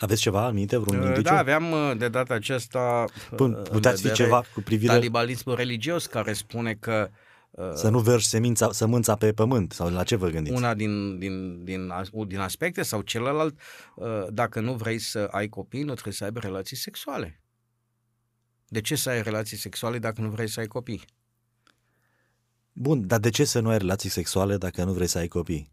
Aveți 0.00 0.20
ceva 0.20 0.48
în 0.48 0.54
minte, 0.54 0.76
vreun 0.76 1.02
indiciu? 1.02 1.22
Da, 1.22 1.38
aveam 1.38 1.70
uh, 1.72 1.92
de 1.96 2.08
data 2.08 2.34
aceasta 2.34 3.04
Pun- 3.36 3.38
uh, 3.52 3.56
în 3.56 3.62
puteați 3.70 3.96
fi 4.02 4.08
vedere 4.08 4.24
ceva 4.24 4.44
cu 4.54 4.60
privire- 4.60 4.92
Talibalismul 4.92 5.54
religios 5.56 6.06
care 6.06 6.32
spune 6.32 6.74
că 6.74 7.10
uh, 7.50 7.70
Să 7.74 7.88
nu 7.88 7.98
vergi 7.98 8.26
semința, 8.26 8.72
sămânța 8.72 9.16
pe 9.16 9.32
pământ 9.32 9.72
sau 9.72 9.90
la 9.90 10.02
ce 10.02 10.16
vă 10.16 10.28
gândiți? 10.28 10.56
una 10.56 10.74
din, 10.74 11.18
din, 11.18 11.64
din, 11.64 11.90
as- 11.90 12.10
din 12.26 12.38
aspecte 12.38 12.82
sau 12.82 13.00
celălalt, 13.00 13.60
uh, 13.94 14.06
dacă 14.30 14.60
nu 14.60 14.74
vrei 14.74 14.98
să 14.98 15.28
ai 15.30 15.48
copii, 15.48 15.82
nu 15.82 15.92
trebuie 15.92 16.14
să 16.14 16.24
aibă 16.24 16.38
relații 16.38 16.76
sexuale. 16.76 17.40
De 18.68 18.80
ce 18.80 18.94
să 18.94 19.10
ai 19.10 19.22
relații 19.22 19.56
sexuale 19.56 19.98
dacă 19.98 20.20
nu 20.20 20.28
vrei 20.30 20.48
să 20.48 20.60
ai 20.60 20.66
copii? 20.66 21.04
Bun, 22.72 23.06
dar 23.06 23.18
de 23.18 23.30
ce 23.30 23.44
să 23.44 23.60
nu 23.60 23.68
ai 23.68 23.78
relații 23.78 24.10
sexuale 24.10 24.56
dacă 24.56 24.84
nu 24.84 24.92
vrei 24.92 25.06
să 25.06 25.18
ai 25.18 25.28
copii? 25.28 25.70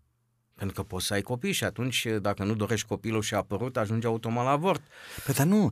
Pentru 0.58 0.76
că 0.76 0.88
poți 0.88 1.06
să 1.06 1.14
ai 1.14 1.22
copii 1.22 1.52
și 1.52 1.64
atunci, 1.64 2.08
dacă 2.22 2.44
nu 2.44 2.54
dorești 2.54 2.88
copilul 2.88 3.22
și 3.22 3.34
a 3.34 3.38
apărut, 3.38 3.78
ajunge 3.78 4.08
automat 4.08 4.44
la 4.44 4.52
avort. 4.52 4.82
Păi 5.26 5.34
dar 5.34 5.46
nu, 5.46 5.70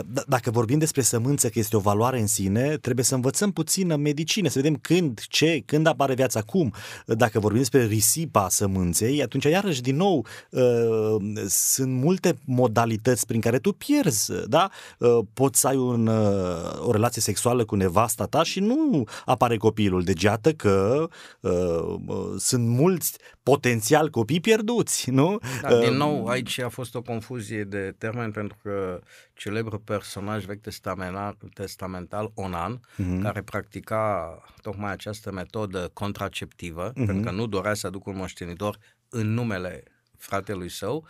d- 0.00 0.24
dacă 0.26 0.50
vorbim 0.50 0.78
despre 0.78 1.00
sămânță 1.00 1.48
că 1.48 1.58
este 1.58 1.76
o 1.76 1.80
valoare 1.80 2.20
în 2.20 2.26
sine, 2.26 2.76
trebuie 2.76 3.04
să 3.04 3.14
învățăm 3.14 3.52
puțină 3.52 3.96
medicină, 3.96 4.48
să 4.48 4.58
vedem 4.58 4.76
când, 4.76 5.20
ce, 5.28 5.62
când 5.66 5.86
apare 5.86 6.14
viața, 6.14 6.42
cum. 6.42 6.74
Dacă 7.06 7.38
vorbim 7.38 7.58
despre 7.60 7.84
risipa 7.84 8.48
sămânței, 8.48 9.22
atunci 9.22 9.44
iarăși 9.44 9.82
din 9.82 9.96
nou 9.96 10.26
uh, 10.50 11.16
sunt 11.48 11.92
multe 11.92 12.38
modalități 12.44 13.26
prin 13.26 13.40
care 13.40 13.58
tu 13.58 13.72
pierzi, 13.72 14.32
da? 14.46 14.70
Uh, 14.98 15.18
Poți 15.32 15.60
să 15.60 15.66
ai 15.66 15.76
un, 15.76 16.06
uh, 16.06 16.86
o 16.86 16.92
relație 16.92 17.22
sexuală 17.22 17.64
cu 17.64 17.74
nevasta 17.74 18.24
ta 18.24 18.42
și 18.42 18.60
nu 18.60 19.04
apare 19.24 19.56
copilul. 19.56 20.02
Deci 20.02 20.22
iată 20.22 20.52
că 20.52 21.08
uh, 21.40 21.50
uh, 22.06 22.34
sunt 22.36 22.66
mulți 22.66 23.18
potențial 23.42 24.10
copii 24.10 24.25
pierduți, 24.40 25.10
nu? 25.10 25.38
Da, 25.62 25.78
din 25.78 25.90
Uh, 25.90 25.96
nou, 25.96 26.26
aici 26.26 26.58
a 26.58 26.68
fost 26.68 26.94
o 26.94 27.02
confuzie 27.02 27.64
de 27.64 27.94
termen 27.98 28.30
pentru 28.30 28.56
că 28.62 29.00
celebrul 29.34 29.78
personaj 29.78 30.44
vechi 30.44 30.60
testamental, 30.60 31.36
testamental 31.54 32.30
Onan, 32.34 32.80
Mhm. 32.96 33.22
care 33.22 33.42
practica 33.42 34.38
tocmai 34.62 34.92
această 34.92 35.32
metodă 35.32 35.90
contraceptivă, 35.92 36.92
Mhm. 36.94 37.04
pentru 37.06 37.24
că 37.24 37.30
nu 37.30 37.46
dorea 37.46 37.74
să 37.74 37.86
aducă 37.86 38.10
un 38.10 38.16
moștenitor 38.16 38.78
în 39.08 39.34
numele 39.34 39.82
fratelui 40.18 40.68
său, 40.70 40.96
uh, 40.96 41.08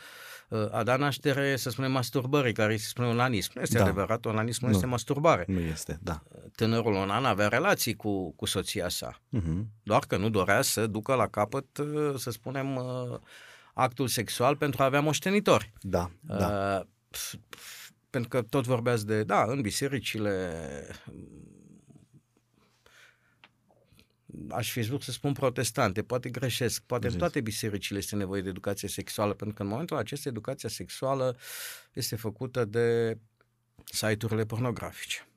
a 0.70 0.82
dat 0.82 0.98
naștere, 0.98 1.56
să 1.56 1.70
spunem, 1.70 1.92
masturbării, 1.92 2.52
care 2.52 2.76
se 2.76 2.86
spune 2.86 3.08
onanism. 3.08 3.50
Nu 3.54 3.60
este 3.60 3.76
Da. 3.78 3.82
adevărat, 3.82 4.24
onanismul 4.24 4.70
Nu. 4.70 4.76
este 4.76 4.88
masturbare. 4.88 5.44
Nu 5.48 5.58
este, 5.60 5.98
da. 6.02 6.22
Tânărul 6.54 6.94
Onan 6.94 7.24
avea 7.24 7.48
relații 7.48 7.94
cu, 7.94 8.32
cu 8.32 8.44
soția 8.46 8.88
sa, 8.88 9.20
Mhm. 9.28 9.66
doar 9.82 10.04
că 10.08 10.16
nu 10.16 10.28
dorea 10.28 10.62
să 10.62 10.86
ducă 10.86 11.14
la 11.14 11.26
capăt, 11.28 11.78
uh, 11.78 12.14
să 12.16 12.30
spunem, 12.30 12.76
uh, 12.76 13.18
actul 13.74 14.08
sexual 14.08 14.56
pentru 14.56 14.82
a 14.82 14.84
avea 14.84 15.00
moștenitori. 15.00 15.72
Da, 15.80 16.10
da. 16.20 16.76
Uh, 16.80 16.86
pf, 17.10 17.34
pf, 17.48 17.90
pentru 18.10 18.28
că 18.28 18.42
tot 18.42 18.64
vorbeați 18.66 19.06
de, 19.06 19.22
da, 19.22 19.42
în 19.48 19.60
bisericile 19.60 20.50
aș 24.48 24.70
fi 24.70 24.80
vrut 24.80 25.02
să 25.02 25.10
spun 25.10 25.32
protestante, 25.32 26.02
poate 26.02 26.28
greșesc, 26.28 26.82
poate 26.82 27.04
în 27.04 27.10
Zis. 27.10 27.20
toate 27.20 27.40
bisericile 27.40 27.98
este 27.98 28.16
nevoie 28.16 28.42
de 28.42 28.48
educație 28.48 28.88
sexuală, 28.88 29.34
pentru 29.34 29.56
că 29.56 29.62
în 29.62 29.68
momentul 29.68 29.96
acesta 29.96 30.28
educația 30.28 30.68
sexuală 30.68 31.36
este 31.92 32.16
făcută 32.16 32.64
de 32.64 33.18
site-urile 33.84 34.44
pornografice. 34.44 35.28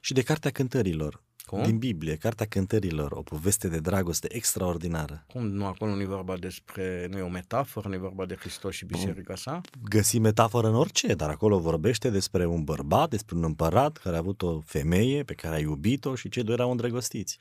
Și 0.00 0.12
de 0.12 0.22
Cartea 0.22 0.50
Cântărilor. 0.50 1.24
Cum? 1.46 1.62
Din 1.62 1.78
Biblie, 1.78 2.16
Cartea 2.16 2.46
Cântărilor, 2.46 3.12
o 3.12 3.22
poveste 3.22 3.68
de 3.68 3.78
dragoste 3.78 4.34
extraordinară. 4.34 5.24
Cum 5.28 5.46
nu 5.46 5.66
acolo 5.66 5.94
nu 5.94 6.00
e 6.00 6.04
vorba 6.04 6.36
despre, 6.36 7.06
nu 7.10 7.18
e 7.18 7.22
o 7.22 7.28
metaforă, 7.28 7.88
nu 7.88 7.94
e 7.94 7.98
vorba 7.98 8.26
de 8.26 8.34
Hristos 8.34 8.74
și 8.74 8.84
biserica 8.84 9.34
sa? 9.34 9.60
Găsi 9.88 10.18
metaforă 10.18 10.68
în 10.68 10.74
orice, 10.74 11.14
dar 11.14 11.30
acolo 11.30 11.58
vorbește 11.58 12.10
despre 12.10 12.46
un 12.46 12.64
bărbat, 12.64 13.10
despre 13.10 13.36
un 13.36 13.44
împărat 13.44 13.96
care 13.96 14.16
a 14.16 14.18
avut 14.18 14.42
o 14.42 14.60
femeie 14.60 15.22
pe 15.22 15.34
care 15.34 15.54
a 15.54 15.58
iubit-o 15.58 16.14
și 16.14 16.28
cei 16.28 16.42
doi 16.42 16.54
erau 16.54 16.70
îndrăgostiți. 16.70 17.38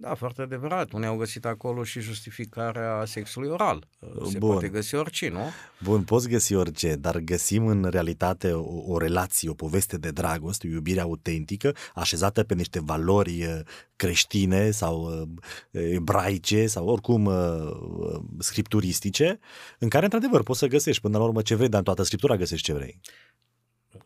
Da, 0.00 0.14
foarte 0.14 0.42
adevărat. 0.42 0.92
Unii 0.92 1.06
au 1.06 1.16
găsit 1.16 1.44
acolo 1.44 1.84
și 1.84 2.00
justificarea 2.00 3.04
sexului 3.04 3.48
oral. 3.48 3.88
Se 4.30 4.38
Bun. 4.38 4.50
poate 4.50 4.68
găsi 4.68 4.94
orice, 4.94 5.28
nu? 5.28 5.40
Bun, 5.82 6.02
poți 6.02 6.28
găsi 6.28 6.54
orice, 6.54 6.94
dar 6.94 7.18
găsim 7.18 7.66
în 7.66 7.84
realitate 7.90 8.52
o, 8.52 8.92
o 8.92 8.98
relație, 8.98 9.48
o 9.48 9.54
poveste 9.54 9.96
de 9.96 10.10
dragoste, 10.10 10.66
o 10.66 10.70
iubire 10.70 11.00
autentică, 11.00 11.74
așezată 11.94 12.42
pe 12.42 12.54
niște 12.54 12.80
valori 12.80 13.44
uh, 13.44 13.60
creștine 13.96 14.70
sau 14.70 15.02
uh, 15.02 15.82
ebraice 15.92 16.66
sau 16.66 16.86
oricum 16.86 17.24
uh, 17.24 17.34
uh, 17.98 18.20
scripturistice, 18.38 19.38
în 19.78 19.88
care 19.88 20.04
într-adevăr 20.04 20.42
poți 20.42 20.58
să 20.58 20.66
găsești 20.66 21.02
până 21.02 21.18
la 21.18 21.24
urmă 21.24 21.42
ce 21.42 21.54
vrei, 21.54 21.68
dar 21.68 21.78
în 21.78 21.84
toată 21.84 22.02
scriptura 22.02 22.36
găsești 22.36 22.64
ce 22.64 22.72
vrei. 22.72 23.00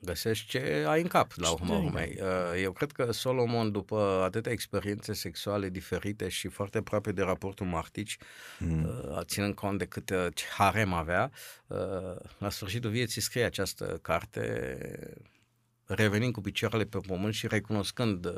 Găsești 0.01 0.47
ce 0.47 0.85
ai 0.89 1.01
în 1.01 1.07
cap, 1.09 1.33
la 1.37 1.51
urma 1.51 1.75
ai 1.75 1.81
în 1.81 1.85
urmei. 1.87 2.19
Uh, 2.21 2.63
Eu 2.63 2.73
cred 2.73 2.93
că 2.93 3.13
Solomon, 3.13 3.73
după 3.73 4.23
atâtea 4.25 4.53
experiențe 4.53 5.13
sexuale 5.13 5.69
diferite 5.69 6.29
și 6.29 6.49
foarte 6.49 6.79
aproape 6.79 7.13
de 7.13 7.23
raportul 7.23 7.67
Martici, 7.67 8.17
Mm. 8.59 8.85
uh, 8.85 9.21
ținând 9.25 9.55
cont 9.55 9.79
de 9.79 9.85
câte 9.85 10.29
ce 10.35 10.45
harem 10.57 10.93
avea, 10.93 11.31
uh, 11.67 11.79
la 12.39 12.51
sfârșitul 12.51 12.91
vieții 12.91 13.21
scrie 13.21 13.45
această 13.45 13.99
carte, 14.03 14.79
revenind 15.85 16.33
cu 16.33 16.41
picioarele 16.41 16.85
pe 16.85 16.99
pământ 17.07 17.35
și 17.35 17.47
recunoscând 17.47 18.25
uh, 18.25 18.33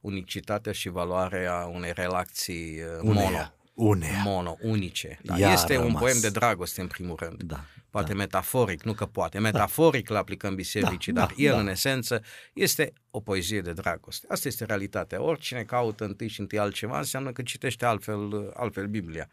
unicitatea 0.00 0.72
și 0.72 0.88
valoarea 0.88 1.70
unei 1.72 1.92
relații 1.92 2.80
uh, 2.82 2.98
mono. 3.02 3.52
Uneia. 3.80 4.10
Uneia. 4.10 4.22
Mono, 4.24 4.56
unice. 4.62 5.18
Da, 5.22 5.38
Ea 5.38 5.48
a 5.48 5.52
este 5.52 5.76
un 5.76 5.84
rămas. 5.84 6.00
poem 6.00 6.20
de 6.20 6.30
dragoste, 6.30 6.80
în 6.80 6.86
primul 6.86 7.16
rând. 7.18 7.42
Da. 7.42 7.64
Poate 7.90 8.14
metaforic, 8.14 8.82
nu 8.82 8.92
că 8.92 9.06
poate. 9.06 9.38
Metaforic 9.38 10.10
îl 10.10 10.16
aplicăm 10.16 10.54
bisericii, 10.54 11.12
Da, 11.12 11.20
dar 11.20 11.28
da, 11.28 11.42
el, 11.42 11.52
da. 11.52 11.60
în 11.60 11.68
esență, 11.68 12.22
este 12.52 12.92
o 13.10 13.20
poezie 13.20 13.60
de 13.60 13.72
dragoste. 13.72 14.26
Asta 14.30 14.48
este 14.48 14.64
realitatea. 14.64 15.22
Oricine 15.22 15.62
caută 15.62 16.04
întâi 16.04 16.28
și 16.28 16.40
întâi 16.40 16.58
altceva, 16.58 16.98
înseamnă 16.98 17.32
că 17.32 17.42
citește 17.42 17.84
altfel, 17.84 18.50
altfel 18.54 18.86
Biblia. 18.86 19.28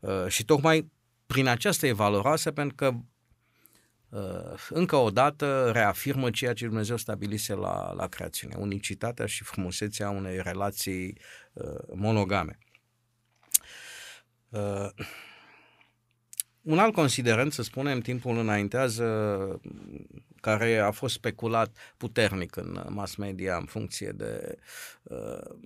Uh, 0.00 0.26
și 0.28 0.44
tocmai 0.44 0.90
prin 1.26 1.46
aceasta 1.46 1.86
e 1.86 1.92
valoroasă, 1.92 2.50
pentru 2.50 2.74
că 2.74 2.90
uh, 4.08 4.58
încă 4.68 4.96
o 4.96 5.10
dată 5.10 5.70
reafirmă 5.72 6.30
ceea 6.30 6.52
ce 6.52 6.66
Dumnezeu 6.66 6.96
stabilise 6.96 7.54
la, 7.54 7.92
la 7.92 8.06
creațiune, 8.06 8.54
unicitatea 8.58 9.26
și 9.26 9.44
frumusețea 9.44 10.10
unei 10.10 10.40
relații 10.42 11.18
uh, 11.52 11.64
monogame. 11.94 12.58
Uh, 14.54 14.88
un 16.72 16.78
alt 16.78 16.94
considerent, 16.94 17.52
să 17.52 17.62
spunem, 17.62 18.00
timpul 18.00 18.38
înaintează, 18.38 19.60
care 20.40 20.78
a 20.78 20.90
fost 20.90 21.14
speculat 21.14 21.76
puternic 21.96 22.56
în 22.56 22.84
mass 22.88 23.14
media 23.14 23.56
în 23.56 23.64
funcție 23.64 24.10
de, 24.10 24.58
uh, 25.02 25.56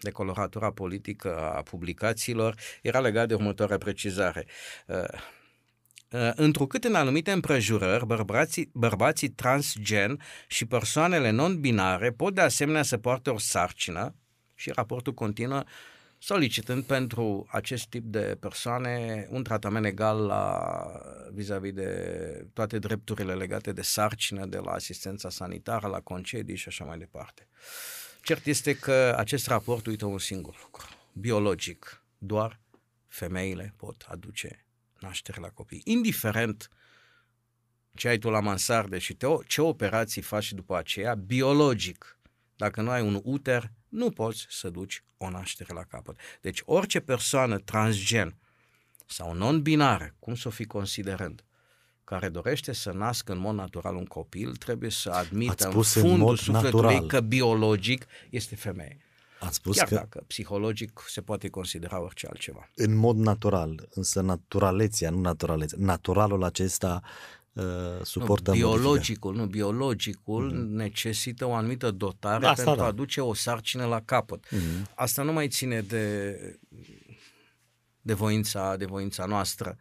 de 0.00 0.10
coloratura 0.10 0.70
politică 0.72 1.38
a 1.38 1.62
publicațiilor, 1.62 2.54
era 2.82 3.00
legat 3.00 3.28
de 3.28 3.34
următoarea 3.34 3.78
precizare. 3.78 4.46
Uh, 4.86 4.96
uh, 6.10 6.30
Întrucât 6.34 6.84
în 6.84 6.94
anumite 6.94 7.30
împrejurări, 7.30 8.06
bărbații, 8.06 8.70
bărbații 8.72 9.28
transgen 9.28 10.20
și 10.46 10.66
persoanele 10.66 11.30
non-binare 11.30 12.10
pot 12.10 12.34
de 12.34 12.40
asemenea 12.40 12.82
să 12.82 12.98
poarte 12.98 13.30
o 13.30 13.38
sarcină 13.38 14.14
și 14.54 14.70
raportul 14.74 15.14
continuă 15.14 15.62
solicitând 16.22 16.84
pentru 16.84 17.46
acest 17.50 17.86
tip 17.86 18.04
de 18.04 18.36
persoane 18.40 19.26
un 19.30 19.42
tratament 19.42 19.84
egal 19.84 20.26
la, 20.26 20.72
vis-a-vis 21.32 21.72
de 21.72 22.46
toate 22.52 22.78
drepturile 22.78 23.34
legate 23.34 23.72
de 23.72 23.82
sarcină, 23.82 24.46
de 24.46 24.58
la 24.58 24.70
asistența 24.70 25.30
sanitară, 25.30 25.86
la 25.86 26.00
concedii 26.00 26.56
și 26.56 26.68
așa 26.68 26.84
mai 26.84 26.98
departe. 26.98 27.48
Cert 28.22 28.46
este 28.46 28.76
că 28.76 29.14
acest 29.16 29.46
raport 29.46 29.86
uită 29.86 30.06
un 30.06 30.18
singur 30.18 30.58
lucru. 30.62 30.86
Biologic, 31.12 32.04
doar 32.18 32.60
femeile 33.06 33.74
pot 33.76 34.06
aduce 34.08 34.64
naștere 34.98 35.40
la 35.40 35.48
copii. 35.48 35.82
Indiferent 35.84 36.68
ce 37.94 38.08
ai 38.08 38.18
tu 38.18 38.30
la 38.30 38.40
mansarde 38.40 38.98
și 38.98 39.14
te, 39.14 39.26
ce 39.46 39.60
operații 39.60 40.22
faci 40.22 40.52
după 40.52 40.76
aceea, 40.76 41.14
biologic, 41.14 42.18
dacă 42.60 42.80
nu 42.82 42.90
ai 42.90 43.02
un 43.02 43.20
uter, 43.24 43.70
nu 43.88 44.10
poți 44.10 44.46
să 44.48 44.70
duci 44.70 45.04
o 45.16 45.30
naștere 45.30 45.74
la 45.74 45.82
capăt. 45.82 46.16
Deci 46.40 46.62
orice 46.64 47.00
persoană 47.00 47.58
transgen 47.58 48.36
sau 49.06 49.32
non-binară, 49.34 50.14
cum 50.18 50.34
să 50.34 50.48
o 50.48 50.50
fi 50.50 50.64
considerând, 50.64 51.44
care 52.04 52.28
dorește 52.28 52.72
să 52.72 52.90
nască 52.90 53.32
în 53.32 53.38
mod 53.38 53.54
natural 53.54 53.94
un 53.94 54.04
copil, 54.04 54.56
trebuie 54.56 54.90
să 54.90 55.10
Ați 55.10 55.26
admită 55.26 55.64
în 55.64 55.70
spus 55.70 55.94
în 55.94 56.02
fundul 56.02 56.18
mod 56.18 56.38
sufletului 56.38 56.94
natural. 56.94 57.06
că 57.06 57.20
biologic 57.20 58.06
este 58.30 58.56
femeie. 58.56 58.98
Ați 59.40 59.56
spus 59.56 59.76
Chiar 59.76 59.88
că 59.88 59.94
dacă 59.94 60.24
psihologic 60.26 61.00
se 61.08 61.20
poate 61.20 61.48
considera 61.48 62.00
orice 62.00 62.26
altceva. 62.26 62.70
în 62.74 62.94
mod 62.94 63.16
natural, 63.16 63.88
însă 63.94 64.20
naturalețea, 64.20 65.10
nu 65.10 65.20
naturalețea, 65.20 65.78
naturalul 65.80 66.44
acesta 66.44 67.02
uh, 67.60 68.04
suportă 68.04 68.50
nu, 68.50 68.56
modificări. 68.56 68.82
biologicul, 68.82 69.34
nu, 69.34 69.46
biologicul 69.46 70.52
mm-hmm. 70.52 70.76
necesită 70.76 71.46
o 71.46 71.54
anumită 71.54 71.90
dotare 71.90 72.46
Asta 72.46 72.62
pentru 72.62 72.82
da. 72.82 72.88
a 72.88 72.92
duce 72.92 73.20
o 73.20 73.34
sarcină 73.34 73.84
la 73.84 74.00
capăt. 74.00 74.50
Mhm. 74.50 74.88
Asta 74.94 75.22
nu 75.22 75.32
mai 75.32 75.48
ține 75.48 75.80
de, 75.80 76.36
de, 78.00 78.14
voința, 78.14 78.76
de 78.76 78.84
voința 78.84 79.24
noastră. 79.24 79.76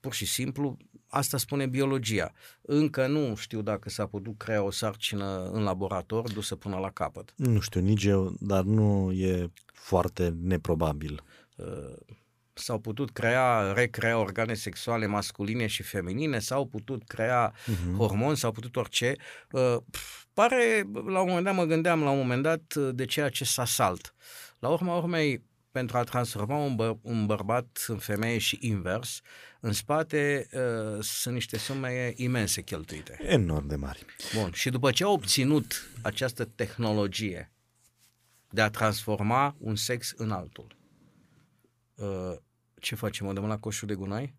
Pur 0.00 0.14
și 0.14 0.26
simplu, 0.26 0.76
asta 1.08 1.36
spune 1.38 1.66
biologia. 1.66 2.32
Încă 2.62 3.06
nu 3.06 3.34
știu 3.34 3.62
dacă 3.62 3.90
s-a 3.90 4.06
putut 4.06 4.38
crea 4.38 4.62
o 4.62 4.70
sarcină 4.70 5.50
în 5.52 5.62
laborator 5.62 6.32
dusă 6.32 6.56
până 6.56 6.76
la 6.76 6.90
capăt. 6.90 7.32
Nu 7.36 7.60
știu, 7.60 7.80
nici 7.80 8.04
eu, 8.04 8.34
dar 8.40 8.62
nu 8.62 9.12
e 9.12 9.50
foarte 9.72 10.36
neprobabil. 10.42 11.22
Uh, 11.56 12.16
S-au 12.60 12.78
putut 12.78 13.10
crea, 13.10 13.72
recrea 13.72 14.18
organe 14.18 14.54
sexuale 14.54 15.06
masculine 15.06 15.66
și 15.66 15.82
feminine, 15.82 16.38
s-au 16.38 16.66
putut 16.66 17.02
crea 17.06 17.52
Mhm. 17.66 17.96
hormoni, 17.96 18.36
s-au 18.36 18.52
putut 18.52 18.76
orice. 18.76 19.14
Uh, 19.50 19.76
pf, 19.90 20.24
Pare, 20.32 20.82
la 21.06 21.20
un 21.20 21.26
moment 21.28 21.44
dat 21.44 21.54
mă 21.54 21.64
gândeam, 21.64 22.02
la 22.02 22.10
un 22.10 22.18
moment 22.18 22.42
dat, 22.42 22.74
uh, 22.78 22.88
de 22.94 23.04
ceea 23.04 23.28
ce 23.28 23.44
s-a 23.44 23.64
salt. 23.64 24.14
La 24.58 24.68
urma 24.68 24.96
urmei, 24.96 25.42
pentru 25.70 25.96
a 25.96 26.02
transforma 26.04 26.56
un, 26.56 26.74
bă, 26.76 26.96
un 27.02 27.26
bărbat 27.26 27.84
în 27.86 27.98
femeie 27.98 28.38
și 28.38 28.58
invers, 28.60 29.20
în 29.60 29.72
spate 29.72 30.48
uh, 30.52 31.02
sunt 31.02 31.34
niște 31.34 31.58
sume 31.58 32.12
imense 32.16 32.62
cheltuite. 32.62 33.18
Enorm 33.22 33.66
de 33.66 33.76
mari. 33.76 34.04
Bun, 34.34 34.50
și 34.52 34.70
după 34.70 34.90
ce 34.90 35.04
au 35.04 35.12
obținut 35.12 35.88
această 36.02 36.44
tehnologie 36.44 37.52
de 38.50 38.60
a 38.60 38.70
transforma 38.70 39.56
un 39.58 39.76
sex 39.76 40.12
în 40.16 40.30
altul, 40.30 40.76
uh, 41.94 42.36
ce 42.80 42.94
facem? 42.94 43.26
O 43.26 43.32
dăm 43.32 43.46
la 43.46 43.58
coșul 43.58 43.88
de 43.88 43.94
gunoi? 43.94 44.34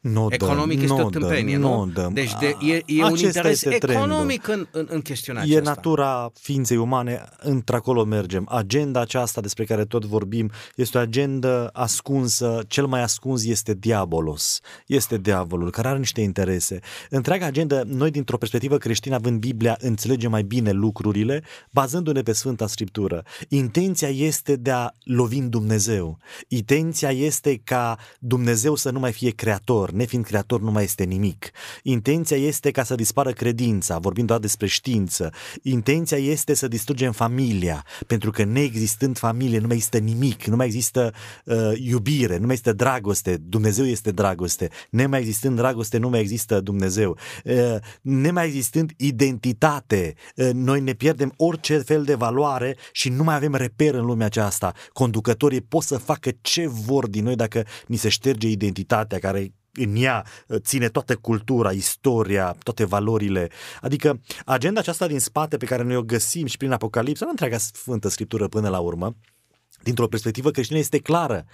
Nu 0.00 0.26
Economic 0.30 0.76
dăm, 0.76 0.84
este 0.84 1.00
nu 1.00 1.06
o 1.06 1.10
tâmpenie, 1.10 1.58
dăm, 1.58 1.70
nu? 1.70 1.84
Nu 1.84 1.90
dăm. 1.90 2.12
Deci 2.12 2.32
de, 2.40 2.56
e, 2.60 2.82
e 2.86 3.02
un 3.02 3.04
Acesta 3.04 3.26
interes 3.26 3.50
este 3.50 3.78
trendul. 3.78 4.04
economic 4.04 4.48
în, 4.48 4.66
în, 4.70 4.86
în 4.90 5.00
chestiunea 5.00 5.42
E 5.42 5.44
aceasta. 5.44 5.70
natura 5.70 6.30
ființei 6.40 6.76
umane, 6.76 7.24
într-acolo 7.38 8.04
mergem. 8.04 8.46
Agenda 8.50 9.00
aceasta 9.00 9.40
despre 9.40 9.64
care 9.64 9.84
tot 9.84 10.04
vorbim 10.04 10.50
este 10.76 10.98
o 10.98 11.00
agendă 11.00 11.70
ascunsă, 11.72 12.62
cel 12.68 12.86
mai 12.86 13.02
ascuns 13.02 13.44
este 13.44 13.74
diabolos, 13.74 14.60
este 14.86 15.18
diavolul, 15.18 15.70
care 15.70 15.88
are 15.88 15.98
niște 15.98 16.20
interese. 16.20 16.78
Întreaga 17.10 17.46
agenda, 17.46 17.82
noi 17.86 18.10
dintr-o 18.10 18.36
perspectivă 18.36 18.76
creștină, 18.76 19.14
având 19.14 19.40
Biblia, 19.40 19.76
înțelegem 19.80 20.30
mai 20.30 20.42
bine 20.42 20.70
lucrurile, 20.70 21.42
bazându-ne 21.70 22.22
pe 22.22 22.32
Sfânta 22.32 22.66
Scriptură. 22.66 23.22
Intenția 23.48 24.08
este 24.08 24.56
de 24.56 24.70
a 24.70 24.90
lovi 25.04 25.38
în 25.38 25.50
Dumnezeu. 25.50 26.18
Intenția 26.48 27.10
este 27.10 27.60
ca 27.64 27.98
Dumnezeu 28.18 28.74
să 28.74 28.90
nu 28.90 28.98
mai 28.98 29.12
fie 29.12 29.30
creator, 29.30 29.89
nefiind 29.92 30.24
creator 30.24 30.60
nu 30.60 30.70
mai 30.70 30.84
este 30.84 31.04
nimic. 31.04 31.50
Intenția 31.82 32.36
este 32.36 32.70
ca 32.70 32.82
să 32.82 32.94
dispară 32.94 33.30
credința, 33.30 33.98
vorbind 33.98 34.26
doar 34.26 34.40
despre 34.40 34.66
știință. 34.66 35.32
Intenția 35.62 36.16
este 36.16 36.54
să 36.54 36.68
distrugem 36.68 37.12
familia, 37.12 37.84
pentru 38.06 38.30
că 38.30 38.44
neexistând 38.44 39.18
familie 39.18 39.58
nu 39.58 39.66
mai 39.66 39.76
există 39.76 39.98
nimic, 39.98 40.44
nu 40.44 40.56
mai 40.56 40.66
există 40.66 41.12
uh, 41.44 41.56
iubire, 41.74 42.36
nu 42.36 42.46
mai 42.46 42.54
există 42.54 42.72
dragoste, 42.72 43.36
Dumnezeu 43.36 43.86
este 43.86 44.10
dragoste. 44.10 44.68
Nemai 44.90 45.20
existând 45.20 45.56
dragoste, 45.56 45.98
nu 45.98 46.08
mai 46.08 46.20
există 46.20 46.60
Dumnezeu. 46.60 47.18
Uh, 47.44 47.76
nemai 48.00 48.46
existând 48.46 48.92
identitate, 48.96 50.14
uh, 50.36 50.50
noi 50.52 50.80
ne 50.80 50.92
pierdem 50.92 51.32
orice 51.36 51.78
fel 51.78 52.04
de 52.04 52.14
valoare 52.14 52.76
și 52.92 53.08
nu 53.08 53.22
mai 53.22 53.34
avem 53.34 53.54
reper 53.54 53.94
în 53.94 54.04
lumea 54.04 54.26
aceasta. 54.26 54.72
Conducătorii 54.92 55.60
pot 55.60 55.82
să 55.82 55.96
facă 55.96 56.30
ce 56.40 56.66
vor 56.66 57.08
din 57.08 57.24
noi 57.24 57.36
dacă 57.36 57.64
ni 57.86 57.96
se 57.96 58.08
șterge 58.08 58.48
identitatea 58.48 59.18
care 59.18 59.52
în 59.72 59.96
ea 59.96 60.24
ține 60.56 60.88
toată 60.88 61.16
cultura, 61.16 61.70
istoria, 61.70 62.56
toate 62.62 62.84
valorile. 62.84 63.50
Adică 63.80 64.20
agenda 64.44 64.80
aceasta 64.80 65.06
din 65.06 65.20
spate 65.20 65.56
pe 65.56 65.66
care 65.66 65.82
noi 65.82 65.96
o 65.96 66.02
găsim 66.02 66.46
și 66.46 66.56
prin 66.56 66.72
Apocalipsa, 66.72 67.24
nu 67.24 67.30
întreaga 67.30 67.58
Sfântă 67.58 68.08
Scriptură 68.08 68.48
până 68.48 68.68
la 68.68 68.78
urmă, 68.78 69.16
dintr-o 69.82 70.08
perspectivă 70.08 70.50
creștină 70.50 70.78
este 70.78 70.98
clară. 70.98 71.44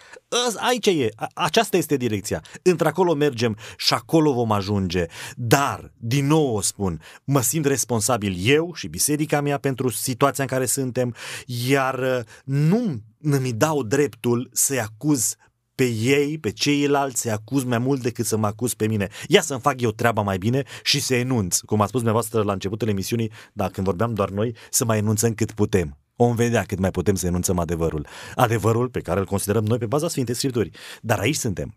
Aici 0.57 0.87
e, 0.87 1.09
aceasta 1.35 1.77
este 1.77 1.97
direcția. 1.97 2.43
Într-acolo 2.62 3.14
mergem 3.14 3.57
și 3.77 3.95
acolo 3.95 4.33
vom 4.33 4.53
ajunge. 4.53 5.07
Dar, 5.37 5.93
din 5.97 6.27
nou 6.27 6.55
o 6.55 6.61
spun, 6.61 7.01
mă 7.25 7.41
simt 7.41 7.64
responsabil 7.64 8.37
eu 8.39 8.75
și 8.75 8.89
biserica 8.89 9.41
mea 9.41 9.59
pentru 9.59 9.89
situația 9.89 10.45
în 10.45 10.51
care 10.51 10.67
suntem, 10.67 11.14
iar 11.47 11.99
uh, 11.99 12.25
nu 12.45 13.01
mi 13.21 13.53
dau 13.53 13.83
dreptul 13.83 14.51
să-i 14.53 14.81
acuz 14.81 15.37
pe 15.77 15.85
ei, 15.85 16.39
pe 16.39 16.51
ceilalți, 16.51 17.20
să-i 17.20 17.31
acuz 17.31 17.64
mai 17.64 17.79
mult 17.79 18.03
decât 18.03 18.27
să 18.27 18.37
mă 18.37 18.47
acuz 18.47 18.74
pe 18.74 18.87
mine. 18.87 19.09
Ia 19.29 19.41
să-mi 19.41 19.61
fac 19.61 19.81
eu 19.81 19.91
treaba 19.91 20.22
mai 20.22 20.39
bine 20.39 20.62
și 20.83 21.01
să 21.01 21.14
enunț. 21.14 21.59
Cum 21.59 21.81
a 21.81 21.87
spus 21.87 22.01
dumneavoastră 22.01 22.43
la 22.43 22.53
începutul 22.53 22.89
emisiunii, 22.89 23.33
dacă 23.53 23.70
când 23.70 23.87
vorbeam 23.87 24.14
doar 24.14 24.29
noi, 24.29 24.57
să 24.70 24.85
mai 24.85 24.99
enunțăm 24.99 25.35
cât 25.35 25.53
putem. 25.53 25.99
Om 26.16 26.35
vedea 26.35 26.62
cât 26.62 26.79
mai 26.79 26.91
putem 26.91 27.14
să 27.14 27.27
enunțăm 27.27 27.59
adevărul. 27.59 28.07
Adevărul 28.35 28.89
pe 28.89 29.01
care 29.01 29.20
îl 29.20 29.27
considerăm 29.27 29.64
noi 29.64 29.79
pe 29.79 29.87
baza 29.87 30.09
Sfintei 30.09 30.35
Scripturi. 30.35 30.70
Dar 31.01 31.18
aici 31.18 31.37
suntem. 31.37 31.77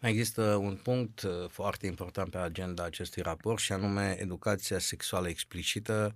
Mai 0.00 0.10
există 0.10 0.42
un 0.42 0.78
punct 0.82 1.22
uh, 1.22 1.30
foarte 1.48 1.86
important 1.86 2.30
pe 2.30 2.38
agenda 2.38 2.84
acestui 2.84 3.22
raport 3.22 3.58
și 3.58 3.72
anume 3.72 4.16
educația 4.20 4.78
sexuală 4.78 5.28
explicită. 5.28 6.14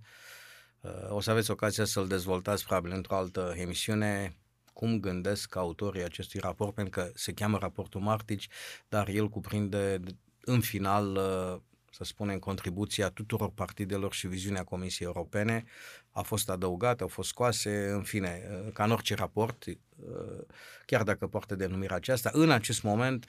Uh, 0.80 0.90
o 1.09 1.20
să 1.20 1.30
aveți 1.30 1.51
ocazia 1.51 1.84
să-l 1.84 2.07
dezvoltați 2.07 2.64
probabil 2.64 2.93
într-o 2.93 3.16
altă 3.16 3.55
emisiune 3.57 4.36
cum 4.73 5.01
gândesc 5.01 5.57
autorii 5.57 6.05
acestui 6.05 6.41
raport, 6.41 6.75
pentru 6.75 7.01
că 7.01 7.11
se 7.14 7.33
cheamă 7.33 7.59
raportul 7.59 8.01
Martici, 8.01 8.49
dar 8.89 9.09
el 9.09 9.29
cuprinde 9.29 10.01
în 10.41 10.61
final 10.61 11.16
uh, 11.16 11.61
să 11.95 12.05
spunem, 12.05 12.38
contribuția 12.38 13.09
tuturor 13.09 13.51
partidelor 13.51 14.12
și 14.12 14.26
viziunea 14.26 14.64
Comisiei 14.64 15.09
Europene 15.09 15.64
a 16.11 16.22
fost 16.22 16.51
adăugată, 16.51 17.03
au 17.03 17.09
fost 17.09 17.28
scoase, 17.28 17.88
în 17.88 18.03
fine, 18.03 18.43
ca 18.72 18.84
în 18.84 18.90
orice 18.90 19.14
raport, 19.14 19.64
chiar 20.86 21.03
dacă 21.03 21.26
poartă 21.26 21.55
denumirea 21.55 21.97
aceasta. 21.97 22.30
În 22.32 22.51
acest 22.51 22.82
moment, 22.82 23.26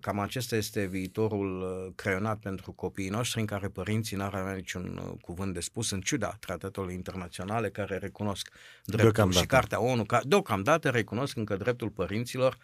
cam 0.00 0.18
acesta 0.18 0.56
este 0.56 0.84
viitorul 0.84 1.92
creionat 1.96 2.38
pentru 2.38 2.72
copiii 2.72 3.08
noștri, 3.08 3.40
în 3.40 3.46
care 3.46 3.68
părinții 3.68 4.16
n-ar 4.16 4.34
avea 4.34 4.52
niciun 4.52 5.16
cuvânt 5.20 5.54
de 5.54 5.60
spus, 5.60 5.90
în 5.90 6.00
ciuda 6.00 6.36
tratatelor 6.40 6.90
internaționale 6.90 7.70
care 7.70 7.96
recunosc 7.96 8.48
dreptul 8.84 9.12
deocamdată. 9.12 9.40
și 9.40 9.46
Cartea 9.46 9.80
ONU, 9.80 10.04
ca, 10.04 10.20
deocamdată 10.24 10.90
recunosc 10.90 11.36
încă 11.36 11.56
dreptul 11.56 11.90
părinților. 11.90 12.58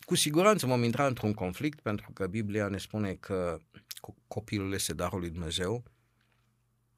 Cu 0.00 0.14
siguranță 0.14 0.66
vom 0.66 0.82
intra 0.82 1.06
într-un 1.06 1.32
conflict, 1.32 1.80
pentru 1.80 2.10
că 2.12 2.26
Biblia 2.26 2.68
ne 2.68 2.78
spune 2.78 3.12
că 3.12 3.58
copilul 4.28 4.72
este 4.72 4.92
darul 4.92 5.20
lui 5.20 5.30
Dumnezeu 5.30 5.82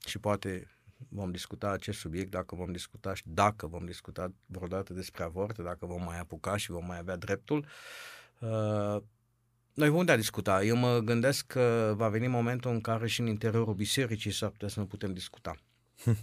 și 0.06 0.18
poate 0.18 0.66
vom 1.08 1.30
discuta 1.30 1.70
acest 1.70 1.98
subiect, 1.98 2.30
dacă 2.30 2.54
vom 2.54 2.72
discuta 2.72 3.14
și 3.14 3.22
dacă 3.26 3.66
vom 3.66 3.84
discuta 3.84 4.32
vreodată 4.46 4.92
despre 4.92 5.22
avort, 5.22 5.58
dacă 5.58 5.86
vom 5.86 6.02
mai 6.04 6.18
apuca 6.18 6.56
și 6.56 6.70
vom 6.70 6.86
mai 6.86 6.98
avea 6.98 7.16
dreptul. 7.16 7.66
Uh, 8.38 9.02
noi 9.74 9.88
vom 9.88 10.04
da 10.04 10.16
discuta. 10.16 10.64
Eu 10.64 10.76
mă 10.76 10.98
gândesc 10.98 11.46
că 11.46 11.94
va 11.96 12.08
veni 12.08 12.26
momentul 12.26 12.70
în 12.70 12.80
care 12.80 13.06
și 13.06 13.20
în 13.20 13.26
interiorul 13.26 13.74
bisericii 13.74 14.32
s-ar 14.32 14.50
putea 14.50 14.68
să 14.68 14.80
nu 14.80 14.86
putem 14.86 15.12
discuta. 15.12 15.56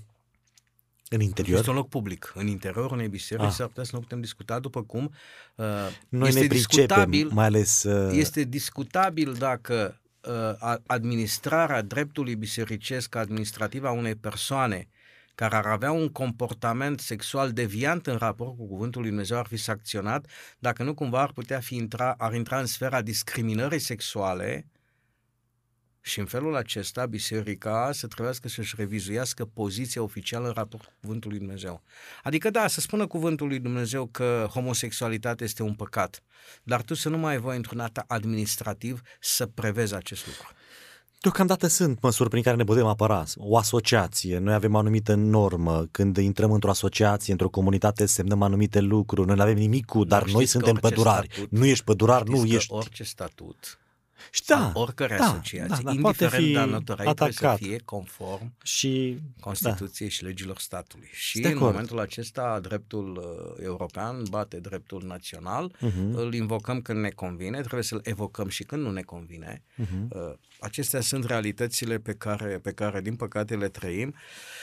În 1.11 1.21
interior? 1.21 1.57
Este 1.57 1.69
un 1.69 1.75
loc 1.75 1.89
public. 1.89 2.32
În 2.36 2.47
interiorul 2.47 2.91
unei 2.91 3.07
biserici 3.07 3.45
ah. 3.45 3.51
s-ar 3.51 3.67
putea 3.67 3.84
să 3.84 3.91
nu 3.93 4.01
putem 4.01 4.21
discuta, 4.21 4.59
după 4.59 4.84
cum 4.84 5.03
uh, 5.55 5.65
Noi 6.09 6.27
este 6.27 6.41
ne 6.41 6.47
pricepem, 6.47 6.86
discutabil, 6.86 7.30
mai 7.32 7.45
ales... 7.45 7.84
Uh... 7.84 8.17
Este 8.17 8.43
discutabil 8.43 9.34
dacă 9.34 9.73
Uh, 9.84 10.09
administrarea 10.86 11.82
dreptului 11.82 12.36
bisericesc 12.36 13.15
administrativ 13.15 13.84
a 13.84 13.91
unei 13.91 14.15
persoane 14.15 14.88
care 15.36 15.55
ar 15.55 15.65
avea 15.65 15.91
un 15.91 16.09
comportament 16.09 16.99
sexual 16.99 17.51
deviant 17.51 18.07
în 18.07 18.15
raport 18.17 18.57
cu 18.57 18.67
cuvântul 18.67 19.01
lui 19.01 19.09
Dumnezeu 19.09 19.38
ar 19.38 19.47
fi 19.47 19.57
sancționat 19.57 20.26
dacă 20.59 20.84
nu 20.84 20.93
cumva 20.93 21.22
ar 21.22 21.32
putea 21.32 21.59
fi 21.59 21.76
intra, 21.76 22.15
ar 22.17 22.34
intra 22.34 22.59
în 22.59 22.65
sfera 22.65 23.01
discriminării 23.01 23.80
sexuale 23.80 24.67
și 26.01 26.19
în 26.19 26.25
felul 26.25 26.55
acesta, 26.55 27.05
biserica 27.05 27.89
să 27.93 28.07
trebuiască 28.07 28.47
să-și 28.47 28.73
revizuiască 28.77 29.45
poziția 29.45 30.01
oficială 30.01 30.47
în 30.47 30.53
raport 30.53 30.83
cu 30.83 30.91
Cuvântul 31.01 31.29
lui 31.29 31.39
Dumnezeu. 31.39 31.81
Adică, 32.23 32.49
da, 32.49 32.67
să 32.67 32.81
spună 32.81 33.07
Cuvântul 33.07 33.47
lui 33.47 33.59
Dumnezeu 33.59 34.05
că 34.05 34.47
homosexualitatea 34.53 35.45
este 35.45 35.63
un 35.63 35.73
păcat, 35.73 36.23
dar 36.63 36.81
tu 36.81 36.93
să 36.93 37.09
nu 37.09 37.17
mai 37.17 37.33
ai 37.33 37.39
voie 37.39 37.55
într-un 37.55 37.79
act 37.79 38.03
administrativ 38.07 39.01
să 39.19 39.45
prevezi 39.45 39.95
acest 39.95 40.27
lucru. 40.27 40.47
Deocamdată 41.21 41.67
sunt 41.67 42.01
măsuri 42.01 42.29
prin 42.29 42.43
care 42.43 42.55
ne 42.55 42.63
putem 42.63 42.85
apăra. 42.85 43.23
O 43.37 43.57
asociație, 43.57 44.37
noi 44.37 44.53
avem 44.53 44.73
o 44.73 44.77
anumită 44.77 45.15
normă. 45.15 45.87
Când 45.91 46.17
intrăm 46.17 46.51
într-o 46.51 46.69
asociație, 46.69 47.31
într-o 47.31 47.49
comunitate, 47.49 48.05
semnăm 48.05 48.41
anumite 48.41 48.79
lucruri. 48.79 49.27
Noi 49.27 49.35
nu 49.35 49.41
avem 49.41 49.57
nimic 49.57 49.85
cu, 49.85 50.03
dar 50.03 50.25
noi 50.25 50.45
suntem 50.45 50.75
pădurari. 50.75 51.27
Statut, 51.31 51.51
nu 51.51 51.65
ești 51.65 51.83
pădurar, 51.83 52.23
nu 52.23 52.45
ești... 52.45 52.73
orice 52.73 53.03
statut 53.03 53.79
și 54.32 54.45
da, 54.45 54.72
oricare 54.74 55.17
da, 55.17 55.24
asociație, 55.24 55.65
da, 55.67 55.82
da, 55.84 55.91
indiferent 55.91 56.45
fi 56.45 56.51
de 56.51 56.63
notoriai, 56.63 57.13
trebuie 57.13 57.32
să 57.32 57.55
fie 57.57 57.78
conform 57.86 58.53
și, 58.63 59.20
Constituției 59.39 60.07
da. 60.07 60.13
și 60.13 60.24
legilor 60.24 60.59
statului. 60.59 61.09
Și 61.11 61.43
în 61.43 61.57
momentul 61.57 61.99
acesta 61.99 62.59
dreptul 62.59 63.17
uh, 63.17 63.63
european 63.65 64.24
bate 64.30 64.59
dreptul 64.59 65.03
național, 65.05 65.76
uh-huh. 65.76 66.13
îl 66.13 66.34
invocăm 66.34 66.82
când 66.82 66.99
ne 66.99 67.09
convine, 67.09 67.59
trebuie 67.59 67.84
să-l 67.84 68.01
evocăm 68.03 68.47
și 68.47 68.63
când 68.63 68.84
nu 68.84 68.91
ne 68.91 69.01
convine. 69.01 69.63
Uh-huh. 69.78 70.07
Uh, 70.09 70.34
acestea 70.59 71.01
sunt 71.01 71.26
realitățile 71.26 71.97
pe 71.97 72.13
care, 72.13 72.59
pe 72.63 72.72
care 72.72 73.01
din 73.01 73.15
păcate 73.15 73.55
le 73.55 73.70
trăim. 73.70 74.07
Uh, 74.07 74.59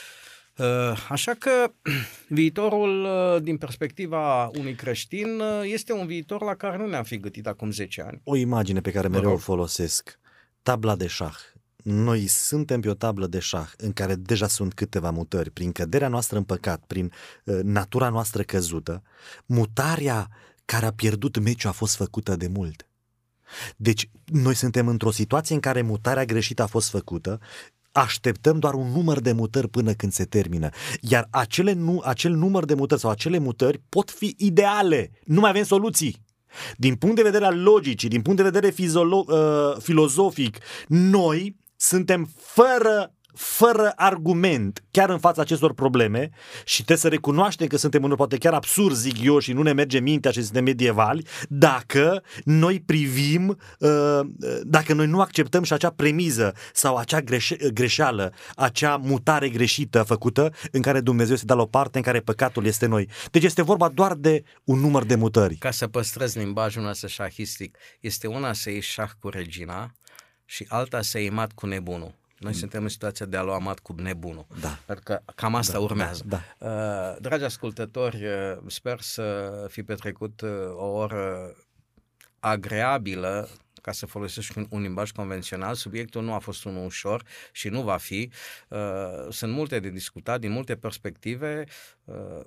așa 1.09 1.33
că 1.33 1.71
viitorul, 2.27 3.03
uh, 3.03 3.41
din 3.41 3.57
perspectiva 3.57 4.47
unui 4.47 4.75
creștin, 4.75 5.39
uh, 5.39 5.61
este 5.63 5.93
un 5.93 6.05
viitor 6.05 6.41
la 6.41 6.55
care 6.55 6.77
nu 6.77 6.87
ne-am 6.87 7.03
fi 7.03 7.17
gândit 7.17 7.47
acum 7.47 7.71
10 7.71 8.01
ani. 8.01 8.21
O 8.23 8.35
imagine 8.35 8.81
pe 8.81 8.91
care 8.91 9.07
mereu 9.07 9.31
o 9.31 9.37
folosesc, 9.37 10.19
tabla 10.63 10.95
de 10.95 11.07
șah. 11.07 11.35
Noi 11.83 12.27
suntem 12.27 12.81
pe 12.81 12.89
o 12.89 12.93
tablă 12.93 13.27
de 13.27 13.39
șah 13.39 13.69
în 13.77 13.93
care 13.93 14.15
deja 14.15 14.47
sunt 14.47 14.73
câteva 14.73 15.09
mutări. 15.09 15.51
Prin 15.51 15.71
căderea 15.71 16.07
noastră 16.07 16.37
în 16.37 16.43
păcat, 16.43 16.83
prin 16.87 17.11
uh, 17.43 17.59
natura 17.63 18.09
noastră 18.09 18.43
căzută, 18.43 19.03
mutarea 19.45 20.27
care 20.65 20.85
a 20.85 20.91
pierdut 20.91 21.39
meciul 21.39 21.69
a 21.69 21.73
fost 21.73 21.95
făcută 21.95 22.35
de 22.35 22.47
mult. 22.47 22.87
Deci, 23.75 24.09
noi 24.25 24.53
suntem 24.53 24.87
într-o 24.87 25.11
situație 25.11 25.55
în 25.55 25.61
care 25.61 25.81
mutarea 25.81 26.25
greșită 26.25 26.61
a 26.61 26.65
fost 26.65 26.89
făcută, 26.89 27.39
așteptăm 27.91 28.59
doar 28.59 28.73
un 28.73 28.91
număr 28.91 29.19
de 29.19 29.31
mutări 29.31 29.67
până 29.67 29.93
când 29.93 30.11
se 30.11 30.25
termină. 30.25 30.69
Iar 31.01 31.27
acele 31.29 31.73
nu, 31.73 32.01
acel 32.05 32.31
număr 32.31 32.65
de 32.65 32.73
mutări 32.73 33.01
sau 33.01 33.09
acele 33.09 33.37
mutări 33.37 33.81
pot 33.89 34.11
fi 34.11 34.35
ideale. 34.37 35.11
Nu 35.25 35.39
mai 35.39 35.49
avem 35.49 35.63
soluții. 35.63 36.25
Din 36.77 36.95
punct 36.95 37.15
de 37.15 37.21
vedere 37.21 37.45
al 37.45 37.61
logicii, 37.61 38.09
din 38.09 38.21
punct 38.21 38.37
de 38.37 38.49
vedere 38.49 38.69
fizolo- 38.71 39.25
uh, 39.27 39.75
filozofic, 39.79 40.57
noi 40.87 41.57
suntem 41.75 42.29
fără 42.37 43.15
fără 43.37 43.93
argument 43.95 44.83
chiar 44.91 45.09
în 45.09 45.19
fața 45.19 45.41
acestor 45.41 45.73
probleme 45.73 46.29
și 46.65 46.75
trebuie 46.75 46.97
să 46.97 47.07
recunoaștem 47.07 47.67
că 47.67 47.77
suntem 47.77 48.03
unul 48.03 48.15
poate 48.15 48.37
chiar 48.37 48.53
absurd, 48.53 48.95
zic 48.95 49.21
eu, 49.21 49.39
și 49.39 49.53
nu 49.53 49.61
ne 49.61 49.73
merge 49.73 49.99
mintea 49.99 50.31
și 50.31 50.43
suntem 50.43 50.63
medievali, 50.63 51.27
dacă 51.49 52.23
noi 52.43 52.79
privim, 52.79 53.57
uh, 53.79 54.19
dacă 54.63 54.93
noi 54.93 55.07
nu 55.07 55.21
acceptăm 55.21 55.63
și 55.63 55.73
acea 55.73 55.89
premiză 55.89 56.53
sau 56.73 56.95
acea 56.95 57.21
greșe- 57.21 57.69
greșeală, 57.73 58.33
acea 58.55 58.95
mutare 58.95 59.49
greșită 59.49 60.03
făcută 60.03 60.53
în 60.71 60.81
care 60.81 61.01
Dumnezeu 61.01 61.35
se 61.35 61.45
dă 61.45 61.53
la 61.53 61.61
o 61.61 61.65
parte 61.65 61.97
în 61.97 62.03
care 62.03 62.19
păcatul 62.19 62.65
este 62.65 62.85
noi. 62.85 63.09
Deci 63.31 63.43
este 63.43 63.61
vorba 63.61 63.89
doar 63.89 64.13
de 64.13 64.43
un 64.63 64.79
număr 64.79 65.03
de 65.03 65.15
mutări. 65.15 65.55
Ca 65.55 65.71
să 65.71 65.87
păstrezi 65.87 66.37
limbajul 66.37 66.83
nostru 66.83 67.07
șahistic, 67.07 67.77
este 67.99 68.27
una 68.27 68.53
să 68.53 68.69
iei 68.69 68.81
șah 68.81 69.09
cu 69.19 69.29
regina 69.29 69.91
și 70.45 70.65
alta 70.69 71.01
să 71.01 71.19
iei 71.19 71.29
mat 71.29 71.51
cu 71.51 71.65
nebunul. 71.65 72.15
Noi 72.37 72.51
mm. 72.51 72.57
suntem 72.57 72.83
în 72.83 72.89
situația 72.89 73.25
de 73.25 73.37
a 73.37 73.43
lua 73.43 73.57
mat 73.57 73.79
cu 73.79 73.93
nebunul. 73.93 74.45
Da. 74.59 74.79
Pentru 74.85 75.03
că 75.03 75.21
cam 75.35 75.55
asta 75.55 75.73
da, 75.73 75.79
urmează. 75.79 76.23
Da, 76.25 76.39
da. 76.59 76.67
Uh, 76.67 77.17
dragi 77.21 77.43
ascultători, 77.43 78.25
uh, 78.25 78.57
sper 78.67 78.99
să 79.01 79.65
fi 79.69 79.83
petrecut 79.83 80.41
uh, 80.41 80.49
o 80.75 80.85
oră 80.85 81.55
agreabilă 82.39 83.49
ca 83.81 83.91
să 83.91 84.05
folosesc 84.05 84.55
un, 84.55 84.67
un 84.69 84.81
limbaj 84.81 85.11
convențional. 85.11 85.75
Subiectul 85.75 86.23
nu 86.23 86.33
a 86.33 86.39
fost 86.39 86.63
unul 86.63 86.85
ușor 86.85 87.23
și 87.51 87.69
nu 87.69 87.81
va 87.81 87.97
fi. 87.97 88.31
Uh, 88.67 88.79
sunt 89.29 89.53
multe 89.53 89.79
de 89.79 89.89
discutat 89.89 90.39
din 90.39 90.51
multe 90.51 90.75
perspective. 90.75 91.63
Uh, 92.03 92.41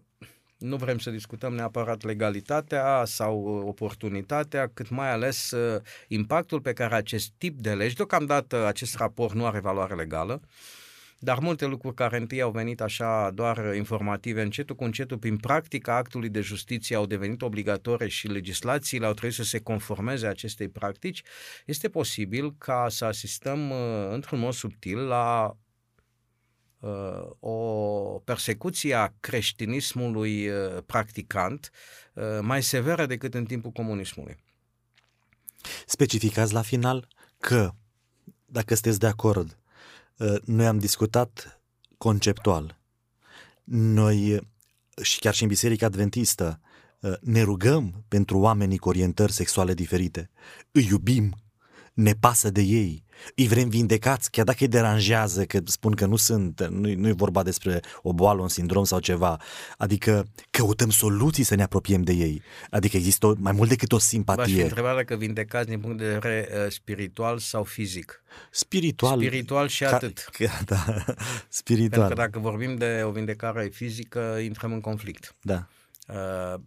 nu 0.61 0.77
vrem 0.77 0.99
să 0.99 1.11
discutăm 1.11 1.55
neapărat 1.55 2.03
legalitatea 2.03 3.03
sau 3.05 3.45
oportunitatea, 3.67 4.71
cât 4.75 4.89
mai 4.89 5.11
ales 5.11 5.51
uh, 5.51 5.81
impactul 6.09 6.61
pe 6.61 6.73
care 6.73 6.95
acest 6.95 7.31
tip 7.39 7.59
de 7.59 7.75
legi, 7.75 7.95
deocamdată 7.95 8.67
acest 8.67 8.97
raport 8.97 9.35
nu 9.35 9.47
are 9.47 9.61
valoare 9.61 9.95
legală, 9.95 10.41
dar 11.19 11.39
multe 11.39 11.67
lucruri 11.67 11.95
care 11.95 12.17
întâi 12.17 12.41
au 12.41 12.51
venit 12.51 12.81
așa 12.81 13.31
doar 13.35 13.75
informative, 13.75 14.43
încetul 14.43 14.77
cu 14.77 14.85
încetul, 14.85 15.19
prin 15.19 15.37
practica 15.37 15.97
actului 15.97 16.29
de 16.29 16.41
justiție 16.41 16.97
au 16.97 17.07
devenit 17.07 17.43
obligatorii 17.43 18.11
și 18.11 18.29
legislațiile 18.29 19.07
au 19.07 19.13
trebuit 19.13 19.35
să 19.35 19.43
se 19.43 19.61
conformeze 19.61 20.27
acestei 20.27 20.69
practici, 20.69 21.23
este 21.67 21.89
posibil 21.89 22.55
ca 22.59 22.87
să 22.89 23.05
asistăm 23.05 23.71
uh, 23.71 23.77
într-un 24.11 24.39
mod 24.39 24.53
subtil 24.53 24.99
la 24.99 25.51
uh, 25.51 25.70
o 27.41 27.55
persecuție 28.25 28.95
a 28.95 29.13
creștinismului 29.21 30.49
uh, 30.49 30.83
practicant 30.87 31.71
mai 32.41 32.63
severă 32.63 33.07
decât 33.07 33.35
în 33.35 33.45
timpul 33.45 33.71
comunismului. 33.71 34.37
Specificați 35.87 36.53
la 36.53 36.63
final 36.63 37.09
că, 37.39 37.71
dacă 38.47 38.75
sunteți 38.75 38.99
de 38.99 39.07
acord, 39.07 39.61
Uh, 40.21 40.37
noi 40.45 40.67
am 40.67 40.79
discutat 40.79 41.61
conceptual. 41.99 42.79
Noi, 43.65 44.35
uh, 44.35 44.43
și 45.03 45.19
chiar 45.19 45.35
și 45.35 45.43
în 45.43 45.49
Biserica 45.49 45.87
Adventistă, 45.87 46.61
uh, 47.01 47.13
ne 47.21 47.43
rugăm 47.43 48.05
pentru 48.09 48.39
oamenii 48.39 48.79
cu 48.79 48.89
orientări 48.89 49.33
sexuale 49.33 49.75
diferite. 49.75 50.31
Îi 50.71 50.87
iubim, 50.91 51.37
ne 51.93 52.13
pasă 52.13 52.51
de 52.51 52.61
ei, 52.61 53.05
îi 53.37 53.47
vrem 53.47 53.69
vindecați, 53.69 54.31
chiar 54.31 54.45
dacă 54.45 54.59
îi 54.61 54.69
deranjează, 54.69 55.45
că 55.45 55.61
spun 55.65 55.93
că 55.93 56.07
nu 56.07 56.17
sunt, 56.17 56.69
nu, 56.69 56.95
nu 56.95 57.09
e 57.09 57.13
vorba 57.13 57.43
despre 57.43 57.81
o 58.03 58.13
boală, 58.13 58.43
un 58.43 58.49
sindrom 58.49 58.85
sau 58.85 58.99
ceva, 58.99 59.41
adică 59.77 60.27
căutăm 60.51 60.91
soluții 60.91 61.45
să 61.45 61.55
ne 61.55 61.63
apropiem 61.63 62.03
de 62.03 62.13
ei, 62.13 62.43
adică 62.71 62.97
există 62.97 63.27
o, 63.27 63.33
mai 63.39 63.53
mult 63.53 63.69
decât 63.69 63.93
o 63.93 63.99
simpatie. 63.99 64.55
V-aș 64.55 64.63
întreba 64.63 64.95
dacă 64.95 65.17
vindecați 65.17 65.69
din 65.69 65.81
punct 65.81 65.99
de 65.99 66.05
vedere 66.05 66.49
uh, 66.53 66.71
spiritual 66.71 67.39
sau 67.39 67.65
fizic. 67.65 68.23
Spiritual. 68.51 69.19
Spiritual 69.19 69.69
și 69.69 69.83
ca, 69.83 69.95
atât. 69.95 70.29
Ca, 70.39 70.61
da, 70.65 71.05
spiritual. 71.49 72.07
Pentru 72.07 72.09
că 72.09 72.15
dacă 72.15 72.39
vorbim 72.39 72.77
de 72.77 73.03
o 73.05 73.11
vindecare 73.11 73.69
fizică, 73.73 74.39
intrăm 74.43 74.73
în 74.73 74.81
conflict. 74.81 75.35
Da. 75.41 75.69
Uh, 76.09 76.61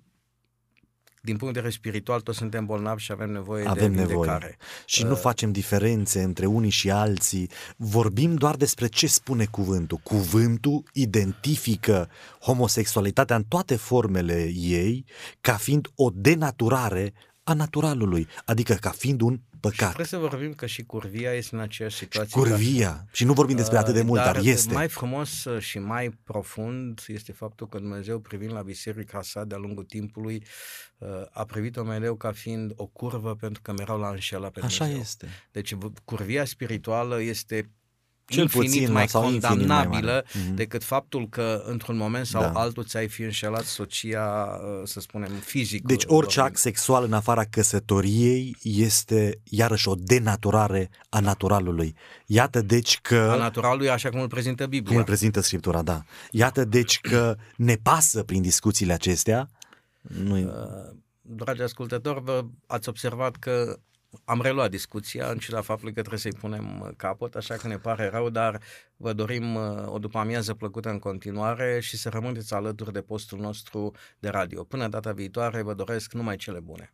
din 1.25 1.37
punct 1.37 1.53
de 1.53 1.59
vedere 1.59 1.79
spiritual, 1.79 2.21
toți 2.21 2.37
suntem 2.37 2.65
bolnavi 2.65 3.01
și 3.01 3.11
avem 3.11 3.31
nevoie 3.31 3.67
avem 3.67 3.95
de 3.95 3.97
vindecare. 3.97 4.33
Nevoie. 4.33 4.57
Și 4.85 5.01
uh, 5.03 5.09
nu 5.09 5.15
facem 5.15 5.51
diferențe 5.51 6.21
între 6.21 6.45
unii 6.45 6.69
și 6.69 6.91
alții. 6.91 7.49
Vorbim 7.77 8.35
doar 8.35 8.55
despre 8.55 8.87
ce 8.87 9.07
spune 9.07 9.45
cuvântul. 9.45 9.97
Cuvântul 9.97 10.83
identifică 10.93 12.09
homosexualitatea 12.39 13.35
în 13.35 13.43
toate 13.43 13.75
formele 13.75 14.51
ei 14.55 15.05
ca 15.41 15.53
fiind 15.53 15.87
o 15.95 16.09
denaturare 16.13 17.13
a 17.43 17.53
naturalului, 17.53 18.27
adică 18.45 18.73
ca 18.73 18.89
fiind 18.89 19.21
un 19.21 19.39
păcat. 19.69 19.89
Și 19.89 19.95
trebuie 19.95 20.05
să 20.05 20.17
vorbim 20.17 20.53
că 20.53 20.65
și 20.65 20.83
curvia 20.83 21.33
este 21.33 21.55
în 21.55 21.61
aceeași 21.61 21.97
situație. 21.97 22.41
curvia. 22.41 22.89
Ca... 22.89 23.05
Și 23.11 23.25
nu 23.25 23.33
vorbim 23.33 23.55
despre 23.55 23.77
atât 23.77 23.93
de 23.93 24.01
mult, 24.01 24.21
dar, 24.21 24.35
dar 24.35 24.45
este. 24.45 24.73
mai 24.73 24.87
frumos 24.87 25.45
și 25.59 25.79
mai 25.79 26.09
profund 26.23 27.03
este 27.07 27.31
faptul 27.31 27.67
că 27.67 27.77
Dumnezeu 27.77 28.19
privind 28.19 28.51
la 28.51 28.61
biserica 28.61 29.21
sa 29.21 29.43
de-a 29.43 29.57
lungul 29.57 29.83
timpului 29.83 30.45
a 31.31 31.43
privit-o 31.43 31.83
mereu 31.83 32.15
ca 32.15 32.31
fiind 32.31 32.71
o 32.75 32.85
curvă 32.85 33.35
pentru 33.35 33.61
că 33.61 33.71
mereu 33.71 33.97
l-a 33.97 34.09
înșelat 34.09 34.51
pe 34.51 34.59
Așa 34.63 34.77
Dumnezeu. 34.77 35.01
este. 35.01 35.27
Deci 35.51 35.75
curvia 36.03 36.45
spirituală 36.45 37.21
este 37.21 37.69
cel 38.25 38.41
infinit 38.41 38.69
puțin 38.69 38.91
mai 38.91 39.07
sau 39.07 39.21
condamnabilă 39.21 40.23
mai 40.33 40.43
mm-hmm. 40.43 40.55
decât 40.55 40.83
faptul 40.83 41.29
că 41.29 41.63
într-un 41.65 41.97
moment 41.97 42.25
sau 42.25 42.41
da. 42.41 42.51
altul 42.51 42.83
ți-ai 42.83 43.07
fi 43.07 43.21
înșelat 43.21 43.63
soția, 43.63 44.23
uh, 44.23 44.81
să 44.83 44.99
spunem, 44.99 45.31
fizic. 45.31 45.83
Deci 45.83 46.03
orice 46.05 46.41
act 46.41 46.57
sexual 46.57 47.03
în 47.03 47.13
afara 47.13 47.43
căsătoriei 47.43 48.55
este 48.61 49.39
iarăși 49.43 49.87
o 49.87 49.93
denaturare 49.97 50.89
a 51.09 51.19
naturalului. 51.19 51.95
Iată 52.25 52.61
deci 52.61 52.99
că... 53.01 53.29
A 53.31 53.35
naturalului 53.35 53.89
așa 53.89 54.09
cum 54.09 54.19
îl 54.19 54.27
prezintă 54.27 54.65
Biblia. 54.65 54.89
Cum 54.89 54.97
îl 54.97 55.03
prezintă 55.03 55.41
Scriptura, 55.41 55.81
da. 55.81 56.03
Iată 56.31 56.65
deci 56.65 56.99
că 56.99 57.35
ne 57.55 57.75
pasă 57.75 58.23
prin 58.23 58.41
discuțiile 58.41 58.93
acestea. 58.93 59.49
Nu... 60.01 60.37
Uh, 60.37 60.95
dragi 61.21 61.61
ascultători, 61.61 62.21
vă 62.23 62.45
ați 62.67 62.89
observat 62.89 63.35
că 63.35 63.79
am 64.25 64.41
reluat 64.41 64.69
discuția 64.69 65.29
în 65.29 65.37
ciuda 65.37 65.61
faptului 65.61 65.93
că 65.93 65.99
trebuie 65.99 66.19
să-i 66.19 66.39
punem 66.39 66.93
capăt, 66.97 67.35
așa 67.35 67.55
că 67.55 67.67
ne 67.67 67.77
pare 67.77 68.09
rău, 68.09 68.29
dar 68.29 68.61
vă 68.97 69.13
dorim 69.13 69.55
uh, 69.55 69.87
o 69.87 69.99
după 69.99 70.17
amiază 70.17 70.53
plăcută 70.53 70.89
în 70.89 70.99
continuare 70.99 71.79
și 71.79 71.97
să 71.97 72.09
rămâneți 72.09 72.53
alături 72.53 72.93
de 72.93 73.01
postul 73.01 73.39
nostru 73.39 73.91
de 74.19 74.29
radio. 74.29 74.63
Până 74.63 74.87
data 74.87 75.11
viitoare 75.11 75.61
vă 75.61 75.73
doresc 75.73 76.13
numai 76.13 76.35
cele 76.35 76.59
bune. 76.59 76.93